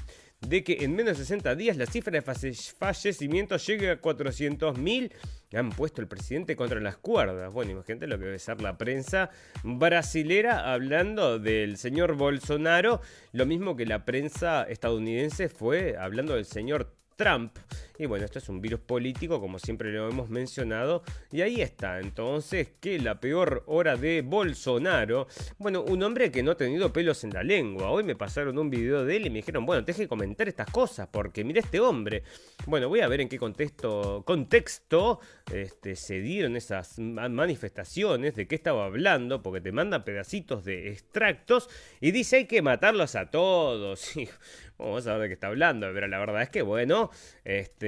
de 0.47 0.63
que 0.63 0.77
en 0.81 0.95
menos 0.95 1.17
de 1.17 1.23
60 1.23 1.55
días 1.55 1.77
la 1.77 1.85
cifra 1.85 2.11
de 2.11 2.21
fallecimientos 2.21 3.65
llegue 3.65 3.91
a 3.91 4.01
400.000. 4.01 5.11
Han 5.53 5.69
puesto 5.69 6.01
el 6.01 6.07
presidente 6.07 6.55
contra 6.55 6.79
las 6.79 6.97
cuerdas. 6.97 7.53
Bueno, 7.53 7.71
imagínate 7.71 8.07
lo 8.07 8.17
que 8.17 8.25
debe 8.25 8.39
ser 8.39 8.61
la 8.61 8.77
prensa 8.77 9.29
brasilera 9.63 10.73
hablando 10.73 11.37
del 11.37 11.77
señor 11.77 12.15
Bolsonaro, 12.15 13.01
lo 13.33 13.45
mismo 13.45 13.75
que 13.75 13.85
la 13.85 14.03
prensa 14.03 14.63
estadounidense 14.63 15.49
fue 15.49 15.95
hablando 15.97 16.33
del 16.33 16.45
señor 16.45 16.95
Trump. 17.15 17.57
Y 17.97 18.07
bueno, 18.07 18.25
esto 18.25 18.39
es 18.39 18.49
un 18.49 18.59
virus 18.59 18.79
político, 18.79 19.39
como 19.39 19.59
siempre 19.59 19.91
lo 19.91 20.09
hemos 20.09 20.29
mencionado. 20.29 21.03
Y 21.31 21.41
ahí 21.41 21.61
está, 21.61 21.99
entonces, 21.99 22.69
que 22.79 22.97
la 22.99 23.19
peor 23.19 23.63
hora 23.67 23.95
de 23.95 24.23
Bolsonaro. 24.23 25.27
Bueno, 25.59 25.83
un 25.83 26.01
hombre 26.01 26.31
que 26.31 26.41
no 26.41 26.51
ha 26.51 26.57
tenido 26.57 26.91
pelos 26.91 27.23
en 27.23 27.31
la 27.31 27.43
lengua. 27.43 27.91
Hoy 27.91 28.03
me 28.03 28.15
pasaron 28.15 28.57
un 28.57 28.69
video 28.69 29.05
de 29.05 29.17
él 29.17 29.27
y 29.27 29.29
me 29.29 29.37
dijeron, 29.37 29.65
bueno, 29.65 29.83
deje 29.83 30.03
que 30.03 30.07
comentar 30.07 30.47
estas 30.47 30.71
cosas, 30.71 31.07
porque 31.11 31.43
mira 31.43 31.59
este 31.59 31.79
hombre. 31.79 32.23
Bueno, 32.65 32.89
voy 32.89 33.01
a 33.01 33.07
ver 33.07 33.21
en 33.21 33.29
qué 33.29 33.37
contexto, 33.37 34.23
contexto 34.25 35.19
este, 35.51 35.95
se 35.95 36.19
dieron 36.19 36.55
esas 36.55 36.97
manifestaciones, 36.97 38.35
de 38.35 38.47
qué 38.47 38.55
estaba 38.55 38.85
hablando, 38.85 39.43
porque 39.43 39.61
te 39.61 39.71
manda 39.71 40.03
pedacitos 40.03 40.65
de 40.65 40.89
extractos 40.89 41.69
y 42.01 42.11
dice 42.11 42.37
hay 42.37 42.45
que 42.45 42.61
matarlos 42.61 43.15
a 43.15 43.29
todos. 43.29 44.13
vamos 44.77 45.07
a 45.07 45.13
ver 45.13 45.21
de 45.23 45.27
qué 45.29 45.33
está 45.33 45.47
hablando, 45.47 45.87
pero 45.93 46.07
la 46.07 46.19
verdad 46.19 46.41
es 46.41 46.49
que, 46.49 46.61
bueno, 46.61 47.09
este, 47.43 47.82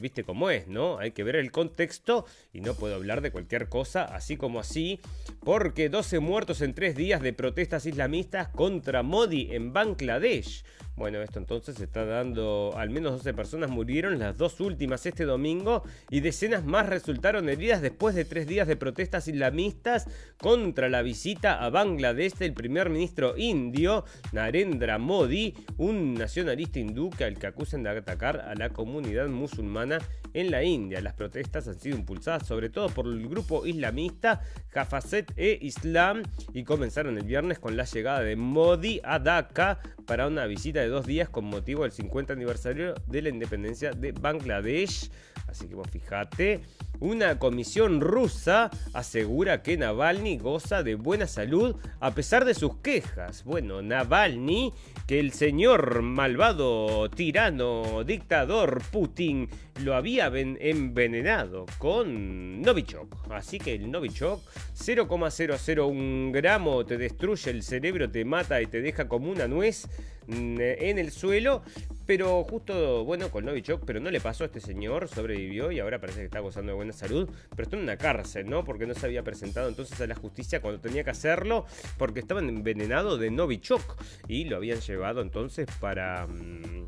viste 0.00 0.24
cómo 0.24 0.50
es, 0.50 0.68
¿no? 0.68 0.98
Hay 0.98 1.12
que 1.12 1.24
ver 1.24 1.36
el 1.36 1.50
contexto 1.50 2.26
y 2.52 2.60
no 2.60 2.74
puedo 2.74 2.94
hablar 2.94 3.20
de 3.20 3.30
cualquier 3.30 3.68
cosa 3.68 4.04
así 4.04 4.36
como 4.36 4.60
así, 4.60 5.00
porque 5.40 5.88
12 5.88 6.20
muertos 6.20 6.60
en 6.60 6.74
3 6.74 6.94
días 6.94 7.20
de 7.20 7.32
protestas 7.32 7.86
islamistas 7.86 8.48
contra 8.48 9.02
Modi 9.02 9.48
en 9.52 9.72
Bangladesh. 9.72 10.64
Bueno, 10.96 11.20
esto 11.20 11.38
entonces 11.38 11.76
se 11.76 11.84
está 11.84 12.06
dando, 12.06 12.72
al 12.74 12.88
menos 12.88 13.12
12 13.12 13.34
personas 13.34 13.68
murieron, 13.68 14.18
las 14.18 14.38
dos 14.38 14.60
últimas 14.60 15.04
este 15.04 15.26
domingo, 15.26 15.82
y 16.08 16.20
decenas 16.20 16.64
más 16.64 16.88
resultaron 16.88 17.50
heridas 17.50 17.82
después 17.82 18.14
de 18.14 18.24
tres 18.24 18.46
días 18.46 18.66
de 18.66 18.76
protestas 18.76 19.28
islamistas 19.28 20.08
contra 20.38 20.88
la 20.88 21.02
visita 21.02 21.62
a 21.62 21.68
Bangladesh 21.68 22.36
del 22.36 22.54
primer 22.54 22.88
ministro 22.88 23.36
indio, 23.36 24.06
Narendra 24.32 24.96
Modi, 24.96 25.54
un 25.76 26.14
nacionalista 26.14 26.78
hindú 26.78 27.10
que 27.10 27.24
al 27.24 27.38
que 27.38 27.46
acusan 27.46 27.82
de 27.82 27.90
atacar 27.90 28.40
a 28.40 28.54
la 28.54 28.70
comunidad 28.70 29.28
musulmana 29.28 29.98
en 30.32 30.50
la 30.50 30.64
India. 30.64 31.02
Las 31.02 31.12
protestas 31.12 31.68
han 31.68 31.78
sido 31.78 31.96
impulsadas 31.96 32.46
sobre 32.46 32.70
todo 32.70 32.88
por 32.88 33.06
el 33.06 33.28
grupo 33.28 33.66
islamista 33.66 34.40
Hafazet 34.74 35.32
e 35.36 35.58
Islam 35.60 36.22
y 36.54 36.64
comenzaron 36.64 37.18
el 37.18 37.24
viernes 37.24 37.58
con 37.58 37.76
la 37.76 37.84
llegada 37.84 38.20
de 38.20 38.36
Modi 38.36 39.00
a 39.04 39.18
Dhaka 39.18 39.78
para 40.06 40.26
una 40.26 40.46
visita 40.46 40.80
de 40.80 40.85
dos 40.88 41.06
días 41.06 41.28
con 41.28 41.44
motivo 41.44 41.82
del 41.82 41.92
50 41.92 42.32
aniversario 42.32 42.94
de 43.06 43.22
la 43.22 43.28
independencia 43.28 43.92
de 43.92 44.12
Bangladesh. 44.12 45.10
Así 45.56 45.68
que 45.68 45.74
vos 45.74 45.88
fijate, 45.90 46.60
una 47.00 47.38
comisión 47.38 48.02
rusa 48.02 48.70
asegura 48.92 49.62
que 49.62 49.78
Navalny 49.78 50.36
goza 50.36 50.82
de 50.82 50.96
buena 50.96 51.26
salud 51.26 51.76
a 51.98 52.14
pesar 52.14 52.44
de 52.44 52.52
sus 52.52 52.76
quejas. 52.76 53.42
Bueno, 53.44 53.80
Navalny, 53.80 54.74
que 55.06 55.18
el 55.18 55.32
señor 55.32 56.02
malvado, 56.02 57.08
tirano, 57.08 58.04
dictador 58.04 58.82
Putin 58.92 59.48
lo 59.82 59.94
había 59.94 60.26
envenenado 60.26 61.64
con 61.78 62.60
Novichok. 62.60 63.30
Así 63.30 63.58
que 63.58 63.74
el 63.74 63.90
Novichok, 63.90 64.42
0,001 64.74 66.32
gramo, 66.32 66.84
te 66.84 66.98
destruye 66.98 67.50
el 67.50 67.62
cerebro, 67.62 68.10
te 68.10 68.26
mata 68.26 68.60
y 68.60 68.66
te 68.66 68.82
deja 68.82 69.08
como 69.08 69.30
una 69.30 69.48
nuez 69.48 69.88
mm, 70.26 70.60
en 70.60 70.98
el 70.98 71.10
suelo. 71.12 71.62
Pero 72.06 72.44
justo, 72.44 73.04
bueno, 73.04 73.30
con 73.30 73.44
Novichok, 73.44 73.84
pero 73.84 73.98
no 73.98 74.10
le 74.10 74.20
pasó 74.20 74.44
a 74.44 74.46
este 74.46 74.60
señor, 74.60 75.08
sobrevivió 75.46 75.72
y 75.72 75.80
ahora 75.80 76.00
parece 76.00 76.20
que 76.20 76.24
está 76.26 76.40
gozando 76.40 76.72
de 76.72 76.76
buena 76.76 76.92
salud. 76.92 77.28
Pero 77.50 77.62
está 77.62 77.76
en 77.76 77.82
una 77.82 77.96
cárcel, 77.96 78.48
¿no? 78.48 78.64
Porque 78.64 78.86
no 78.86 78.94
se 78.94 79.06
había 79.06 79.22
presentado 79.22 79.68
entonces 79.68 80.00
a 80.00 80.06
la 80.06 80.14
justicia 80.14 80.60
cuando 80.60 80.80
tenía 80.80 81.04
que 81.04 81.10
hacerlo, 81.10 81.66
porque 81.98 82.20
estaba 82.20 82.40
envenenado 82.40 83.18
de 83.18 83.30
Novichok 83.30 83.96
y 84.28 84.44
lo 84.44 84.56
habían 84.56 84.80
llevado 84.80 85.22
entonces 85.22 85.68
para... 85.80 86.26
Mm, 86.26 86.86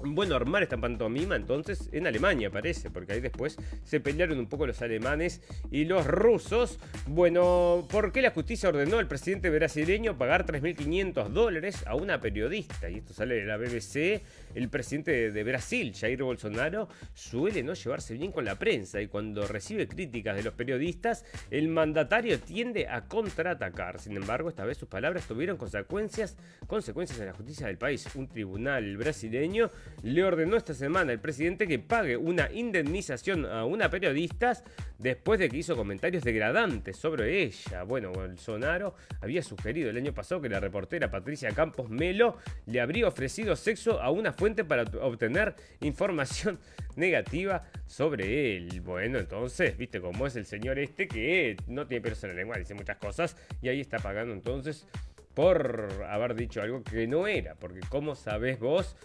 bueno 0.00 0.36
armar 0.36 0.62
esta 0.62 0.76
pantomima 0.76 1.34
entonces 1.34 1.88
en 1.92 2.06
Alemania 2.06 2.50
parece, 2.50 2.88
porque 2.90 3.14
ahí 3.14 3.20
después 3.20 3.56
se 3.84 3.98
pelearon 3.98 4.38
un 4.38 4.48
poco 4.48 4.66
los 4.66 4.80
alemanes 4.80 5.42
y 5.70 5.84
los 5.86 6.06
rusos. 6.06 6.78
Bueno, 7.06 7.86
¿por 7.90 8.12
qué 8.12 8.22
la 8.22 8.30
justicia 8.30 8.68
ordenó 8.68 8.98
al 8.98 9.08
presidente 9.08 9.50
brasileño 9.50 10.16
pagar 10.16 10.46
3.500 10.46 11.28
dólares 11.30 11.84
a 11.86 11.96
una 11.96 12.20
periodista? 12.20 12.88
Y 12.88 12.98
esto 12.98 13.12
sale 13.12 13.36
de 13.36 13.44
la 13.44 13.56
BBC. 13.56 14.22
El 14.54 14.68
presidente 14.68 15.30
de 15.30 15.44
Brasil, 15.44 15.92
Jair 15.94 16.22
Bolsonaro, 16.22 16.88
suele 17.14 17.62
no 17.62 17.74
llevarse 17.74 18.14
bien 18.14 18.32
con 18.32 18.44
la 18.44 18.58
prensa 18.58 19.00
y 19.00 19.08
cuando 19.08 19.46
recibe 19.46 19.88
críticas 19.88 20.36
de 20.36 20.42
los 20.42 20.54
periodistas, 20.54 21.24
el 21.50 21.68
mandatario 21.68 22.40
tiende 22.40 22.88
a 22.88 23.06
contraatacar. 23.06 24.00
Sin 24.00 24.16
embargo, 24.16 24.48
esta 24.48 24.64
vez 24.64 24.78
sus 24.78 24.88
palabras 24.88 25.26
tuvieron 25.26 25.56
consecuencias, 25.56 26.36
consecuencias 26.66 27.18
en 27.20 27.26
la 27.26 27.32
justicia 27.32 27.66
del 27.66 27.78
país. 27.78 28.08
Un 28.14 28.28
tribunal 28.28 28.96
brasileño 28.96 29.70
le 30.02 30.24
ordenó 30.24 30.56
esta 30.56 30.74
semana 30.74 31.12
al 31.12 31.20
presidente 31.20 31.66
que 31.66 31.78
pague 31.78 32.16
una 32.16 32.50
indemnización 32.52 33.46
a 33.46 33.64
una 33.64 33.90
periodista 33.90 34.62
después 34.98 35.38
de 35.38 35.48
que 35.48 35.58
hizo 35.58 35.76
comentarios 35.76 36.24
degradantes 36.24 36.96
sobre 36.96 37.42
ella. 37.42 37.84
Bueno, 37.84 38.12
Bolsonaro 38.12 38.94
había 39.20 39.42
sugerido 39.42 39.90
el 39.90 39.96
año 39.96 40.12
pasado 40.12 40.40
que 40.40 40.48
la 40.48 40.60
reportera 40.60 41.10
Patricia 41.10 41.50
Campos 41.52 41.88
Melo 41.88 42.36
le 42.66 42.80
habría 42.80 43.06
ofrecido 43.06 43.54
sexo 43.56 44.00
a 44.00 44.10
una 44.10 44.32
fuente 44.38 44.64
para 44.64 44.84
obtener 45.02 45.54
información 45.80 46.58
negativa 46.96 47.64
sobre 47.86 48.56
él. 48.56 48.80
Bueno, 48.80 49.18
entonces, 49.18 49.76
viste 49.76 50.00
cómo 50.00 50.26
es 50.26 50.36
el 50.36 50.46
señor 50.46 50.78
este 50.78 51.08
que 51.08 51.56
no 51.66 51.86
tiene 51.86 52.02
pelos 52.02 52.22
en 52.22 52.30
la 52.30 52.36
lengua, 52.36 52.56
dice 52.56 52.74
muchas 52.74 52.96
cosas 52.98 53.36
y 53.60 53.68
ahí 53.68 53.80
está 53.80 53.98
pagando 53.98 54.32
entonces 54.32 54.86
por 55.34 56.04
haber 56.08 56.34
dicho 56.34 56.62
algo 56.62 56.82
que 56.82 57.06
no 57.06 57.26
era, 57.26 57.54
porque 57.56 57.80
¿cómo 57.88 58.14
sabés 58.14 58.58
vos 58.58 58.96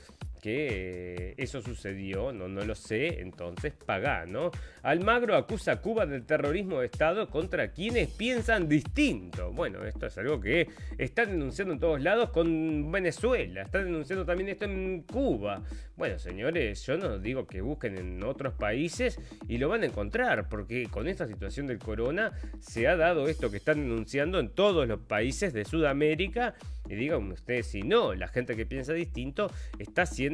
que 0.44 1.36
eso 1.38 1.62
sucedió, 1.62 2.34
no, 2.34 2.50
no 2.50 2.66
lo 2.66 2.76
sé, 2.76 3.22
entonces 3.22 3.72
pagá, 3.86 4.26
¿no? 4.26 4.52
Almagro 4.82 5.38
acusa 5.38 5.72
a 5.72 5.76
Cuba 5.82 6.06
del 6.06 6.26
terrorismo 6.26 6.82
de 6.82 6.88
Estado 6.88 7.30
contra 7.30 7.72
quienes 7.72 8.10
piensan 8.10 8.68
distinto. 8.68 9.54
Bueno, 9.54 9.86
esto 9.86 10.08
es 10.08 10.18
algo 10.18 10.42
que 10.42 10.68
están 10.98 11.30
denunciando 11.30 11.74
en 11.74 11.80
todos 11.80 12.02
lados 12.02 12.32
con 12.32 12.92
Venezuela, 12.92 13.62
están 13.62 13.86
denunciando 13.86 14.26
también 14.26 14.50
esto 14.50 14.66
en 14.66 15.04
Cuba. 15.04 15.64
Bueno, 15.96 16.20
señores, 16.20 16.86
yo 16.86 16.98
no 16.98 17.20
digo 17.20 17.48
que 17.48 17.62
busquen 17.62 17.98
en 17.98 18.22
otros 18.24 18.54
países 18.56 19.18
y 19.48 19.60
lo 19.60 19.70
van 19.70 19.84
a 19.84 19.86
encontrar, 19.86 20.50
porque 20.50 20.88
con 20.90 21.08
esta 21.08 21.26
situación 21.26 21.68
del 21.68 21.80
corona 21.80 22.34
se 22.60 22.90
ha 22.90 22.98
dado 22.98 23.30
esto 23.30 23.50
que 23.50 23.58
están 23.58 23.78
denunciando 23.78 24.42
en 24.42 24.50
todos 24.50 24.90
los 24.90 25.00
países 25.00 25.54
de 25.54 25.64
Sudamérica 25.64 26.56
Y 26.90 26.96
digan 26.96 27.32
ustedes 27.32 27.68
si 27.68 27.84
no, 27.84 28.14
la 28.14 28.28
gente 28.28 28.58
que 28.58 28.66
piensa 28.66 28.92
distinto 28.92 29.50
está 29.80 30.06
siendo, 30.06 30.33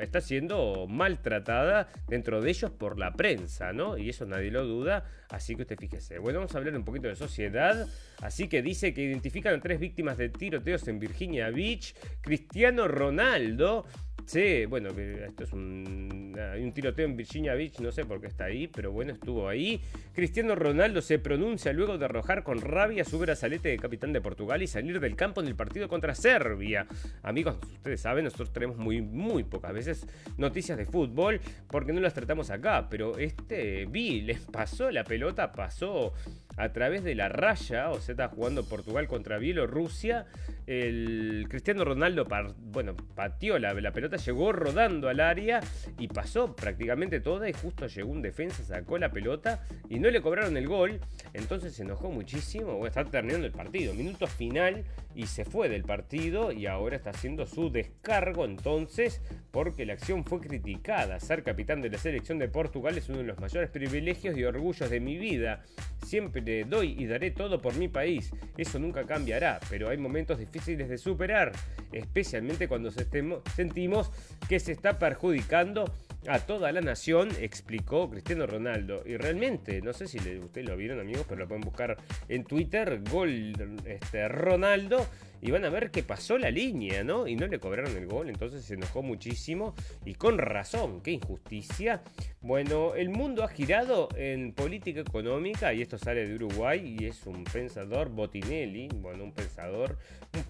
está 0.00 0.20
siendo 0.20 0.86
maltratada 0.88 1.88
dentro 2.08 2.40
de 2.40 2.50
ellos 2.50 2.70
por 2.70 2.98
la 2.98 3.12
prensa, 3.12 3.72
¿no? 3.72 3.98
Y 3.98 4.10
eso 4.10 4.26
nadie 4.26 4.50
lo 4.50 4.64
duda, 4.64 5.04
así 5.32 5.56
que 5.56 5.62
usted 5.62 5.78
fíjese. 5.78 6.18
Bueno, 6.18 6.38
vamos 6.38 6.54
a 6.54 6.58
hablar 6.58 6.76
un 6.76 6.84
poquito 6.84 7.08
de 7.08 7.16
sociedad. 7.16 7.88
Así 8.20 8.48
que 8.48 8.62
dice 8.62 8.94
que 8.94 9.02
identifican 9.02 9.54
a 9.54 9.60
tres 9.60 9.80
víctimas 9.80 10.18
de 10.18 10.28
tiroteos 10.28 10.86
en 10.88 10.98
Virginia 10.98 11.50
Beach. 11.50 11.94
Cristiano 12.20 12.86
Ronaldo 12.86 13.86
Sí, 14.26 14.66
bueno, 14.66 14.90
esto 14.90 15.44
es 15.44 15.52
un, 15.52 16.34
un, 16.60 16.72
tiroteo 16.72 17.06
en 17.06 17.16
Virginia 17.16 17.54
Beach, 17.54 17.80
no 17.80 17.90
sé 17.90 18.04
por 18.04 18.20
qué 18.20 18.28
está 18.28 18.44
ahí, 18.44 18.68
pero 18.68 18.92
bueno, 18.92 19.12
estuvo 19.12 19.48
ahí. 19.48 19.80
Cristiano 20.14 20.54
Ronaldo 20.54 21.02
se 21.02 21.18
pronuncia 21.18 21.72
luego 21.72 21.98
de 21.98 22.04
arrojar 22.04 22.42
con 22.44 22.60
rabia 22.60 23.04
su 23.04 23.18
brazalete 23.18 23.70
de 23.70 23.78
capitán 23.78 24.12
de 24.12 24.20
Portugal 24.20 24.62
y 24.62 24.66
salir 24.66 25.00
del 25.00 25.16
campo 25.16 25.40
en 25.40 25.48
el 25.48 25.56
partido 25.56 25.88
contra 25.88 26.14
Serbia. 26.14 26.86
Amigos, 27.22 27.58
ustedes 27.72 28.00
saben, 28.00 28.24
nosotros 28.24 28.52
tenemos 28.52 28.76
muy, 28.76 29.02
muy 29.02 29.44
pocas 29.44 29.72
veces 29.72 30.06
noticias 30.36 30.78
de 30.78 30.86
fútbol 30.86 31.40
porque 31.68 31.92
no 31.92 32.00
las 32.00 32.14
tratamos 32.14 32.50
acá, 32.50 32.88
pero 32.88 33.18
este 33.18 33.86
vi, 33.86 34.22
les 34.22 34.40
pasó 34.40 34.90
la 34.90 35.04
pelota, 35.04 35.21
pasó 35.52 36.12
a 36.56 36.72
través 36.72 37.02
de 37.02 37.14
la 37.14 37.28
raya, 37.28 37.90
o 37.90 38.00
sea, 38.00 38.12
está 38.12 38.28
jugando 38.28 38.64
Portugal 38.64 39.08
contra 39.08 39.38
Bielorrusia. 39.38 40.26
El 40.66 41.46
Cristiano 41.48 41.84
Ronaldo, 41.84 42.26
bueno, 42.58 42.94
pateó 43.14 43.58
la, 43.58 43.74
pelota 43.92 44.16
llegó 44.16 44.52
rodando 44.52 45.08
al 45.08 45.20
área 45.20 45.60
y 45.98 46.08
pasó 46.08 46.54
prácticamente 46.54 47.20
toda 47.20 47.48
y 47.48 47.52
justo 47.52 47.86
llegó 47.86 48.10
un 48.10 48.22
defensa, 48.22 48.62
sacó 48.62 48.98
la 48.98 49.10
pelota 49.10 49.66
y 49.88 49.98
no 49.98 50.10
le 50.10 50.20
cobraron 50.20 50.56
el 50.56 50.68
gol. 50.68 51.00
Entonces 51.32 51.74
se 51.74 51.82
enojó 51.82 52.10
muchísimo. 52.10 52.86
Está 52.86 53.04
terminando 53.04 53.46
el 53.46 53.52
partido. 53.52 53.94
Minuto 53.94 54.26
final 54.26 54.84
y 55.14 55.26
se 55.26 55.44
fue 55.44 55.68
del 55.68 55.82
partido 55.82 56.52
y 56.52 56.66
ahora 56.66 56.96
está 56.96 57.10
haciendo 57.10 57.46
su 57.46 57.70
descargo 57.70 58.44
entonces 58.44 59.20
porque 59.50 59.84
la 59.84 59.94
acción 59.94 60.24
fue 60.24 60.40
criticada. 60.40 61.18
Ser 61.20 61.42
capitán 61.42 61.82
de 61.82 61.90
la 61.90 61.98
selección 61.98 62.38
de 62.38 62.48
Portugal 62.48 62.96
es 62.96 63.08
uno 63.08 63.18
de 63.18 63.24
los 63.24 63.38
mayores 63.40 63.70
privilegios 63.70 64.36
y 64.36 64.44
orgullos 64.44 64.90
de 64.90 65.00
mi 65.00 65.18
vida. 65.18 65.62
Siempre 66.04 66.41
doy 66.68 66.94
y 66.98 67.06
daré 67.06 67.30
todo 67.30 67.60
por 67.60 67.74
mi 67.76 67.88
país. 67.88 68.30
Eso 68.56 68.78
nunca 68.78 69.04
cambiará, 69.04 69.60
pero 69.70 69.88
hay 69.88 69.96
momentos 69.96 70.38
difíciles 70.38 70.88
de 70.88 70.98
superar, 70.98 71.52
especialmente 71.92 72.68
cuando 72.68 72.90
sentimos 72.90 74.10
que 74.48 74.60
se 74.60 74.72
está 74.72 74.98
perjudicando 74.98 75.84
a 76.28 76.38
toda 76.38 76.70
la 76.70 76.80
nación, 76.80 77.30
explicó 77.40 78.08
Cristiano 78.10 78.46
Ronaldo. 78.46 79.02
Y 79.04 79.16
realmente, 79.16 79.80
no 79.82 79.92
sé 79.92 80.06
si 80.06 80.18
ustedes 80.18 80.68
lo 80.68 80.76
vieron 80.76 81.00
amigos, 81.00 81.24
pero 81.28 81.40
lo 81.40 81.48
pueden 81.48 81.62
buscar 81.62 81.96
en 82.28 82.44
Twitter, 82.44 83.00
gol 83.10 83.52
este, 83.86 84.28
Ronaldo 84.28 85.06
y 85.42 85.50
van 85.50 85.64
a 85.64 85.70
ver 85.70 85.90
que 85.90 86.04
pasó 86.04 86.38
la 86.38 86.50
línea, 86.50 87.02
¿no? 87.02 87.26
Y 87.26 87.34
no 87.34 87.48
le 87.48 87.58
cobraron 87.58 87.96
el 87.96 88.06
gol, 88.06 88.30
entonces 88.30 88.64
se 88.64 88.74
enojó 88.74 89.02
muchísimo 89.02 89.74
y 90.04 90.14
con 90.14 90.38
razón, 90.38 91.02
qué 91.02 91.10
injusticia. 91.10 92.00
Bueno, 92.40 92.94
el 92.94 93.08
mundo 93.08 93.42
ha 93.42 93.48
girado 93.48 94.08
en 94.16 94.52
política 94.52 95.00
económica 95.00 95.74
y 95.74 95.82
esto 95.82 95.98
sale 95.98 96.28
de 96.28 96.36
Uruguay 96.36 96.96
y 96.98 97.06
es 97.06 97.26
un 97.26 97.42
pensador 97.42 98.08
Botinelli, 98.10 98.88
bueno, 98.94 99.24
un 99.24 99.32
pensador, 99.32 99.98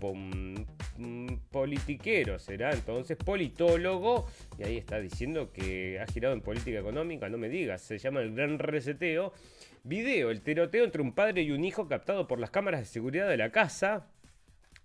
un, 0.02 0.66
politiquero 1.50 2.38
será 2.38 2.72
entonces, 2.72 3.16
politólogo, 3.16 4.26
y 4.58 4.64
ahí 4.64 4.76
está 4.76 5.00
diciendo 5.00 5.52
que 5.52 6.00
ha 6.00 6.06
girado 6.06 6.34
en 6.34 6.42
política 6.42 6.78
económica, 6.78 7.30
no 7.30 7.38
me 7.38 7.48
digas, 7.48 7.80
se 7.80 7.96
llama 7.96 8.20
el 8.20 8.34
gran 8.34 8.58
reseteo. 8.58 9.32
Video, 9.84 10.30
el 10.30 10.42
tiroteo 10.42 10.84
entre 10.84 11.02
un 11.02 11.12
padre 11.12 11.42
y 11.42 11.50
un 11.50 11.64
hijo 11.64 11.88
captado 11.88 12.28
por 12.28 12.38
las 12.38 12.50
cámaras 12.50 12.80
de 12.80 12.86
seguridad 12.86 13.28
de 13.28 13.36
la 13.36 13.50
casa. 13.50 14.06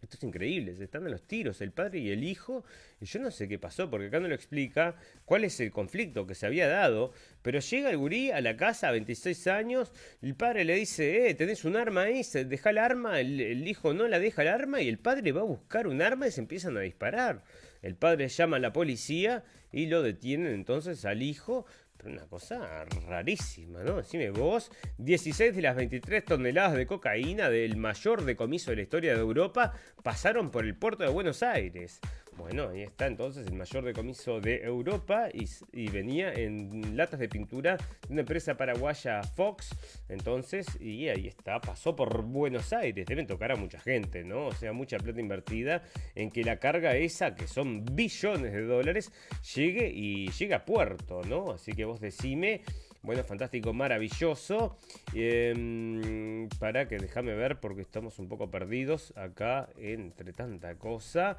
Esto 0.02 0.16
es 0.18 0.24
increíble, 0.24 0.76
se 0.76 0.84
están 0.84 1.06
en 1.06 1.12
los 1.12 1.24
tiros, 1.24 1.60
el 1.60 1.72
padre 1.72 2.00
y 2.00 2.12
el 2.12 2.24
hijo, 2.24 2.64
y 3.02 3.06
yo 3.06 3.20
no 3.20 3.32
sé 3.32 3.48
qué 3.48 3.58
pasó, 3.58 3.90
porque 3.90 4.08
acá 4.08 4.20
no 4.20 4.28
lo 4.28 4.36
explica 4.36 4.96
cuál 5.26 5.44
es 5.44 5.60
el 5.60 5.72
conflicto 5.72 6.28
que 6.28 6.36
se 6.36 6.46
había 6.46 6.68
dado, 6.68 7.12
pero 7.42 7.60
llega 7.60 7.90
el 7.90 7.98
gurí 7.98 8.30
a 8.30 8.40
la 8.40 8.56
casa 8.56 8.90
a 8.90 8.92
26 8.92 9.48
años, 9.48 9.92
el 10.22 10.36
padre 10.36 10.66
le 10.66 10.76
dice, 10.76 11.30
eh, 11.30 11.34
tenés 11.34 11.66
un 11.66 11.76
arma 11.76 12.04
ahí, 12.04 12.22
deja 12.46 12.70
el 12.70 12.78
arma, 12.78 13.20
el, 13.20 13.68
hijo 13.68 13.96
no 13.96 14.08
la 14.08 14.20
deja 14.20 14.44
el 14.44 14.50
arma, 14.50 14.82
y 14.82 14.88
el 14.88 15.00
padre 15.00 15.32
va 15.32 15.42
a 15.42 15.46
buscar 15.46 15.88
un 15.88 16.02
arma 16.02 16.28
y 16.28 16.32
se 16.32 16.42
empiezan 16.42 16.78
a 16.78 16.82
disparar. 16.82 17.44
El 17.82 17.96
padre 17.96 18.28
llama 18.28 18.58
a 18.58 18.60
la 18.60 18.74
policía 18.74 19.44
y 19.72 19.88
lo 19.88 20.04
detienen 20.04 20.54
entonces 20.54 21.06
al 21.06 21.24
hijo, 21.24 21.66
una 22.06 22.26
cosa 22.28 22.86
rarísima, 23.08 23.84
¿no? 23.84 23.98
Decime 23.98 24.30
vos, 24.30 24.72
16 24.98 25.56
de 25.56 25.62
las 25.62 25.76
23 25.76 26.24
toneladas 26.26 26.74
de 26.74 26.86
cocaína 26.86 27.50
del 27.50 27.78
mayor 27.78 28.24
decomiso 28.24 28.72
de 28.72 28.78
la 28.78 28.82
historia 28.84 29.14
de 29.14 29.20
Europa 29.20 29.74
pasaron 30.04 30.52
por 30.52 30.66
el 30.66 30.76
puerto 30.76 31.04
de 31.04 31.10
Buenos 31.10 31.44
Aires. 31.44 32.00
Bueno, 32.38 32.70
ahí 32.70 32.84
está 32.84 33.08
entonces 33.08 33.48
el 33.48 33.54
mayor 33.54 33.84
decomiso 33.84 34.40
de 34.40 34.62
Europa 34.64 35.30
y, 35.34 35.90
venía 35.90 36.32
en 36.34 36.96
latas 36.96 37.20
de 37.20 37.28
pintura 37.28 37.78
de 37.78 38.14
una 38.14 38.22
empresa 38.22 38.56
paraguaya 38.56 39.24
Fox. 39.24 39.70
Entonces, 40.08 40.68
y 40.80 41.10
ahí 41.10 41.28
está, 41.28 41.60
pasó 41.60 41.96
por 41.96 42.22
Buenos 42.22 42.72
Aires. 42.74 43.08
Deben 43.08 43.26
tocar 43.26 43.52
a 43.52 43.56
mucha 43.56 43.80
gente, 43.80 44.24
¿no? 44.24 44.48
O 44.48 44.54
sea, 44.54 44.72
mucha 44.72 44.98
plata 45.00 45.20
invertida 45.20 45.82
en 46.14 46.30
que 46.30 46.44
la 46.44 46.58
carga 46.58 46.96
esa, 46.96 47.34
que 47.34 47.48
son 47.48 47.84
billones 47.84 48.54
de 48.54 48.62
dólares, 48.62 49.12
llegue 49.56 49.90
y 49.90 50.30
llegue 50.30 50.54
a 50.54 50.64
puerto, 50.64 51.24
¿no? 51.24 51.52
Así 51.52 51.74
que 51.74 51.86
vos 51.86 52.00
decime. 52.00 52.62
Bueno, 53.02 53.24
fantástico, 53.24 53.74
maravilloso. 53.74 54.78
Em, 55.14 56.50
para 56.60 56.88
que 56.88 56.98
déjame 56.98 57.34
ver 57.34 57.60
porque 57.60 57.82
estamos 57.82 58.20
un 58.20 58.28
poco 58.28 58.52
perdidos 58.52 59.14
acá 59.16 59.70
entre 59.78 60.34
tanta 60.34 60.76
cosa. 60.76 61.38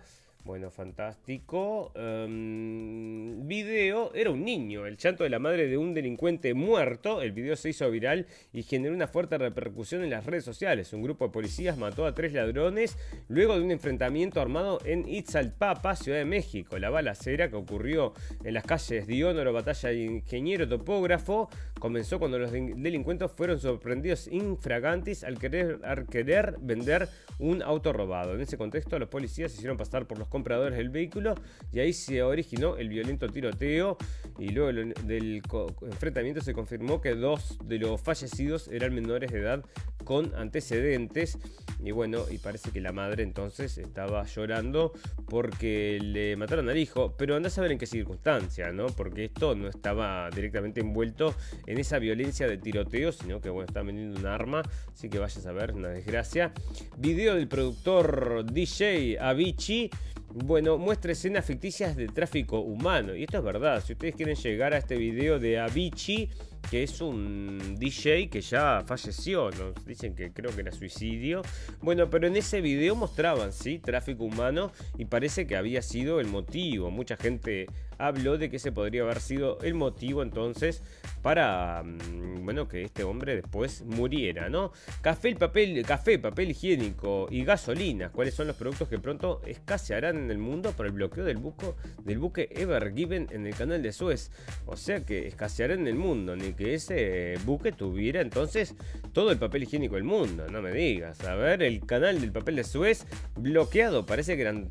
Bueno, 0.49 0.71
fantástico. 0.71 1.93
Em, 1.95 3.47
video, 3.47 4.15
era 4.15 4.31
un 4.31 4.47
niño, 4.47 4.87
el 4.87 4.97
chanto 4.97 5.23
de 5.23 5.29
la 5.29 5.39
madre 5.39 5.67
de 5.67 5.77
un 5.77 5.93
delincuente 5.93 6.55
muerto. 6.55 7.21
El 7.21 7.33
video 7.33 7.55
se 7.55 7.69
hizo 7.69 7.91
viral 7.91 8.27
y 8.51 8.63
generó 8.63 8.95
una 8.95 9.09
fuerte 9.09 9.37
repercusión 9.37 10.03
en 10.05 10.09
las 10.09 10.25
redes 10.25 10.45
sociales. 10.45 10.91
Un 10.95 11.03
grupo 11.03 11.27
de 11.27 11.33
policías 11.33 11.77
mató 11.77 12.07
a 12.07 12.15
tres 12.15 12.33
ladrones 12.33 12.97
luego 13.29 13.59
de 13.59 13.61
un 13.63 13.71
enfrentamiento 13.71 14.41
armado 14.41 14.79
en 14.87 15.07
Itzalpapa, 15.07 15.95
Ciudad 15.97 16.17
de 16.17 16.25
México. 16.25 16.79
La 16.79 16.89
balacera 16.89 17.51
que 17.51 17.57
ocurrió 17.57 18.15
en 18.43 18.55
las 18.55 18.65
calles 18.65 19.07
Dionoro, 19.07 19.53
Batalla 19.53 19.91
de 19.91 20.03
Ingeniero 20.03 20.67
Topógrafo, 20.67 21.51
comenzó 21.79 22.19
cuando 22.19 22.39
los 22.39 22.53
delincuentes 22.53 23.31
fueron 23.33 23.61
sorprendidos 23.61 24.29
infragantes 24.29 25.25
al 25.25 25.39
querer, 25.39 25.81
al 25.85 26.07
querer 26.07 26.57
vender 26.59 27.11
un 27.39 27.63
auto 27.63 27.93
robado. 27.93 28.35
En 28.35 28.41
ese 28.41 28.57
contexto, 28.57 28.99
los 28.99 29.11
policías 29.11 29.53
se 29.53 29.59
hicieron 29.59 29.77
pasar 29.77 30.07
por 30.07 30.19
los 30.19 30.27
compradores 30.39 30.79
del 30.79 30.91
vehículo 30.91 31.35
y 31.73 31.81
ahí 31.81 31.93
se 31.93 32.23
originó 32.23 32.77
el 32.77 32.89
violento 32.89 33.29
tiroteo 33.29 33.99
y 34.39 34.51
luego 34.51 34.73
del 35.05 35.43
enfrentamiento 35.83 36.41
se 36.41 36.55
confirmó 36.55 37.01
que 37.01 37.15
dos 37.17 37.59
de 37.65 37.79
los 37.79 38.01
fallecidos 38.01 38.69
eran 38.69 38.95
menores 38.95 39.33
de 39.33 39.41
edad 39.41 39.65
con 40.05 40.33
antecedentes 40.37 41.39
y 41.83 41.91
bueno, 41.91 42.25
y 42.31 42.39
parece 42.39 42.71
que 42.71 42.81
la 42.81 42.93
madre 42.93 43.23
entonces 43.23 43.79
estaba 43.79 44.25
llorando 44.25 44.93
porque 45.29 45.99
le 46.01 46.37
mataron 46.37 46.69
al 46.69 46.79
hijo, 46.79 47.15
pero 47.17 47.37
anda 47.37 47.49
a 47.49 47.51
saber 47.51 47.73
en 47.73 47.79
qué 47.79 47.87
circunstancia, 47.87 48.73
¿no? 48.73 48.87
Porque 48.87 49.27
esto 49.27 49.55
no 49.55 49.69
estaba 49.69 50.31
directamente 50.31 50.81
envuelto 50.81 51.35
en 51.67 51.79
esa 51.79 51.99
violencia 51.99 52.49
de 52.49 52.59
tiroteo, 52.59 53.13
sino 53.13 53.41
que 53.41 53.51
bueno, 53.51 53.67
está 53.67 53.83
vendiendo 53.83 54.19
un 54.19 54.27
arma, 54.27 54.63
así 54.93 55.09
que 55.09 55.19
vayas 55.19 55.47
a 55.47 55.53
ver, 55.53 55.73
una 55.73 55.89
desgracia. 55.89 56.53
Video 56.97 57.35
del 57.35 57.49
productor 57.49 58.45
DJ 58.45 59.19
Avicii 59.21 59.91
bueno, 60.33 60.79
muestra 60.79 61.13
escenas 61.13 61.45
ficticias 61.45 61.97
de 61.97 62.09
tráfico 62.09 62.61
humano. 62.61 63.15
Y 63.15 63.25
esto 63.25 63.39
es 63.39 63.45
verdad. 63.45 63.83
Si 63.85 63.93
ustedes 63.95 64.15
quieren 64.15 64.37
llegar 64.37 64.75
a 64.75 64.79
este 64.79 64.97
video 64.97 65.39
de 65.39 65.59
Avicii, 65.59 66.31
que 66.71 66.83
es 66.83 67.01
un 67.01 67.77
DJ 67.79 68.29
que 68.29 68.41
ya 68.41 68.83
falleció, 68.87 69.51
nos 69.51 69.85
dicen 69.87 70.15
que 70.15 70.33
creo 70.33 70.55
que 70.55 70.61
era 70.61 70.73
suicidio. 70.73 71.43
Bueno, 71.81 72.11
pero 72.11 72.27
en 72.27 72.37
ese 72.37 72.61
video 72.61 72.95
mostraban, 72.95 73.53
sí, 73.53 73.79
tráfico 73.79 74.25
humano 74.25 74.73
y 74.97 75.07
parece 75.07 75.47
que 75.47 75.57
había 75.57 75.83
sido 75.83 76.21
el 76.21 76.27
motivo. 76.27 76.91
Mucha 76.91 77.17
gente 77.17 77.67
habló 77.99 78.39
de 78.39 78.49
que 78.49 78.57
ese 78.57 78.73
podría 78.73 79.03
haber 79.03 79.21
sido 79.21 79.59
el 79.63 79.75
motivo 79.75 80.23
entonces 80.23 80.83
para, 81.23 81.83
mm, 81.83 82.45
bueno, 82.45 82.69
que 82.69 82.83
este 82.83 83.03
hombre 83.05 83.35
después 83.35 83.83
muriera, 83.85 84.49
¿no? 84.49 84.73
Café, 85.01 85.35
papel, 85.35 85.85
café, 85.85 86.19
papel 86.19 86.53
higiénico 86.53 87.27
y 87.31 87.45
gasolina. 87.45 88.11
¿Cuáles 88.11 88.35
son 88.35 88.47
los 88.47 88.57
productos 88.57 88.89
que 88.89 88.99
pronto 88.99 89.41
escasearán 89.47 90.17
en 90.17 90.31
el 90.31 90.39
mundo 90.39 90.73
por 90.73 90.87
el 90.87 90.93
bloqueo 90.93 91.25
del, 91.25 91.39
buco, 91.39 91.77
del 92.05 92.19
buque 92.19 92.49
Ever 92.53 92.95
Given 92.95 93.29
en 93.31 93.47
el 93.47 93.55
canal 93.55 93.83
de 93.83 93.93
Suez? 93.93 94.31
O 94.67 94.77
sea 94.77 95.05
que 95.05 95.27
escasearán 95.27 95.81
en 95.81 95.89
el 95.89 95.97
mundo, 95.97 96.37
que 96.55 96.75
ese 96.75 97.35
buque 97.45 97.73
tuviera 97.73 98.21
entonces 98.21 98.75
todo 99.13 99.31
el 99.31 99.39
papel 99.39 99.65
higiénico 99.65 99.95
del 99.97 100.05
mundo, 100.05 100.47
no 100.51 100.63
me 100.63 100.73
digas. 100.73 101.25
A 101.25 101.35
ver, 101.35 101.63
el 101.63 101.85
canal 101.87 102.21
del 102.21 102.33
papel 102.33 102.57
de 102.57 102.65
Suez 102.65 103.07
bloqueado, 103.37 104.07
parece 104.07 104.37
que 104.37 104.43
eran 104.43 104.71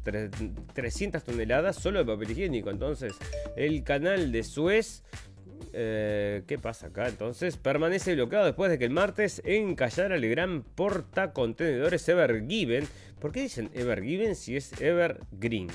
300 0.74 1.24
toneladas 1.24 1.76
solo 1.76 2.00
de 2.00 2.06
papel 2.06 2.32
higiénico, 2.32 2.70
entonces 2.70 3.14
el 3.56 3.84
canal 3.84 4.32
de 4.32 4.44
Suez 4.44 5.04
Eh, 5.74 6.44
¿Qué 6.48 6.58
pasa 6.58 6.88
acá? 6.88 7.08
Entonces, 7.08 7.58
permanece 7.58 8.16
bloqueado 8.16 8.46
después 8.46 8.72
de 8.72 8.80
que 8.80 8.86
el 8.86 8.92
martes 8.92 9.42
encallara 9.46 10.16
el 10.16 10.28
gran 10.30 10.64
portacontenedores 10.64 12.08
Evergiven. 12.10 12.88
¿Por 13.20 13.32
qué 13.32 13.42
dicen 13.42 13.70
Evergiven 13.74 14.36
si 14.36 14.56
es 14.56 14.80
Evergreen? 14.82 15.68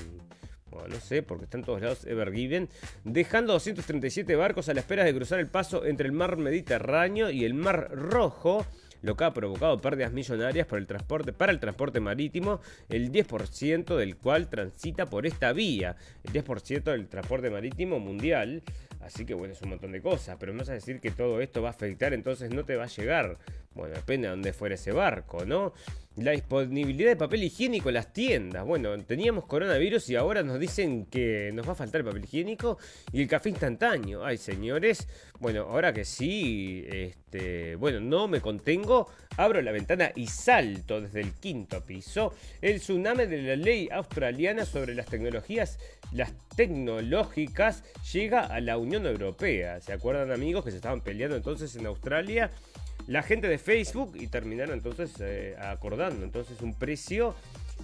No 0.87 0.99
sé, 0.99 1.23
porque 1.23 1.45
están 1.45 1.63
todos 1.63 1.81
lados 1.81 2.05
Evergiven, 2.05 2.69
dejando 3.03 3.53
237 3.53 4.35
barcos 4.35 4.69
a 4.69 4.73
la 4.73 4.81
espera 4.81 5.03
de 5.03 5.13
cruzar 5.13 5.39
el 5.39 5.47
paso 5.47 5.85
entre 5.85 6.07
el 6.07 6.11
mar 6.13 6.37
Mediterráneo 6.37 7.29
y 7.29 7.45
el 7.45 7.53
mar 7.53 7.89
Rojo 7.91 8.65
lo 9.03 9.15
que 9.15 9.25
ha 9.25 9.33
provocado 9.33 9.79
pérdidas 9.79 10.13
millonarias 10.13 10.65
para 10.65 10.79
el 10.79 10.87
transporte, 10.87 11.33
para 11.33 11.51
el 11.51 11.59
transporte 11.59 11.99
marítimo, 11.99 12.61
el 12.89 13.11
10% 13.11 13.97
del 13.97 14.15
cual 14.15 14.49
transita 14.49 15.05
por 15.05 15.27
esta 15.27 15.51
vía, 15.51 15.97
el 16.23 16.33
10% 16.33 16.83
del 16.83 17.07
transporte 17.07 17.49
marítimo 17.49 17.99
mundial. 17.99 18.63
Así 19.01 19.25
que 19.25 19.33
bueno, 19.33 19.53
es 19.53 19.61
un 19.61 19.69
montón 19.69 19.91
de 19.91 20.01
cosas, 20.01 20.37
pero 20.39 20.53
no 20.53 20.59
vas 20.59 20.69
a 20.69 20.73
decir 20.73 21.01
que 21.01 21.11
todo 21.11 21.41
esto 21.41 21.61
va 21.61 21.67
a 21.67 21.71
afectar, 21.71 22.13
entonces 22.13 22.51
no 22.51 22.63
te 22.63 22.77
va 22.77 22.85
a 22.85 22.87
llegar. 22.87 23.37
Bueno, 23.75 23.93
depende 23.93 24.27
de 24.27 24.31
dónde 24.31 24.53
fuera 24.53 24.75
ese 24.75 24.93
barco, 24.93 25.45
¿no? 25.45 25.73
La 26.17 26.31
disponibilidad 26.31 27.09
de 27.09 27.15
papel 27.15 27.43
higiénico 27.43 27.89
en 27.89 27.95
las 27.95 28.13
tiendas. 28.13 28.63
Bueno, 28.63 28.95
teníamos 28.99 29.45
coronavirus 29.45 30.09
y 30.09 30.15
ahora 30.15 30.43
nos 30.43 30.59
dicen 30.59 31.07
que 31.07 31.51
nos 31.53 31.67
va 31.67 31.71
a 31.71 31.75
faltar 31.75 32.01
el 32.01 32.05
papel 32.05 32.25
higiénico 32.25 32.77
y 33.11 33.23
el 33.23 33.27
café 33.27 33.49
instantáneo. 33.49 34.23
Ay, 34.23 34.37
señores. 34.37 35.07
Bueno, 35.39 35.63
ahora 35.63 35.91
que 35.91 36.05
sí, 36.05 36.85
este, 36.87 37.75
bueno, 37.77 37.99
no 37.99 38.27
me 38.27 38.41
contengo, 38.41 39.09
abro 39.37 39.59
la 39.63 39.71
ventana 39.71 40.11
y 40.15 40.27
salto 40.27 41.01
desde 41.01 41.21
el 41.21 41.33
quinto 41.33 41.83
piso. 41.83 42.35
El 42.61 42.79
tsunami 42.79 43.25
de 43.25 43.41
la 43.41 43.55
ley 43.55 43.89
australiana 43.91 44.65
sobre 44.65 44.93
las 44.93 45.07
tecnologías, 45.07 45.79
las 46.11 46.31
tecnológicas, 46.55 47.83
llega 48.13 48.41
a 48.41 48.61
la 48.61 48.77
Unión 48.77 49.07
Europea. 49.07 49.81
¿Se 49.81 49.93
acuerdan 49.93 50.31
amigos 50.31 50.63
que 50.63 50.69
se 50.69 50.77
estaban 50.77 51.01
peleando 51.01 51.35
entonces 51.35 51.75
en 51.75 51.87
Australia? 51.87 52.51
La 53.07 53.23
gente 53.23 53.47
de 53.47 53.57
Facebook 53.57 54.13
y 54.15 54.27
terminaron 54.27 54.75
entonces 54.75 55.13
eh, 55.19 55.55
acordando. 55.59 56.23
Entonces 56.23 56.61
un 56.61 56.73
precio 56.73 57.35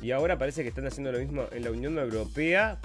y 0.01 0.11
ahora 0.11 0.37
parece 0.37 0.63
que 0.63 0.69
están 0.69 0.87
haciendo 0.87 1.11
lo 1.11 1.19
mismo 1.19 1.45
en 1.51 1.63
la 1.63 1.71
Unión 1.71 1.97
Europea. 1.97 2.79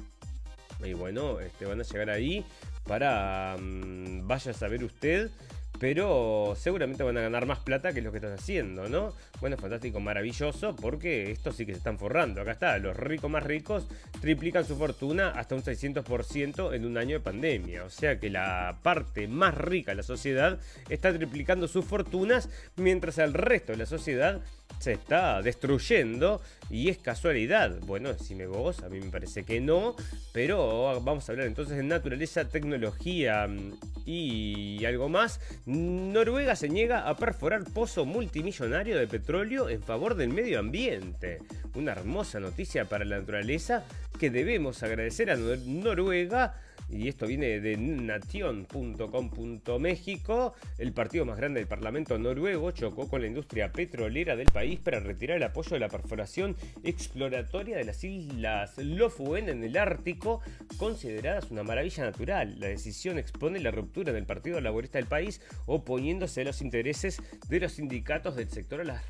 Y 0.84 0.92
bueno, 0.92 1.40
este, 1.40 1.66
van 1.66 1.80
a 1.80 1.84
llegar 1.84 2.10
ahí 2.10 2.44
para 2.86 3.56
mm, 3.58 4.26
vaya 4.26 4.50
a 4.50 4.54
saber 4.54 4.84
usted 4.84 5.30
pero 5.78 6.54
seguramente 6.56 7.02
van 7.02 7.16
a 7.18 7.22
ganar 7.22 7.46
más 7.46 7.58
plata 7.58 7.92
que 7.92 8.00
lo 8.00 8.10
que 8.10 8.18
están 8.18 8.32
haciendo, 8.32 8.88
¿no? 8.88 9.12
Bueno, 9.40 9.56
fantástico, 9.56 10.00
maravilloso, 10.00 10.76
porque 10.76 11.30
estos 11.32 11.56
sí 11.56 11.66
que 11.66 11.72
se 11.72 11.78
están 11.78 11.98
forrando. 11.98 12.40
Acá 12.40 12.52
está, 12.52 12.78
los 12.78 12.96
ricos 12.96 13.30
más 13.30 13.42
ricos 13.42 13.86
triplican 14.20 14.64
su 14.64 14.76
fortuna 14.76 15.30
hasta 15.30 15.54
un 15.54 15.62
600% 15.62 16.74
en 16.74 16.86
un 16.86 16.96
año 16.96 17.18
de 17.18 17.20
pandemia. 17.20 17.84
O 17.84 17.90
sea 17.90 18.18
que 18.18 18.30
la 18.30 18.78
parte 18.82 19.28
más 19.28 19.56
rica 19.56 19.92
de 19.92 19.96
la 19.96 20.02
sociedad 20.02 20.58
está 20.88 21.12
triplicando 21.12 21.68
sus 21.68 21.84
fortunas, 21.84 22.48
mientras 22.76 23.18
el 23.18 23.34
resto 23.34 23.72
de 23.72 23.78
la 23.78 23.86
sociedad 23.86 24.40
se 24.78 24.92
está 24.92 25.42
destruyendo 25.42 26.40
y 26.70 26.88
es 26.88 26.98
casualidad. 26.98 27.78
Bueno, 27.80 28.12
decime 28.12 28.46
vos, 28.46 28.82
a 28.82 28.88
mí 28.88 29.00
me 29.00 29.10
parece 29.10 29.44
que 29.44 29.60
no, 29.60 29.96
pero 30.32 31.00
vamos 31.02 31.28
a 31.28 31.32
hablar 31.32 31.46
entonces 31.46 31.76
de 31.76 31.82
naturaleza, 31.82 32.48
tecnología 32.48 33.46
mm, 33.46 33.72
y 34.06 34.84
algo 34.84 35.08
más. 35.08 35.40
Noruega 35.66 36.56
se 36.56 36.68
niega 36.68 37.08
a 37.08 37.16
perforar 37.16 37.64
pozo 37.64 38.04
multimillonario 38.04 38.98
de 38.98 39.06
petróleo 39.06 39.70
en 39.70 39.82
favor 39.82 40.14
del 40.14 40.28
medio 40.28 40.58
ambiente. 40.58 41.38
Una 41.74 41.92
hermosa 41.92 42.38
noticia 42.38 42.84
para 42.84 43.06
la 43.06 43.18
naturaleza 43.18 43.82
que 44.18 44.28
debemos 44.28 44.82
agradecer 44.82 45.30
a 45.30 45.36
Noruega 45.36 46.54
y 46.88 47.08
esto 47.08 47.26
viene 47.26 47.60
de 47.60 47.76
nation.com.méxico, 47.76 50.54
el 50.78 50.92
partido 50.92 51.24
más 51.24 51.38
grande 51.38 51.60
del 51.60 51.68
Parlamento 51.68 52.18
noruego 52.18 52.72
chocó 52.72 53.08
con 53.08 53.22
la 53.22 53.26
industria 53.26 53.72
petrolera 53.72 54.36
del 54.36 54.48
país 54.48 54.78
para 54.80 55.00
retirar 55.00 55.38
el 55.38 55.42
apoyo 55.44 55.70
de 55.70 55.80
la 55.80 55.88
perforación 55.88 56.56
exploratoria 56.82 57.74
de 57.76 57.84
las 57.84 58.02
islas 58.04 58.76
Lofuen 58.78 59.48
en 59.48 59.64
el 59.64 59.76
Ártico, 59.76 60.40
consideradas 60.76 61.50
una 61.50 61.62
maravilla 61.62 62.04
natural. 62.04 62.60
La 62.60 62.68
decisión 62.68 63.18
expone 63.18 63.60
la 63.60 63.70
ruptura 63.70 64.12
del 64.12 64.26
Partido 64.26 64.60
Laborista 64.60 64.98
del 64.98 65.06
país, 65.06 65.40
oponiéndose 65.66 66.42
a 66.42 66.44
los 66.44 66.60
intereses 66.62 67.22
de 67.48 67.60
los 67.60 67.72
sindicatos 67.72 68.36
del 68.36 68.50
sector 68.50 68.80
a 68.80 68.84
las, 68.84 69.02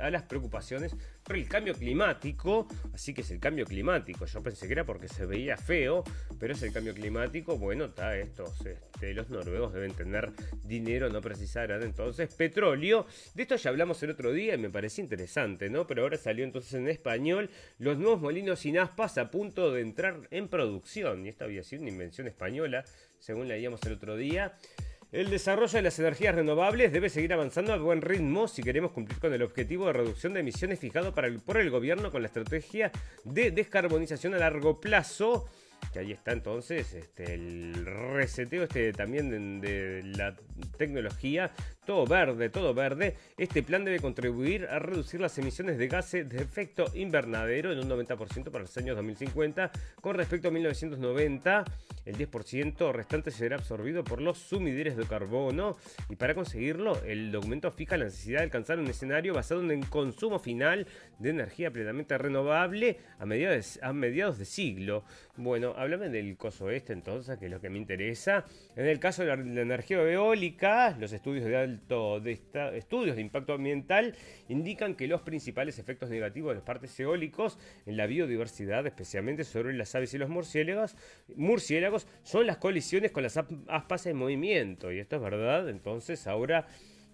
a 0.00 0.10
las 0.10 0.22
preocupaciones 0.24 0.94
por 1.24 1.36
el 1.36 1.48
cambio 1.48 1.74
climático. 1.74 2.68
Así 2.92 3.14
que 3.14 3.22
es 3.22 3.30
el 3.30 3.40
cambio 3.40 3.64
climático. 3.64 4.26
Yo 4.26 4.42
pensé 4.42 4.66
que 4.66 4.74
era 4.74 4.84
porque 4.84 5.08
se 5.08 5.24
veía 5.26 5.56
feo, 5.56 6.04
pero 6.38 6.52
es 6.52 6.62
el 6.62 6.72
cambio 6.72 6.94
climático 6.94 7.21
bueno, 7.58 7.84
está 7.84 8.16
estos, 8.16 8.50
este, 8.66 9.14
los 9.14 9.30
noruegos 9.30 9.72
deben 9.72 9.92
tener 9.94 10.30
dinero, 10.64 11.08
no 11.08 11.20
precisarán 11.20 11.82
entonces 11.82 12.34
petróleo. 12.34 13.06
De 13.34 13.42
esto 13.42 13.56
ya 13.56 13.70
hablamos 13.70 14.02
el 14.02 14.10
otro 14.10 14.32
día 14.32 14.54
y 14.54 14.58
me 14.58 14.70
parecía 14.70 15.02
interesante, 15.02 15.70
¿no? 15.70 15.86
Pero 15.86 16.02
ahora 16.02 16.16
salió 16.16 16.44
entonces 16.44 16.74
en 16.74 16.88
español 16.88 17.50
los 17.78 17.96
nuevos 17.98 18.20
molinos 18.20 18.60
sin 18.60 18.78
aspas 18.78 19.18
a 19.18 19.30
punto 19.30 19.72
de 19.72 19.82
entrar 19.82 20.16
en 20.30 20.48
producción. 20.48 21.24
Y 21.24 21.28
esta 21.28 21.44
había 21.44 21.62
sido 21.62 21.82
una 21.82 21.90
invención 21.90 22.26
española, 22.26 22.84
según 23.18 23.48
leíamos 23.48 23.80
el 23.84 23.92
otro 23.92 24.16
día. 24.16 24.54
El 25.12 25.28
desarrollo 25.28 25.74
de 25.74 25.82
las 25.82 25.98
energías 25.98 26.34
renovables 26.34 26.90
debe 26.90 27.10
seguir 27.10 27.34
avanzando 27.34 27.74
a 27.74 27.76
buen 27.76 28.00
ritmo 28.00 28.48
si 28.48 28.62
queremos 28.62 28.92
cumplir 28.92 29.18
con 29.18 29.34
el 29.34 29.42
objetivo 29.42 29.86
de 29.86 29.92
reducción 29.92 30.32
de 30.32 30.40
emisiones 30.40 30.78
fijado 30.78 31.14
por 31.14 31.58
el 31.58 31.70
gobierno 31.70 32.10
con 32.10 32.22
la 32.22 32.28
estrategia 32.28 32.90
de 33.24 33.50
descarbonización 33.50 34.32
a 34.32 34.38
largo 34.38 34.80
plazo 34.80 35.50
que 35.92 35.98
ahí 35.98 36.12
está 36.12 36.32
entonces 36.32 36.94
este, 36.94 37.34
el 37.34 37.84
reseteo 37.84 38.64
este 38.64 38.92
también 38.92 39.60
de, 39.60 40.02
la 40.16 40.36
tecnología, 40.76 41.50
todo 41.84 42.06
verde, 42.06 42.48
todo 42.48 42.74
verde. 42.74 43.16
Este 43.36 43.62
plan 43.62 43.84
debe 43.84 44.00
contribuir 44.00 44.66
a 44.66 44.78
reducir 44.78 45.20
las 45.20 45.36
emisiones 45.38 45.78
de 45.78 45.88
gases 45.88 46.28
de 46.28 46.42
efecto 46.42 46.86
invernadero 46.94 47.72
en 47.72 47.78
un 47.78 47.88
90% 47.88 48.50
para 48.50 48.62
los 48.62 48.76
años 48.76 48.96
2050 48.96 49.70
con 50.00 50.16
respecto 50.16 50.48
a 50.48 50.50
1990. 50.50 51.64
El 52.04 52.16
10% 52.16 52.92
restante 52.92 53.30
será 53.30 53.56
absorbido 53.56 54.02
por 54.02 54.20
los 54.20 54.38
sumideres 54.38 54.96
de 54.96 55.06
carbono 55.06 55.76
y 56.08 56.16
para 56.16 56.34
conseguirlo 56.34 57.00
el 57.04 57.30
documento 57.30 57.70
fija 57.70 57.96
la 57.96 58.06
necesidad 58.06 58.38
de 58.38 58.44
alcanzar 58.44 58.78
un 58.78 58.88
escenario 58.88 59.34
basado 59.34 59.60
en 59.60 59.70
el 59.70 59.88
consumo 59.88 60.38
final 60.38 60.86
de 61.18 61.30
energía 61.30 61.70
plenamente 61.70 62.18
renovable 62.18 62.98
a 63.18 63.26
mediados, 63.26 63.78
a 63.82 63.92
mediados 63.92 64.38
de 64.38 64.44
siglo. 64.44 65.04
Bueno, 65.36 65.72
háblame 65.78 66.10
del 66.10 66.36
coso 66.36 66.68
este 66.68 66.92
entonces, 66.92 67.38
que 67.38 67.46
es 67.46 67.50
lo 67.50 67.58
que 67.58 67.70
me 67.70 67.78
interesa. 67.78 68.44
En 68.76 68.84
el 68.84 69.00
caso 69.00 69.24
de 69.24 69.34
la, 69.34 69.62
energía 69.62 69.96
eólica, 70.02 70.94
los 71.00 71.10
estudios 71.14 71.46
de 71.46 71.56
alto 71.56 72.20
de 72.20 72.38
estudios 72.74 73.16
de 73.16 73.22
impacto 73.22 73.54
ambiental 73.54 74.14
indican 74.50 74.94
que 74.94 75.08
los 75.08 75.22
principales 75.22 75.78
efectos 75.78 76.10
negativos 76.10 76.50
de 76.50 76.56
los 76.56 76.64
parques 76.64 77.00
eólicos 77.00 77.58
en 77.86 77.96
la 77.96 78.04
biodiversidad, 78.04 78.86
especialmente 78.86 79.44
sobre 79.44 79.72
las 79.72 79.94
aves 79.94 80.12
y 80.12 80.18
los 80.18 80.28
murciélagos, 80.28 80.96
murciélagos 81.34 82.06
son 82.24 82.46
las 82.46 82.58
colisiones 82.58 83.10
con 83.10 83.22
las 83.22 83.38
aspas 83.68 84.04
en 84.04 84.18
movimiento. 84.18 84.92
Y 84.92 84.98
esto 84.98 85.16
es 85.16 85.22
verdad, 85.22 85.66
entonces 85.70 86.26
ahora 86.26 86.66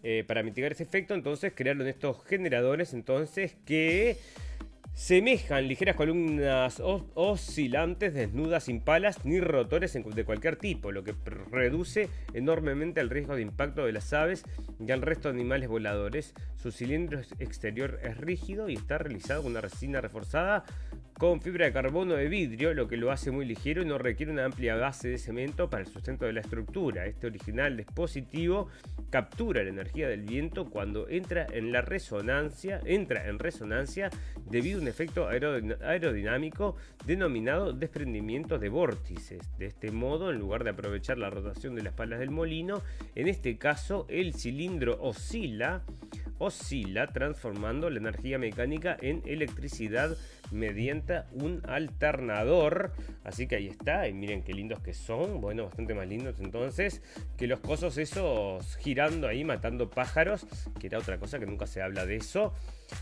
eh, 0.02 0.24
para 0.26 0.42
mitigar 0.42 0.72
ese 0.72 0.82
efecto, 0.82 1.14
entonces 1.14 1.52
crearon 1.54 1.86
estos 1.86 2.24
generadores 2.24 2.94
entonces 2.94 3.56
que 3.64 4.16
Semejan 4.98 5.68
ligeras 5.68 5.94
columnas 5.94 6.82
oscilantes, 7.14 8.14
desnudas, 8.14 8.64
sin 8.64 8.80
palas 8.80 9.24
ni 9.24 9.38
rotores 9.38 9.92
de 9.92 10.24
cualquier 10.24 10.56
tipo, 10.56 10.90
lo 10.90 11.04
que 11.04 11.14
reduce 11.52 12.08
enormemente 12.34 13.00
el 13.00 13.08
riesgo 13.08 13.36
de 13.36 13.42
impacto 13.42 13.86
de 13.86 13.92
las 13.92 14.12
aves 14.12 14.42
y 14.84 14.90
al 14.90 15.02
resto 15.02 15.28
de 15.28 15.38
animales 15.38 15.68
voladores. 15.68 16.34
Su 16.56 16.72
cilindro 16.72 17.20
exterior 17.38 18.00
es 18.02 18.16
rígido 18.16 18.68
y 18.68 18.74
está 18.74 18.98
realizado 18.98 19.42
con 19.42 19.52
una 19.52 19.60
resina 19.60 20.00
reforzada 20.00 20.64
con 21.18 21.40
fibra 21.40 21.66
de 21.66 21.72
carbono 21.72 22.14
de 22.14 22.28
vidrio, 22.28 22.74
lo 22.74 22.86
que 22.86 22.96
lo 22.96 23.10
hace 23.10 23.32
muy 23.32 23.44
ligero 23.44 23.82
y 23.82 23.84
no 23.84 23.98
requiere 23.98 24.30
una 24.30 24.44
amplia 24.44 24.76
base 24.76 25.08
de 25.08 25.18
cemento 25.18 25.68
para 25.68 25.82
el 25.82 25.88
sustento 25.88 26.24
de 26.24 26.32
la 26.32 26.40
estructura. 26.40 27.06
Este 27.06 27.26
original 27.26 27.76
dispositivo 27.76 28.68
captura 29.10 29.64
la 29.64 29.70
energía 29.70 30.08
del 30.08 30.22
viento 30.22 30.70
cuando 30.70 31.08
entra 31.08 31.44
en 31.52 31.72
la 31.72 31.80
resonancia, 31.80 32.80
entra 32.84 33.26
en 33.26 33.40
resonancia 33.40 34.10
debido 34.48 34.78
a 34.78 34.82
efecto 34.88 35.28
aerodinámico 35.28 36.76
denominado 37.04 37.72
desprendimiento 37.72 38.58
de 38.58 38.68
vórtices. 38.68 39.40
De 39.58 39.66
este 39.66 39.90
modo, 39.90 40.30
en 40.30 40.38
lugar 40.38 40.64
de 40.64 40.70
aprovechar 40.70 41.18
la 41.18 41.30
rotación 41.30 41.74
de 41.74 41.82
las 41.82 41.94
palas 41.94 42.18
del 42.18 42.30
molino, 42.30 42.82
en 43.14 43.28
este 43.28 43.58
caso 43.58 44.06
el 44.08 44.34
cilindro 44.34 45.00
oscila 45.00 45.82
oscila 46.38 47.08
transformando 47.08 47.90
la 47.90 47.98
energía 47.98 48.38
mecánica 48.38 48.96
en 49.00 49.22
electricidad 49.26 50.16
mediante 50.50 51.22
un 51.32 51.62
alternador. 51.66 52.92
Así 53.24 53.46
que 53.46 53.56
ahí 53.56 53.68
está, 53.68 54.08
y 54.08 54.12
miren 54.12 54.42
qué 54.42 54.52
lindos 54.52 54.80
que 54.80 54.94
son, 54.94 55.40
bueno, 55.40 55.64
bastante 55.64 55.94
más 55.94 56.06
lindos 56.06 56.40
entonces 56.40 57.02
que 57.36 57.46
los 57.46 57.60
cosos 57.60 57.98
esos 57.98 58.76
girando 58.76 59.28
ahí, 59.28 59.44
matando 59.44 59.90
pájaros, 59.90 60.46
que 60.80 60.88
era 60.88 60.98
otra 60.98 61.18
cosa 61.18 61.38
que 61.38 61.46
nunca 61.46 61.66
se 61.66 61.82
habla 61.82 62.06
de 62.06 62.16
eso. 62.16 62.52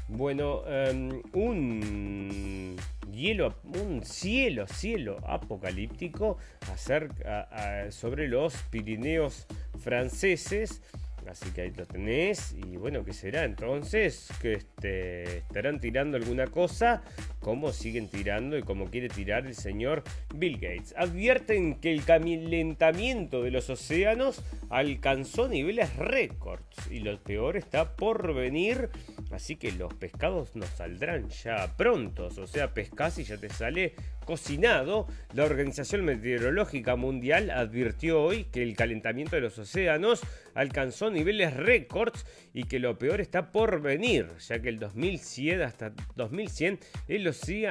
Bueno, 0.08 0.62
em, 0.66 1.22
un 1.32 2.76
hielo, 3.12 3.54
un 3.64 4.04
cielo, 4.04 4.66
cielo 4.66 5.18
apocalíptico 5.26 6.38
acerca, 6.72 7.90
sobre 7.90 8.28
los 8.28 8.54
Pirineos 8.70 9.46
franceses. 9.78 10.82
Así 11.28 11.50
que 11.50 11.62
ahí 11.62 11.72
lo 11.72 11.86
tenés. 11.86 12.52
Y 12.52 12.76
bueno, 12.76 13.04
¿qué 13.04 13.12
será 13.12 13.44
entonces? 13.44 14.28
Que 14.40 14.54
este, 14.54 15.38
estarán 15.38 15.80
tirando 15.80 16.16
alguna 16.16 16.46
cosa. 16.46 17.02
Como 17.46 17.72
siguen 17.72 18.08
tirando 18.08 18.58
y 18.58 18.64
como 18.64 18.90
quiere 18.90 19.08
tirar 19.08 19.46
el 19.46 19.54
señor 19.54 20.02
Bill 20.34 20.54
Gates. 20.54 20.92
Advierten 20.96 21.76
que 21.76 21.92
el 21.92 22.02
calentamiento 22.02 23.40
de 23.40 23.52
los 23.52 23.70
océanos 23.70 24.42
alcanzó 24.68 25.46
niveles 25.46 25.94
récords. 25.94 26.90
Y 26.90 26.98
lo 26.98 27.22
peor 27.22 27.56
está 27.56 27.94
por 27.94 28.34
venir. 28.34 28.88
Así 29.30 29.54
que 29.54 29.70
los 29.70 29.94
pescados 29.94 30.56
nos 30.56 30.70
saldrán 30.70 31.28
ya 31.28 31.76
prontos. 31.76 32.36
O 32.38 32.48
sea, 32.48 32.74
pescas 32.74 33.16
y 33.20 33.22
ya 33.22 33.36
te 33.36 33.48
sale 33.48 33.94
cocinado. 34.24 35.06
La 35.32 35.44
Organización 35.44 36.04
Meteorológica 36.04 36.96
Mundial 36.96 37.50
advirtió 37.50 38.22
hoy 38.22 38.44
que 38.44 38.64
el 38.64 38.76
calentamiento 38.76 39.36
de 39.36 39.42
los 39.42 39.56
océanos 39.56 40.20
alcanzó 40.54 41.10
niveles 41.10 41.54
récords 41.54 42.26
y 42.52 42.64
que 42.64 42.80
lo 42.80 42.98
peor 42.98 43.20
está 43.20 43.52
por 43.52 43.80
venir, 43.80 44.26
ya 44.46 44.60
que 44.60 44.68
el 44.68 44.78
2100 44.78 45.62
hasta 45.62 45.92
2100 46.16 46.80
el, 47.08 47.26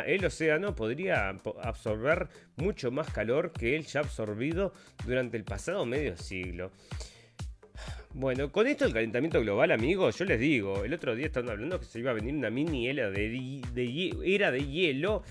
el 0.06 0.26
océano 0.26 0.76
podría 0.76 1.30
absorber 1.62 2.28
mucho 2.58 2.92
más 2.92 3.12
calor 3.12 3.52
que 3.52 3.76
el 3.76 3.86
ya 3.86 4.02
absorbido 4.02 4.74
durante 5.06 5.38
el 5.38 5.44
pasado 5.44 5.86
medio 5.86 6.18
siglo. 6.18 6.72
Bueno, 8.14 8.50
con 8.50 8.66
esto 8.66 8.86
del 8.86 8.94
calentamiento 8.94 9.42
global, 9.42 9.72
amigos, 9.72 10.18
yo 10.18 10.24
les 10.24 10.40
digo, 10.40 10.86
el 10.86 10.94
otro 10.94 11.16
día 11.16 11.26
estaban 11.26 11.50
hablando 11.50 11.80
que 11.80 11.86
se 11.86 12.00
iba 12.00 12.12
a 12.12 12.14
venir 12.14 12.34
una 12.34 12.50
mini 12.50 12.88
era 12.88 13.10
de, 13.10 13.62
era 14.24 14.52
de 14.52 14.66
hielo 14.66 15.24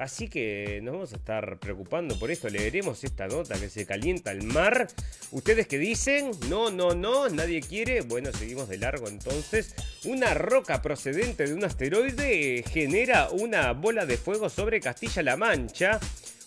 Así 0.00 0.28
que 0.28 0.80
nos 0.82 0.94
vamos 0.94 1.12
a 1.12 1.16
estar 1.16 1.58
preocupando 1.58 2.18
por 2.18 2.30
esto. 2.30 2.48
Leeremos 2.48 3.04
esta 3.04 3.28
nota 3.28 3.60
que 3.60 3.68
se 3.68 3.84
calienta 3.84 4.32
el 4.32 4.44
mar. 4.44 4.88
¿Ustedes 5.30 5.66
qué 5.66 5.76
dicen? 5.76 6.30
No, 6.48 6.70
no, 6.70 6.94
no, 6.94 7.28
nadie 7.28 7.60
quiere. 7.60 8.00
Bueno, 8.00 8.32
seguimos 8.32 8.70
de 8.70 8.78
largo 8.78 9.08
entonces. 9.08 9.74
Una 10.06 10.32
roca 10.32 10.80
procedente 10.80 11.46
de 11.46 11.52
un 11.52 11.64
asteroide 11.64 12.64
genera 12.66 13.28
una 13.28 13.72
bola 13.74 14.06
de 14.06 14.16
fuego 14.16 14.48
sobre 14.48 14.80
Castilla-La 14.80 15.36
Mancha. 15.36 16.00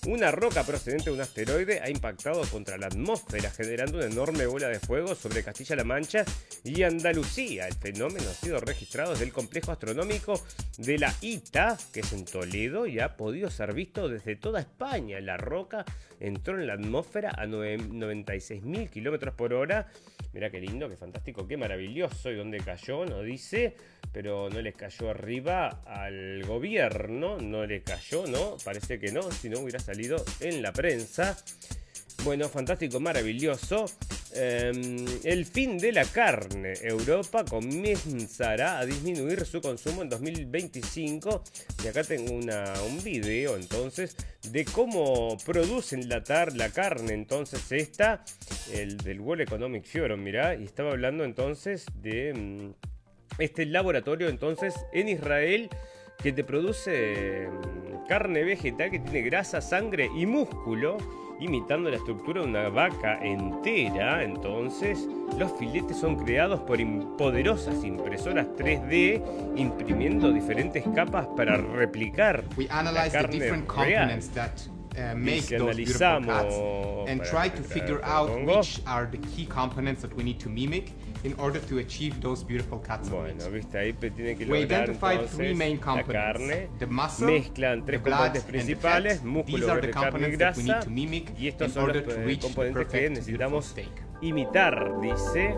Una 0.05 0.31
roca 0.31 0.65
procedente 0.65 1.05
de 1.05 1.11
un 1.11 1.21
asteroide 1.21 1.79
ha 1.79 1.89
impactado 1.89 2.41
contra 2.51 2.77
la 2.77 2.87
atmósfera, 2.87 3.49
generando 3.49 3.99
una 3.99 4.07
enorme 4.07 4.45
bola 4.45 4.67
de 4.67 4.81
fuego 4.81 5.15
sobre 5.15 5.43
Castilla-La 5.43 5.85
Mancha 5.85 6.25
y 6.65 6.83
Andalucía. 6.83 7.69
El 7.69 7.75
fenómeno 7.75 8.29
ha 8.29 8.33
sido 8.33 8.59
registrado 8.59 9.11
desde 9.11 9.23
el 9.23 9.31
complejo 9.31 9.71
astronómico 9.71 10.43
de 10.77 10.97
la 10.97 11.15
ITA, 11.21 11.77
que 11.93 12.01
es 12.01 12.11
en 12.11 12.25
Toledo, 12.25 12.85
y 12.85 12.99
ha 12.99 13.15
podido 13.15 13.49
ser 13.49 13.73
visto 13.73 14.09
desde 14.09 14.35
toda 14.35 14.59
España. 14.59 15.21
La 15.21 15.37
roca 15.37 15.85
entró 16.23 16.59
en 16.59 16.67
la 16.67 16.73
atmósfera 16.73 17.31
a 17.37 17.45
96.000 17.45 18.89
kilómetros 18.89 19.35
por 19.35 19.53
hora. 19.53 19.87
Mira 20.33 20.49
qué 20.49 20.59
lindo, 20.59 20.89
qué 20.89 20.95
fantástico, 20.95 21.47
qué 21.47 21.57
maravilloso. 21.57 22.31
¿Y 22.31 22.35
dónde 22.35 22.59
cayó? 22.59 23.05
No 23.05 23.21
dice, 23.21 23.75
pero 24.11 24.49
no 24.49 24.61
le 24.61 24.73
cayó 24.73 25.09
arriba 25.09 25.81
al 25.85 26.43
gobierno. 26.45 27.37
No 27.39 27.65
le 27.65 27.83
cayó, 27.83 28.25
¿no? 28.25 28.57
Parece 28.63 28.99
que 28.99 29.11
no, 29.11 29.29
si 29.31 29.49
no 29.49 29.59
hubiera 29.59 29.79
salido 29.79 30.23
en 30.39 30.61
la 30.61 30.71
prensa. 30.71 31.37
Bueno, 32.23 32.47
fantástico, 32.47 32.99
maravilloso. 33.01 33.85
Em, 34.35 35.05
el 35.23 35.45
fin 35.45 35.77
de 35.77 35.91
la 35.91 36.05
carne. 36.05 36.73
Europa 36.81 37.45
comenzará 37.45 38.79
a 38.79 38.85
disminuir 38.85 39.45
su 39.45 39.61
consumo 39.61 40.01
en 40.01 40.09
2025. 40.09 41.43
Y 41.83 41.87
acá 41.87 42.03
tengo 42.03 42.33
un 42.33 43.03
video 43.03 43.55
entonces 43.55 44.15
de 44.51 44.65
cómo 44.65 45.37
producen 45.45 46.09
la, 46.09 46.23
la 46.55 46.69
carne. 46.69 47.13
Entonces 47.13 47.71
esta, 47.71 48.23
el 48.71 48.97
del 48.97 49.19
World 49.19 49.43
Economic 49.43 49.85
Forum, 49.85 50.21
mirá. 50.21 50.55
Y 50.55 50.63
estaba 50.63 50.91
hablando 50.91 51.23
entonces 51.23 51.85
de 52.01 52.33
mm, 52.33 52.73
este 53.39 53.65
laboratorio 53.65 54.29
entonces 54.29 54.73
en 54.93 55.09
Israel 55.09 55.69
que 56.21 56.31
te 56.31 56.43
produce 56.43 57.47
mm, 57.49 58.07
carne 58.07 58.43
vegetal 58.43 58.89
que 58.89 58.99
tiene 58.99 59.21
grasa, 59.21 59.61
sangre 59.61 60.09
y 60.15 60.25
músculo 60.25 60.97
imitando 61.39 61.89
la 61.89 61.97
estructura 61.97 62.41
de 62.41 62.47
una 62.47 62.69
vaca 62.69 63.19
entera. 63.23 64.23
Entonces, 64.23 65.07
los 65.37 65.51
filetes 65.53 65.97
son 65.97 66.15
creados 66.15 66.59
por 66.61 66.77
poderosas 67.17 67.83
impresoras 67.83 68.47
3D, 68.57 69.21
imprimiendo 69.55 70.31
diferentes 70.31 70.83
capas 70.95 71.27
para 71.35 71.57
replicar 71.57 72.43
la 72.69 73.09
carne 73.09 73.63
real. 73.77 74.19
Uh, 74.95 75.15
make 75.15 75.47
those 75.47 75.75
beautiful 75.75 76.21
cuts 76.21 76.55
and 77.07 77.23
try 77.23 77.49
to 77.49 77.63
figure 77.63 77.99
out 78.03 78.29
which 78.45 78.79
are 78.85 79.07
the 79.07 79.17
key 79.29 79.43
components 79.47 80.03
that 80.03 80.13
we 80.15 80.23
need 80.23 80.39
to 80.39 80.49
mimic 80.49 80.91
in 81.23 81.33
order 81.39 81.61
to 81.61 81.79
achieve 81.79 82.19
those 82.21 82.43
beautiful 82.43 82.79
cuts 82.79 83.09
bueno, 83.09 83.49
viste, 83.49 83.77
ahí 83.77 83.93
tiene 83.93 84.35
que 84.35 84.45
lograr 84.45 84.89
entonces 84.89 85.55
main 85.55 85.79
la 85.83 86.03
carne. 86.03 86.69
The 86.79 86.85
muscle, 86.85 87.27
Mezclan 87.27 87.85
tres 87.85 88.01
componentes 88.01 88.43
principales, 88.43 89.23
músculo, 89.23 89.67
verde, 89.67 89.91
carne 89.91 90.27
y 90.27 90.31
grasa. 90.31 90.79
Y 91.37 91.47
estos 91.47 91.71
son 91.71 91.87
los 91.87 91.97
eh, 91.97 92.39
componentes 92.41 92.87
que 92.87 93.09
necesitamos 93.09 93.75
imitar, 94.21 94.99
dice. 95.01 95.55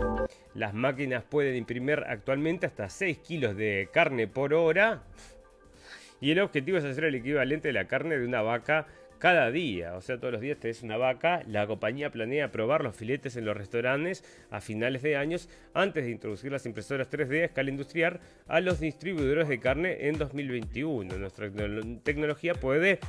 Las 0.54 0.72
máquinas 0.72 1.22
pueden 1.24 1.56
imprimir 1.56 2.02
actualmente 2.06 2.66
hasta 2.66 2.88
6 2.88 3.18
kilos 3.18 3.56
de 3.56 3.88
carne 3.92 4.26
por 4.26 4.54
hora. 4.54 5.02
Y 6.20 6.30
el 6.30 6.40
objetivo 6.40 6.78
es 6.78 6.84
hacer 6.84 7.04
el 7.04 7.16
equivalente 7.16 7.68
de 7.68 7.74
la 7.74 7.86
carne 7.86 8.16
de 8.16 8.24
una 8.24 8.40
vaca 8.40 8.86
cada 9.18 9.50
día, 9.50 9.94
o 9.96 10.00
sea, 10.00 10.18
todos 10.18 10.32
los 10.32 10.40
días 10.40 10.58
tenés 10.58 10.82
una 10.82 10.96
vaca. 10.96 11.42
La 11.46 11.66
compañía 11.66 12.10
planea 12.10 12.50
probar 12.50 12.82
los 12.82 12.94
filetes 12.94 13.36
en 13.36 13.44
los 13.44 13.56
restaurantes 13.56 14.24
a 14.50 14.60
finales 14.60 15.02
de 15.02 15.16
años 15.16 15.48
antes 15.74 16.04
de 16.04 16.10
introducir 16.10 16.52
las 16.52 16.66
impresoras 16.66 17.10
3D 17.10 17.42
a 17.42 17.44
escala 17.46 17.70
industrial 17.70 18.20
a 18.46 18.60
los 18.60 18.80
distribuidores 18.80 19.48
de 19.48 19.60
carne 19.60 20.08
en 20.08 20.18
2021. 20.18 21.18
Nuestra 21.18 21.50
tecnología 22.02 22.54
puede 22.54 23.00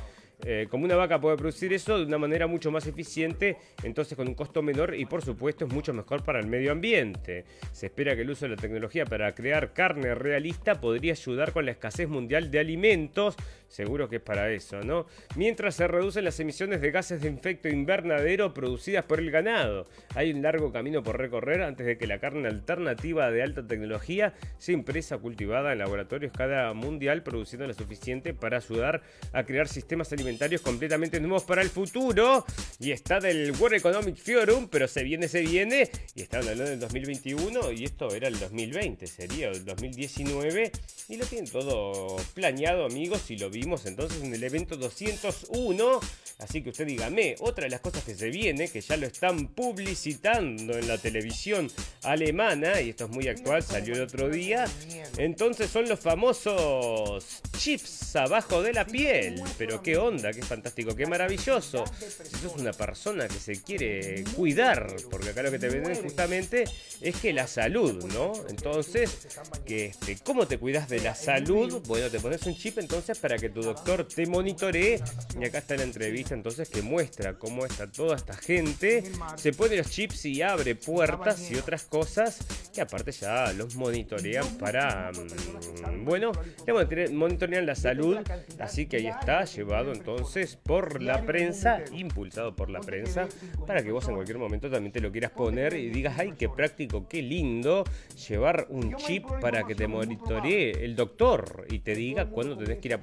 eh, 0.44 0.68
como 0.70 0.84
una 0.84 0.94
vaca 0.94 1.20
puede 1.20 1.36
producir 1.36 1.72
eso 1.72 1.98
de 1.98 2.04
una 2.04 2.18
manera 2.18 2.46
mucho 2.46 2.70
más 2.70 2.86
eficiente, 2.86 3.56
entonces 3.82 4.16
con 4.16 4.28
un 4.28 4.34
costo 4.34 4.62
menor 4.62 4.94
y 4.94 5.04
por 5.04 5.22
supuesto 5.22 5.64
es 5.64 5.72
mucho 5.72 5.92
mejor 5.92 6.22
para 6.22 6.38
el 6.38 6.46
medio 6.46 6.70
ambiente. 6.70 7.44
Se 7.72 7.86
espera 7.86 8.14
que 8.14 8.22
el 8.22 8.30
uso 8.30 8.44
de 8.44 8.50
la 8.54 8.60
tecnología 8.60 9.04
para 9.04 9.34
crear 9.34 9.72
carne 9.72 10.14
realista 10.14 10.80
podría 10.80 11.12
ayudar 11.12 11.52
con 11.52 11.64
la 11.64 11.72
escasez 11.72 12.08
mundial 12.08 12.52
de 12.52 12.60
alimentos, 12.60 13.36
seguro 13.68 14.08
que 14.08 14.16
es 14.16 14.22
para 14.22 14.50
eso, 14.50 14.80
¿no? 14.82 15.06
Mientras 15.36 15.76
se 15.76 15.86
reducen 15.86 16.24
las 16.24 16.40
emisiones 16.40 16.80
de 16.80 16.90
gases 16.90 17.20
de 17.22 17.28
efecto 17.28 17.68
invernadero 17.68 18.54
producidas 18.54 19.04
por 19.04 19.20
el 19.20 19.30
ganado. 19.30 19.86
Hay 20.14 20.32
un 20.32 20.42
largo 20.42 20.72
camino 20.72 21.02
por 21.02 21.18
recorrer 21.18 21.62
antes 21.62 21.86
de 21.86 21.98
que 21.98 22.06
la 22.06 22.18
carne 22.18 22.48
alternativa 22.48 23.30
de 23.30 23.42
alta 23.42 23.66
tecnología 23.66 24.34
sea 24.58 24.74
impresa 24.74 25.18
cultivada 25.18 25.72
en 25.72 25.78
laboratorios 25.78 26.32
cada 26.32 26.72
mundial 26.74 27.22
produciendo 27.22 27.66
lo 27.66 27.74
suficiente 27.74 28.34
para 28.34 28.58
ayudar 28.58 29.02
a 29.32 29.44
crear 29.44 29.68
sistemas 29.68 30.12
alimentarios 30.12 30.62
completamente 30.62 31.20
nuevos 31.20 31.44
para 31.44 31.62
el 31.62 31.68
futuro. 31.68 32.44
Y 32.80 32.92
está 32.92 33.20
del 33.20 33.52
World 33.52 33.76
Economic 33.76 34.16
Forum, 34.16 34.68
pero 34.68 34.88
se 34.88 35.02
viene, 35.02 35.28
se 35.28 35.42
viene. 35.42 35.90
Y 36.14 36.22
está 36.22 36.38
hablando 36.38 36.64
del 36.64 36.80
2021 36.80 37.72
y 37.72 37.84
esto 37.84 38.14
era 38.14 38.28
el 38.28 38.38
2020, 38.38 39.06
sería 39.06 39.48
el 39.48 39.64
2019. 39.64 40.72
Y 41.08 41.16
lo 41.16 41.26
tienen 41.26 41.50
todo 41.50 42.16
planeado, 42.34 42.84
amigos, 42.84 43.30
y 43.30 43.38
lo 43.38 43.50
vimos 43.58 43.86
entonces 43.86 44.22
en 44.22 44.32
el 44.32 44.42
evento 44.42 44.76
201. 44.76 46.00
Así 46.38 46.62
que 46.62 46.70
usted 46.70 46.86
dígame, 46.86 47.34
otra 47.40 47.64
de 47.64 47.70
las 47.70 47.80
cosas 47.80 48.04
que 48.04 48.14
se 48.14 48.30
viene, 48.30 48.68
que 48.68 48.80
ya 48.80 48.96
lo 48.96 49.06
están 49.06 49.48
publicitando 49.48 50.78
en 50.78 50.86
la 50.86 50.96
televisión 50.96 51.68
alemana, 52.04 52.80
y 52.80 52.90
esto 52.90 53.06
es 53.06 53.10
muy 53.10 53.26
actual, 53.26 53.62
salió 53.62 53.94
el 53.94 54.02
otro 54.02 54.28
día. 54.28 54.64
Entonces 55.16 55.68
son 55.68 55.88
los 55.88 55.98
famosos 55.98 57.42
chips 57.58 58.14
abajo 58.14 58.62
de 58.62 58.72
la 58.72 58.86
piel. 58.86 59.42
Pero 59.58 59.82
qué 59.82 59.96
onda 59.96 60.32
qué 60.32 60.42
fantástico, 60.42 60.94
qué 60.94 61.06
maravilloso. 61.06 61.84
Si 61.98 62.36
sos 62.36 62.56
una 62.56 62.72
persona 62.72 63.26
que 63.26 63.38
se 63.38 63.62
quiere 63.62 64.22
cuidar, 64.36 64.94
porque 65.10 65.30
acá 65.30 65.42
lo 65.42 65.50
que 65.50 65.58
te 65.58 65.68
venden 65.68 65.96
justamente 65.96 66.64
es 67.00 67.16
que 67.16 67.32
la 67.32 67.46
salud, 67.46 68.04
¿no? 68.12 68.32
Entonces, 68.48 69.28
que 69.66 69.86
este, 69.86 70.16
¿cómo 70.22 70.46
te 70.46 70.58
cuidas 70.58 70.88
de 70.88 71.00
la 71.00 71.14
salud? 71.14 71.82
Bueno, 71.86 72.08
te 72.10 72.20
pones 72.20 72.42
un 72.44 72.54
chip 72.54 72.78
entonces 72.78 73.18
para 73.18 73.36
que 73.38 73.47
tu 73.48 73.62
doctor 73.62 74.06
te 74.06 74.26
monitoree. 74.26 75.00
Y 75.38 75.44
acá 75.44 75.58
está 75.58 75.76
la 75.76 75.82
entrevista 75.82 76.34
entonces 76.34 76.68
que 76.68 76.82
muestra 76.82 77.38
cómo 77.38 77.64
está 77.64 77.90
toda 77.90 78.16
esta 78.16 78.34
gente. 78.34 79.04
Se 79.36 79.52
pone 79.52 79.76
los 79.76 79.90
chips 79.90 80.24
y 80.26 80.42
abre 80.42 80.74
puertas 80.74 81.50
y 81.50 81.56
otras 81.56 81.84
cosas 81.84 82.38
que 82.74 82.80
aparte 82.80 83.12
ya 83.12 83.52
los 83.52 83.76
monitorean 83.76 84.46
para, 84.58 85.10
mm, 85.12 86.04
bueno, 86.04 86.32
le 86.66 87.08
monitorean 87.10 87.66
la 87.66 87.74
salud. 87.74 88.18
Así 88.58 88.86
que 88.86 88.98
ahí 88.98 89.06
está, 89.06 89.44
llevado 89.44 89.92
entonces 89.92 90.56
por 90.56 91.02
la 91.02 91.24
prensa, 91.24 91.82
impulsado 91.92 92.54
por 92.54 92.70
la 92.70 92.80
prensa, 92.80 93.28
para 93.66 93.82
que 93.82 93.92
vos 93.92 94.08
en 94.08 94.14
cualquier 94.14 94.38
momento 94.38 94.70
también 94.70 94.92
te 94.92 95.00
lo 95.00 95.10
quieras 95.10 95.32
poner 95.32 95.74
y 95.74 95.90
digas, 95.90 96.18
ay, 96.18 96.34
qué 96.38 96.48
práctico, 96.48 97.08
qué 97.08 97.22
lindo 97.22 97.84
llevar 98.28 98.66
un 98.70 98.96
chip 98.96 99.24
para 99.40 99.64
que 99.64 99.74
te 99.74 99.86
monitoree 99.86 100.84
el 100.84 100.96
doctor 100.96 101.66
y 101.70 101.80
te 101.80 101.94
diga 101.94 102.26
cuándo 102.26 102.56
tenés 102.56 102.78
que 102.78 102.88
ir 102.88 102.94
a 102.94 103.00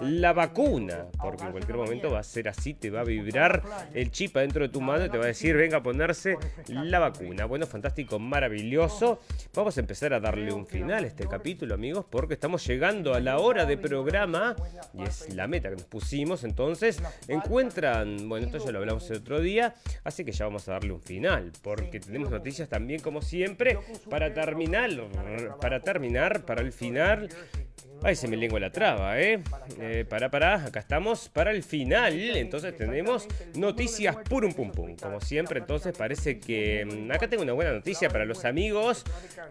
la 0.00 0.32
vacuna, 0.32 1.06
porque 1.20 1.44
en 1.44 1.52
cualquier 1.52 1.76
momento 1.76 2.10
va 2.10 2.20
a 2.20 2.24
ser 2.24 2.48
así, 2.48 2.74
te 2.74 2.90
va 2.90 3.00
a 3.00 3.04
vibrar 3.04 3.62
el 3.94 4.10
chip 4.10 4.36
adentro 4.36 4.62
de 4.62 4.68
tu 4.68 4.80
mano 4.80 5.06
y 5.06 5.10
te 5.10 5.18
va 5.18 5.24
a 5.24 5.28
decir, 5.28 5.56
venga 5.56 5.78
a 5.78 5.82
ponerse 5.82 6.36
la 6.68 6.98
vacuna. 6.98 7.46
Bueno, 7.46 7.66
fantástico, 7.66 8.18
maravilloso. 8.18 9.20
Vamos 9.54 9.76
a 9.76 9.80
empezar 9.80 10.12
a 10.14 10.20
darle 10.20 10.52
un 10.52 10.66
final 10.66 11.04
a 11.04 11.06
este 11.06 11.26
capítulo, 11.26 11.74
amigos, 11.74 12.06
porque 12.10 12.34
estamos 12.34 12.66
llegando 12.66 13.14
a 13.14 13.20
la 13.20 13.38
hora 13.38 13.64
de 13.64 13.76
programa 13.76 14.56
y 14.94 15.02
es 15.02 15.34
la 15.34 15.46
meta 15.46 15.68
que 15.68 15.76
nos 15.76 15.84
pusimos. 15.84 16.44
Entonces, 16.44 17.02
encuentran, 17.28 18.28
bueno, 18.28 18.46
esto 18.46 18.58
ya 18.58 18.70
lo 18.72 18.78
hablamos 18.78 19.10
el 19.10 19.18
otro 19.18 19.40
día, 19.40 19.74
así 20.04 20.24
que 20.24 20.32
ya 20.32 20.44
vamos 20.44 20.68
a 20.68 20.72
darle 20.72 20.92
un 20.92 21.00
final, 21.00 21.52
porque 21.62 22.00
tenemos 22.00 22.30
noticias 22.30 22.68
también, 22.68 23.00
como 23.00 23.22
siempre, 23.22 23.78
para 24.10 24.32
terminar, 24.34 24.90
para 25.60 25.80
terminar, 25.80 26.44
para 26.44 26.62
el 26.62 26.72
final. 26.72 27.28
Ay, 28.06 28.14
se 28.14 28.28
me 28.28 28.36
lengua 28.36 28.60
la 28.60 28.70
traba, 28.70 29.20
¿eh? 29.20 29.42
¿eh? 29.80 30.04
Para, 30.08 30.30
para, 30.30 30.66
acá 30.66 30.78
estamos 30.78 31.28
para 31.28 31.50
el 31.50 31.64
final. 31.64 32.14
Entonces 32.36 32.76
tenemos 32.76 33.26
noticias 33.56 34.14
purum 34.28 34.52
pum 34.52 34.70
pum. 34.70 34.94
Como 34.94 35.20
siempre, 35.20 35.58
entonces 35.58 35.92
parece 35.98 36.38
que 36.38 36.84
mm, 36.84 37.10
acá 37.10 37.26
tengo 37.26 37.42
una 37.42 37.52
buena 37.52 37.72
noticia 37.72 38.08
para 38.08 38.24
los 38.24 38.44
amigos 38.44 39.02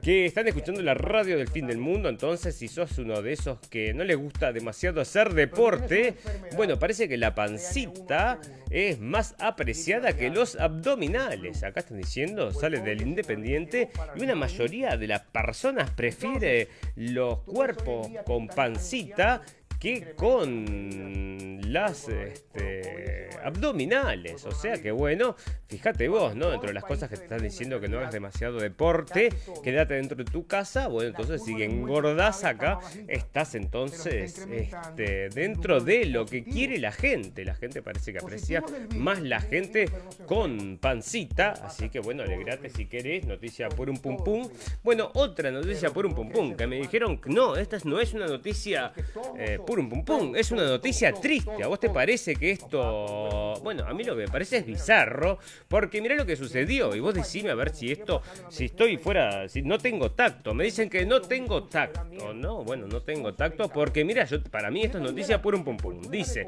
que 0.01 0.25
están 0.25 0.47
escuchando 0.47 0.81
la 0.81 0.93
radio 0.93 1.37
del 1.37 1.49
fin 1.49 1.67
del 1.67 1.79
mundo. 1.79 2.07
Entonces, 2.07 2.55
si 2.55 2.69
sos 2.69 2.97
uno 2.97 3.21
de 3.21 3.33
esos 3.33 3.59
que 3.67 3.93
no 3.93 4.05
les 4.05 4.15
gusta 4.15 4.53
demasiado 4.53 5.01
hacer 5.01 5.33
deporte, 5.33 6.13
bueno, 6.55 6.79
parece 6.79 7.09
que 7.09 7.17
la 7.17 7.35
pancita 7.35 8.39
es 8.75 8.99
más 8.99 9.35
apreciada 9.39 10.17
que 10.17 10.29
los 10.29 10.57
abdominales. 10.57 11.63
Acá 11.63 11.79
están 11.79 11.97
diciendo, 11.97 12.51
sale 12.51 12.81
del 12.81 13.01
Independiente 13.01 13.89
y 14.17 14.23
una 14.23 14.35
mayoría 14.35 14.97
de 14.97 15.07
las 15.07 15.21
personas 15.21 15.91
prefiere 15.91 16.67
los 16.97 17.39
cuerpos 17.39 18.09
con 18.25 18.47
pancita 18.47 19.43
que 19.85 20.15
con 20.15 21.59
las 21.71 22.09
este, 22.09 23.29
abdominales. 23.43 24.45
O 24.45 24.51
sea 24.51 24.81
que 24.81 24.91
bueno, 24.91 25.35
fíjate 25.67 26.07
vos, 26.07 26.35
¿no? 26.35 26.49
Dentro 26.49 26.67
de 26.67 26.73
las 26.73 26.83
cosas 26.83 27.09
que 27.09 27.17
te 27.17 27.23
están 27.23 27.41
diciendo 27.41 27.79
que 27.79 27.87
no 27.87 27.99
hagas 27.99 28.11
demasiado 28.11 28.57
deporte, 28.57 29.29
quédate 29.63 29.93
dentro 29.95 30.17
de 30.17 30.25
tu 30.25 30.47
casa. 30.47 30.87
Bueno, 30.87 31.09
entonces 31.09 31.43
si 31.43 31.61
engordás 31.61 32.43
acá, 32.43 32.79
estás 33.07 33.53
entonces 33.53 34.47
este, 34.49 35.29
dentro 35.29 35.79
de 35.79 36.05
lo 36.05 36.25
que 36.25 36.43
quiere 36.43 36.79
la 36.79 36.91
gente. 36.91 37.45
La 37.45 37.53
gente 37.53 37.83
parece 37.83 38.11
que 38.11 38.19
aprecia 38.19 38.63
más 38.95 39.21
la 39.21 39.39
gente 39.39 39.89
con 40.25 40.79
pancita. 40.79 41.51
Así 41.51 41.89
que 41.89 41.99
bueno, 41.99 42.23
alegrate 42.23 42.69
si 42.69 42.87
querés. 42.87 43.25
Noticia 43.25 43.69
por 43.69 43.89
un 43.89 43.97
pum 43.97 44.17
pum. 44.17 44.49
Bueno, 44.83 45.11
otra 45.13 45.51
noticia 45.51 45.91
por 45.91 46.05
un 46.05 46.15
pum 46.15 46.29
pum. 46.29 46.55
Que 46.55 46.65
me 46.65 46.77
dijeron, 46.77 47.21
no, 47.25 47.55
esta 47.55 47.77
no 47.83 47.99
es 47.99 48.13
una 48.13 48.27
noticia 48.27 48.93
eh, 49.37 49.59
pum. 50.05 50.35
Es 50.35 50.51
una 50.51 50.65
noticia 50.65 51.13
triste. 51.13 51.63
¿A 51.63 51.67
vos 51.67 51.79
te 51.79 51.89
parece 51.89 52.35
que 52.35 52.51
esto... 52.51 53.53
Bueno, 53.63 53.85
a 53.85 53.93
mí 53.93 54.03
lo 54.03 54.15
que 54.15 54.23
me 54.23 54.27
parece 54.27 54.57
es 54.57 54.65
bizarro. 54.65 55.39
Porque 55.67 56.01
mirá 56.01 56.15
lo 56.15 56.25
que 56.25 56.35
sucedió. 56.35 56.95
Y 56.95 56.99
vos 56.99 57.13
decime 57.13 57.51
a 57.51 57.55
ver 57.55 57.75
si 57.75 57.91
esto... 57.91 58.21
Si 58.49 58.65
estoy 58.65 58.97
fuera... 58.97 59.47
Si 59.49 59.61
no 59.61 59.77
tengo 59.77 60.11
tacto. 60.11 60.53
Me 60.53 60.63
dicen 60.63 60.89
que 60.89 61.05
no 61.05 61.21
tengo 61.21 61.63
tacto. 61.63 62.33
No, 62.33 62.63
bueno, 62.63 62.87
no 62.87 63.01
tengo 63.01 63.33
tacto. 63.33 63.69
Porque 63.69 64.03
mira, 64.05 64.25
yo, 64.25 64.41
para 64.43 64.71
mí 64.71 64.83
esto 64.83 64.97
es 64.97 65.03
noticia 65.03 65.41
por 65.41 65.55
un 65.55 65.63
pum 65.63 65.77
pum. 65.77 66.01
Dice... 66.01 66.47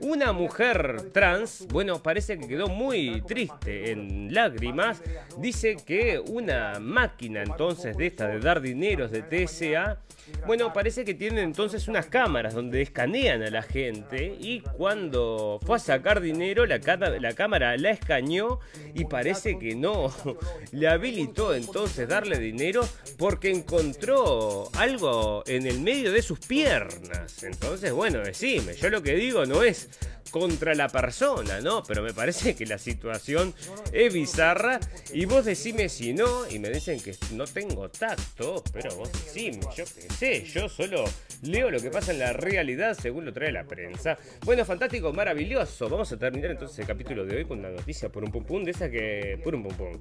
Una 0.00 0.32
mujer 0.32 1.10
trans, 1.12 1.66
bueno, 1.72 2.00
parece 2.00 2.38
que 2.38 2.46
quedó 2.46 2.68
muy 2.68 3.20
triste 3.22 3.90
en 3.90 4.32
lágrimas. 4.32 5.02
Dice 5.38 5.76
que 5.84 6.20
una 6.20 6.78
máquina 6.78 7.42
entonces 7.42 7.96
de 7.96 8.06
esta 8.06 8.28
de 8.28 8.38
dar 8.38 8.60
dineros 8.60 9.10
de 9.10 9.22
TSA, 9.22 9.98
bueno, 10.46 10.72
parece 10.72 11.04
que 11.04 11.14
tiene 11.14 11.42
entonces 11.42 11.88
unas 11.88 12.06
cámaras 12.06 12.54
donde 12.58 12.82
escanean 12.82 13.44
a 13.44 13.50
la 13.50 13.62
gente 13.62 14.36
y 14.40 14.60
cuando 14.60 15.60
fue 15.64 15.76
a 15.76 15.78
sacar 15.78 16.20
dinero 16.20 16.66
la, 16.66 16.78
la 16.78 17.32
cámara 17.32 17.76
la 17.76 17.90
escaneó 17.90 18.58
y 18.94 19.04
parece 19.04 19.60
que 19.60 19.76
no 19.76 20.12
le 20.72 20.88
habilitó 20.88 21.54
entonces 21.54 22.08
darle 22.08 22.36
dinero 22.40 22.84
porque 23.16 23.52
encontró 23.52 24.70
algo 24.74 25.44
en 25.46 25.68
el 25.68 25.80
medio 25.80 26.10
de 26.10 26.20
sus 26.20 26.40
piernas. 26.40 27.44
Entonces, 27.44 27.92
bueno, 27.92 28.18
decime, 28.18 28.74
yo 28.74 28.90
lo 28.90 29.04
que 29.04 29.14
digo 29.14 29.46
no 29.46 29.62
es 29.62 29.88
contra 30.30 30.74
la 30.74 30.88
persona, 30.88 31.60
¿no? 31.60 31.82
Pero 31.82 32.02
me 32.02 32.12
parece 32.12 32.54
que 32.54 32.66
la 32.66 32.78
situación 32.78 33.54
es 33.92 34.12
bizarra 34.12 34.80
y 35.12 35.24
vos 35.24 35.44
decime 35.44 35.88
si 35.88 36.12
no 36.12 36.48
y 36.48 36.58
me 36.58 36.70
dicen 36.70 37.00
que 37.00 37.16
no 37.32 37.46
tengo 37.46 37.88
tacto, 37.88 38.62
pero 38.72 38.94
vos 38.96 39.10
decime, 39.12 39.60
yo 39.76 39.84
qué 39.84 40.14
sé, 40.14 40.44
yo 40.44 40.68
solo 40.68 41.04
leo 41.42 41.70
lo 41.70 41.80
que 41.80 41.90
pasa 41.90 42.12
en 42.12 42.18
la 42.18 42.32
realidad 42.50 42.94
según 42.94 43.24
lo 43.24 43.32
trae 43.32 43.52
la 43.52 43.64
prensa. 43.64 44.16
Bueno, 44.44 44.64
fantástico, 44.64 45.12
maravilloso. 45.12 45.88
Vamos 45.88 46.10
a 46.12 46.18
terminar 46.18 46.50
entonces 46.50 46.78
el 46.78 46.86
capítulo 46.86 47.24
de 47.24 47.36
hoy 47.36 47.44
con 47.44 47.58
una 47.58 47.70
noticia 47.70 48.08
por 48.08 48.24
un 48.24 48.30
pum 48.30 48.44
pum 48.44 48.64
de 48.64 48.70
esa 48.70 48.90
que... 48.90 49.40
por 49.42 49.54
un 49.54 49.64
pum 49.64 49.76
pum. 49.76 50.00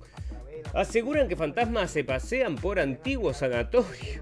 Aseguran 0.73 1.27
que 1.27 1.35
fantasmas 1.35 1.91
se 1.91 2.03
pasean 2.03 2.55
por 2.55 2.79
antiguos 2.79 3.37
sanatorios. 3.37 4.21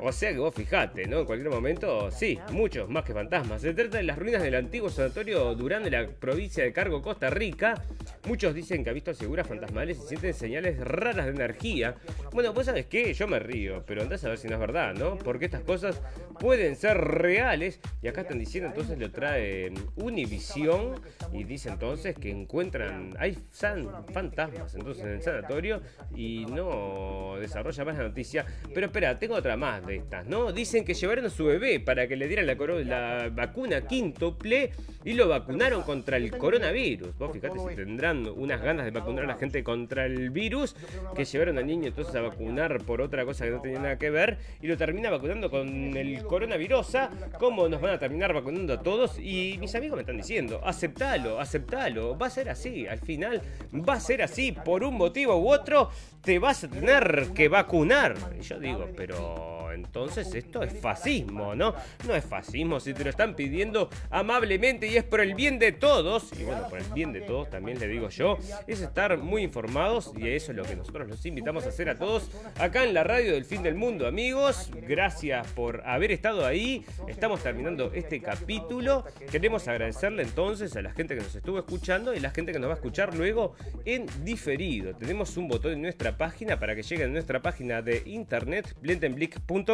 O 0.00 0.12
sea 0.12 0.32
que 0.32 0.38
vos 0.38 0.54
fijate, 0.54 1.06
¿no? 1.06 1.20
En 1.20 1.26
cualquier 1.26 1.50
momento, 1.50 2.10
sí, 2.10 2.38
muchos 2.52 2.88
más 2.88 3.04
que 3.04 3.12
fantasmas. 3.12 3.62
Se 3.62 3.74
trata 3.74 3.98
de 3.98 4.04
las 4.04 4.18
ruinas 4.18 4.42
del 4.42 4.54
antiguo 4.54 4.88
sanatorio 4.90 5.54
Durán 5.54 5.82
de 5.82 5.90
la 5.90 6.06
provincia 6.06 6.62
de 6.62 6.72
Cargo, 6.72 7.02
Costa 7.02 7.30
Rica. 7.30 7.82
Muchos 8.26 8.54
dicen 8.54 8.84
que 8.84 8.90
han 8.90 8.94
visto 8.94 9.14
figuras 9.14 9.46
fantasmales 9.46 9.98
y 9.98 10.08
sienten 10.08 10.34
señales 10.34 10.78
raras 10.78 11.26
de 11.26 11.32
energía. 11.32 11.96
Bueno, 12.32 12.54
pues 12.54 12.66
sabes 12.66 12.86
qué, 12.86 13.12
yo 13.14 13.26
me 13.26 13.38
río, 13.38 13.84
pero 13.86 14.02
andás 14.02 14.24
a 14.24 14.28
ver 14.28 14.38
si 14.38 14.48
no 14.48 14.54
es 14.54 14.60
verdad, 14.60 14.94
¿no? 14.94 15.16
Porque 15.16 15.46
estas 15.46 15.62
cosas 15.62 16.00
pueden 16.38 16.76
ser 16.76 16.96
reales. 16.98 17.80
Y 18.02 18.08
acá 18.08 18.20
están 18.20 18.38
diciendo, 18.38 18.68
entonces 18.68 18.98
lo 18.98 19.10
trae 19.10 19.72
Univision 19.96 21.00
y 21.32 21.44
dice 21.44 21.70
entonces 21.70 22.14
que 22.16 22.30
encuentran, 22.30 23.14
hay 23.18 23.36
fantasmas 23.50 24.74
entonces 24.74 25.04
en 25.04 25.10
el 25.12 25.22
sanatorio 25.22 25.80
y 26.14 26.46
no 26.46 27.36
desarrolla 27.40 27.84
más 27.84 27.96
la 27.96 28.04
noticia. 28.04 28.46
Pero 28.72 28.86
espera, 28.86 29.18
tengo 29.18 29.34
otra 29.34 29.56
más 29.56 29.84
estas, 29.90 30.26
¿no? 30.26 30.52
Dicen 30.52 30.84
que 30.84 30.94
llevaron 30.94 31.24
a 31.26 31.30
su 31.30 31.44
bebé 31.46 31.80
para 31.80 32.06
que 32.06 32.16
le 32.16 32.28
dieran 32.28 32.46
la, 32.46 32.54
la 32.84 33.28
vacuna 33.30 33.86
quíntuple 33.86 34.70
y 35.04 35.14
lo 35.14 35.28
vacunaron 35.28 35.82
contra 35.82 36.16
el 36.16 36.30
coronavirus. 36.36 37.16
Vos 37.16 37.32
fíjate 37.32 37.58
si 37.58 37.76
tendrán 37.76 38.26
unas 38.26 38.60
ganas 38.60 38.84
de 38.84 38.90
vacunar 38.90 39.24
a 39.24 39.28
la 39.28 39.36
gente 39.36 39.64
contra 39.64 40.06
el 40.06 40.30
virus, 40.30 40.76
que 41.14 41.24
llevaron 41.24 41.58
al 41.58 41.66
niño 41.66 41.86
entonces 41.88 42.14
a 42.14 42.20
vacunar 42.20 42.82
por 42.82 43.00
otra 43.00 43.24
cosa 43.24 43.44
que 43.44 43.50
no 43.50 43.60
tenía 43.60 43.78
nada 43.78 43.98
que 43.98 44.10
ver 44.10 44.38
y 44.60 44.66
lo 44.66 44.76
termina 44.76 45.10
vacunando 45.10 45.50
con 45.50 45.96
el 45.96 46.22
coronavirus. 46.24 46.96
¿Cómo 47.38 47.68
nos 47.68 47.80
van 47.80 47.94
a 47.94 47.98
terminar 47.98 48.34
vacunando 48.34 48.74
a 48.74 48.82
todos? 48.82 49.18
Y 49.18 49.56
mis 49.58 49.74
amigos 49.74 49.96
me 49.96 50.02
están 50.02 50.16
diciendo, 50.16 50.60
aceptalo, 50.64 51.40
aceptalo, 51.40 52.18
va 52.18 52.26
a 52.26 52.30
ser 52.30 52.48
así, 52.50 52.86
al 52.86 52.98
final 52.98 53.40
va 53.72 53.94
a 53.94 54.00
ser 54.00 54.22
así, 54.22 54.52
por 54.52 54.84
un 54.84 54.96
motivo 54.96 55.36
u 55.36 55.50
otro, 55.50 55.90
te 56.22 56.38
vas 56.38 56.64
a 56.64 56.68
tener 56.68 57.28
que 57.34 57.48
vacunar. 57.48 58.16
Y 58.38 58.42
yo 58.42 58.58
digo, 58.58 58.88
pero 58.96 59.72
entonces 59.78 60.34
esto 60.34 60.62
es 60.62 60.78
fascismo, 60.78 61.54
¿no? 61.54 61.74
No 62.06 62.14
es 62.14 62.24
fascismo 62.24 62.80
si 62.80 62.94
te 62.94 63.04
lo 63.04 63.10
están 63.10 63.34
pidiendo 63.34 63.88
amablemente 64.10 64.86
y 64.86 64.96
es 64.96 65.04
por 65.04 65.20
el 65.20 65.34
bien 65.34 65.58
de 65.58 65.72
todos, 65.72 66.30
y 66.38 66.44
bueno, 66.44 66.68
por 66.68 66.78
el 66.78 66.84
bien 66.92 67.12
de 67.12 67.20
todos 67.20 67.50
también 67.50 67.78
le 67.78 67.88
digo 67.88 68.08
yo, 68.08 68.38
es 68.66 68.80
estar 68.80 69.16
muy 69.18 69.42
informados 69.42 70.12
y 70.16 70.28
eso 70.28 70.52
es 70.52 70.56
lo 70.56 70.64
que 70.64 70.76
nosotros 70.76 71.08
los 71.08 71.24
invitamos 71.24 71.64
a 71.64 71.68
hacer 71.68 71.88
a 71.88 71.96
todos 71.96 72.30
acá 72.58 72.84
en 72.84 72.94
la 72.94 73.04
radio 73.04 73.32
del 73.32 73.44
fin 73.44 73.62
del 73.62 73.74
mundo, 73.74 74.06
amigos. 74.06 74.70
Gracias 74.86 75.46
por 75.52 75.82
haber 75.86 76.12
estado 76.12 76.44
ahí. 76.44 76.84
Estamos 77.06 77.42
terminando 77.42 77.92
este 77.94 78.20
capítulo. 78.20 79.04
Queremos 79.30 79.68
agradecerle 79.68 80.22
entonces 80.22 80.74
a 80.76 80.82
la 80.82 80.92
gente 80.92 81.14
que 81.14 81.22
nos 81.22 81.34
estuvo 81.34 81.58
escuchando 81.58 82.14
y 82.14 82.20
la 82.20 82.30
gente 82.30 82.52
que 82.52 82.58
nos 82.58 82.68
va 82.68 82.74
a 82.74 82.76
escuchar 82.76 83.14
luego 83.14 83.54
en 83.84 84.06
diferido. 84.24 84.94
Tenemos 84.94 85.36
un 85.36 85.48
botón 85.48 85.72
en 85.72 85.82
nuestra 85.82 86.16
página 86.16 86.58
para 86.58 86.74
que 86.74 86.82
llegue 86.82 87.04
a 87.04 87.08
nuestra 87.08 87.40
página 87.40 87.82
de 87.82 88.02
internet 88.06 88.74
blendenblick.com 88.80 89.67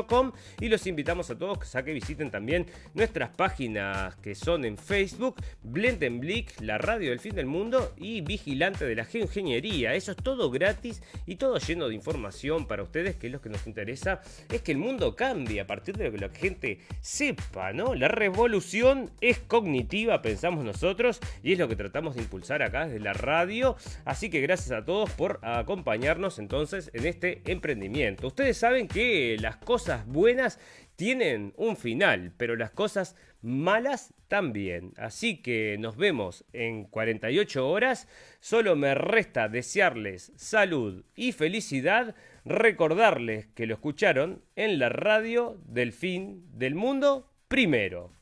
y 0.61 0.69
los 0.69 0.89
invitamos 0.89 1.31
a 1.31 1.39
todos 1.39 1.77
a 1.77 1.85
que 1.85 1.93
visiten 1.93 2.33
también 2.33 2.67
nuestras 2.95 3.31
páginas 3.31 4.17
que 4.17 4.35
son 4.35 4.65
en 4.65 4.77
Facebook, 4.77 5.37
Blendenblick, 5.63 6.61
la 6.61 6.79
radio 6.79 7.11
del 7.11 7.21
fin 7.21 7.37
del 7.37 7.47
mundo 7.47 7.95
y 7.97 8.21
Vigilante 8.21 8.87
de 8.87 8.97
la 8.97 9.05
Geoingeniería. 9.05 9.95
Eso 9.95 10.11
es 10.11 10.17
todo 10.17 10.51
gratis 10.51 11.01
y 11.27 11.37
todo 11.37 11.59
lleno 11.59 11.89
de 11.89 11.95
información 11.95 12.67
para 12.67 12.83
ustedes, 12.83 13.15
que 13.15 13.29
es 13.29 13.33
lo 13.33 13.41
que 13.41 13.51
nos 13.51 13.69
interesa, 13.69 14.21
es 14.51 14.63
que 14.63 14.73
el 14.73 14.79
mundo 14.79 15.15
cambie 15.15 15.61
a 15.61 15.67
partir 15.69 15.97
de 15.97 16.07
lo 16.07 16.13
que 16.13 16.19
la 16.19 16.29
gente 16.31 16.81
sepa, 17.01 17.73
¿no? 17.73 17.95
La 17.95 18.09
revolución 18.09 19.11
es 19.21 19.39
cognitiva, 19.39 20.23
pensamos 20.23 20.65
nosotros, 20.65 21.21
y 21.45 21.53
es 21.53 21.59
lo 21.61 21.69
que 21.69 21.77
tratamos 21.77 22.17
de 22.17 22.23
impulsar 22.23 22.63
acá 22.63 22.87
desde 22.87 22.99
la 22.99 23.13
radio. 23.13 23.77
Así 24.05 24.29
que 24.29 24.41
gracias 24.41 24.73
a 24.73 24.85
todos 24.85 25.11
por 25.11 25.39
acompañarnos 25.43 26.41
entonces 26.41 26.91
en 26.95 27.07
este 27.07 27.43
emprendimiento. 27.47 28.27
Ustedes 28.27 28.57
saben 28.57 28.89
que 28.89 29.37
las 29.41 29.57
cosas 29.75 30.07
buenas 30.07 30.61
tienen 30.95 31.53
un 31.57 31.77
final, 31.77 32.33
pero 32.37 32.55
las 32.55 32.71
cosas 32.71 33.17
malas 33.43 34.15
también. 34.29 34.93
Así 34.97 35.43
que 35.43 35.77
nos 35.81 35.97
vemos 35.97 36.45
en 36.53 36.85
48 36.85 37.69
horas. 37.69 38.07
Solo 38.39 38.77
me 38.77 38.95
resta 38.95 39.49
desearles 39.49 40.31
salud 40.37 41.05
y 41.17 41.33
felicidad. 41.33 42.15
Recordarles 42.45 43.49
que 43.49 43.67
lo 43.67 43.75
escucharon 43.75 44.45
en 44.55 44.79
la 44.79 44.91
radio 44.91 45.59
del 45.67 45.93
fin 45.93 46.47
del 46.53 46.77
mundo 46.77 47.29
primero. 47.49 48.13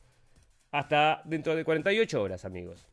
Hasta 0.70 1.20
dentro 1.26 1.54
de 1.54 1.66
48 1.66 2.22
horas, 2.22 2.46
amigos. 2.46 2.91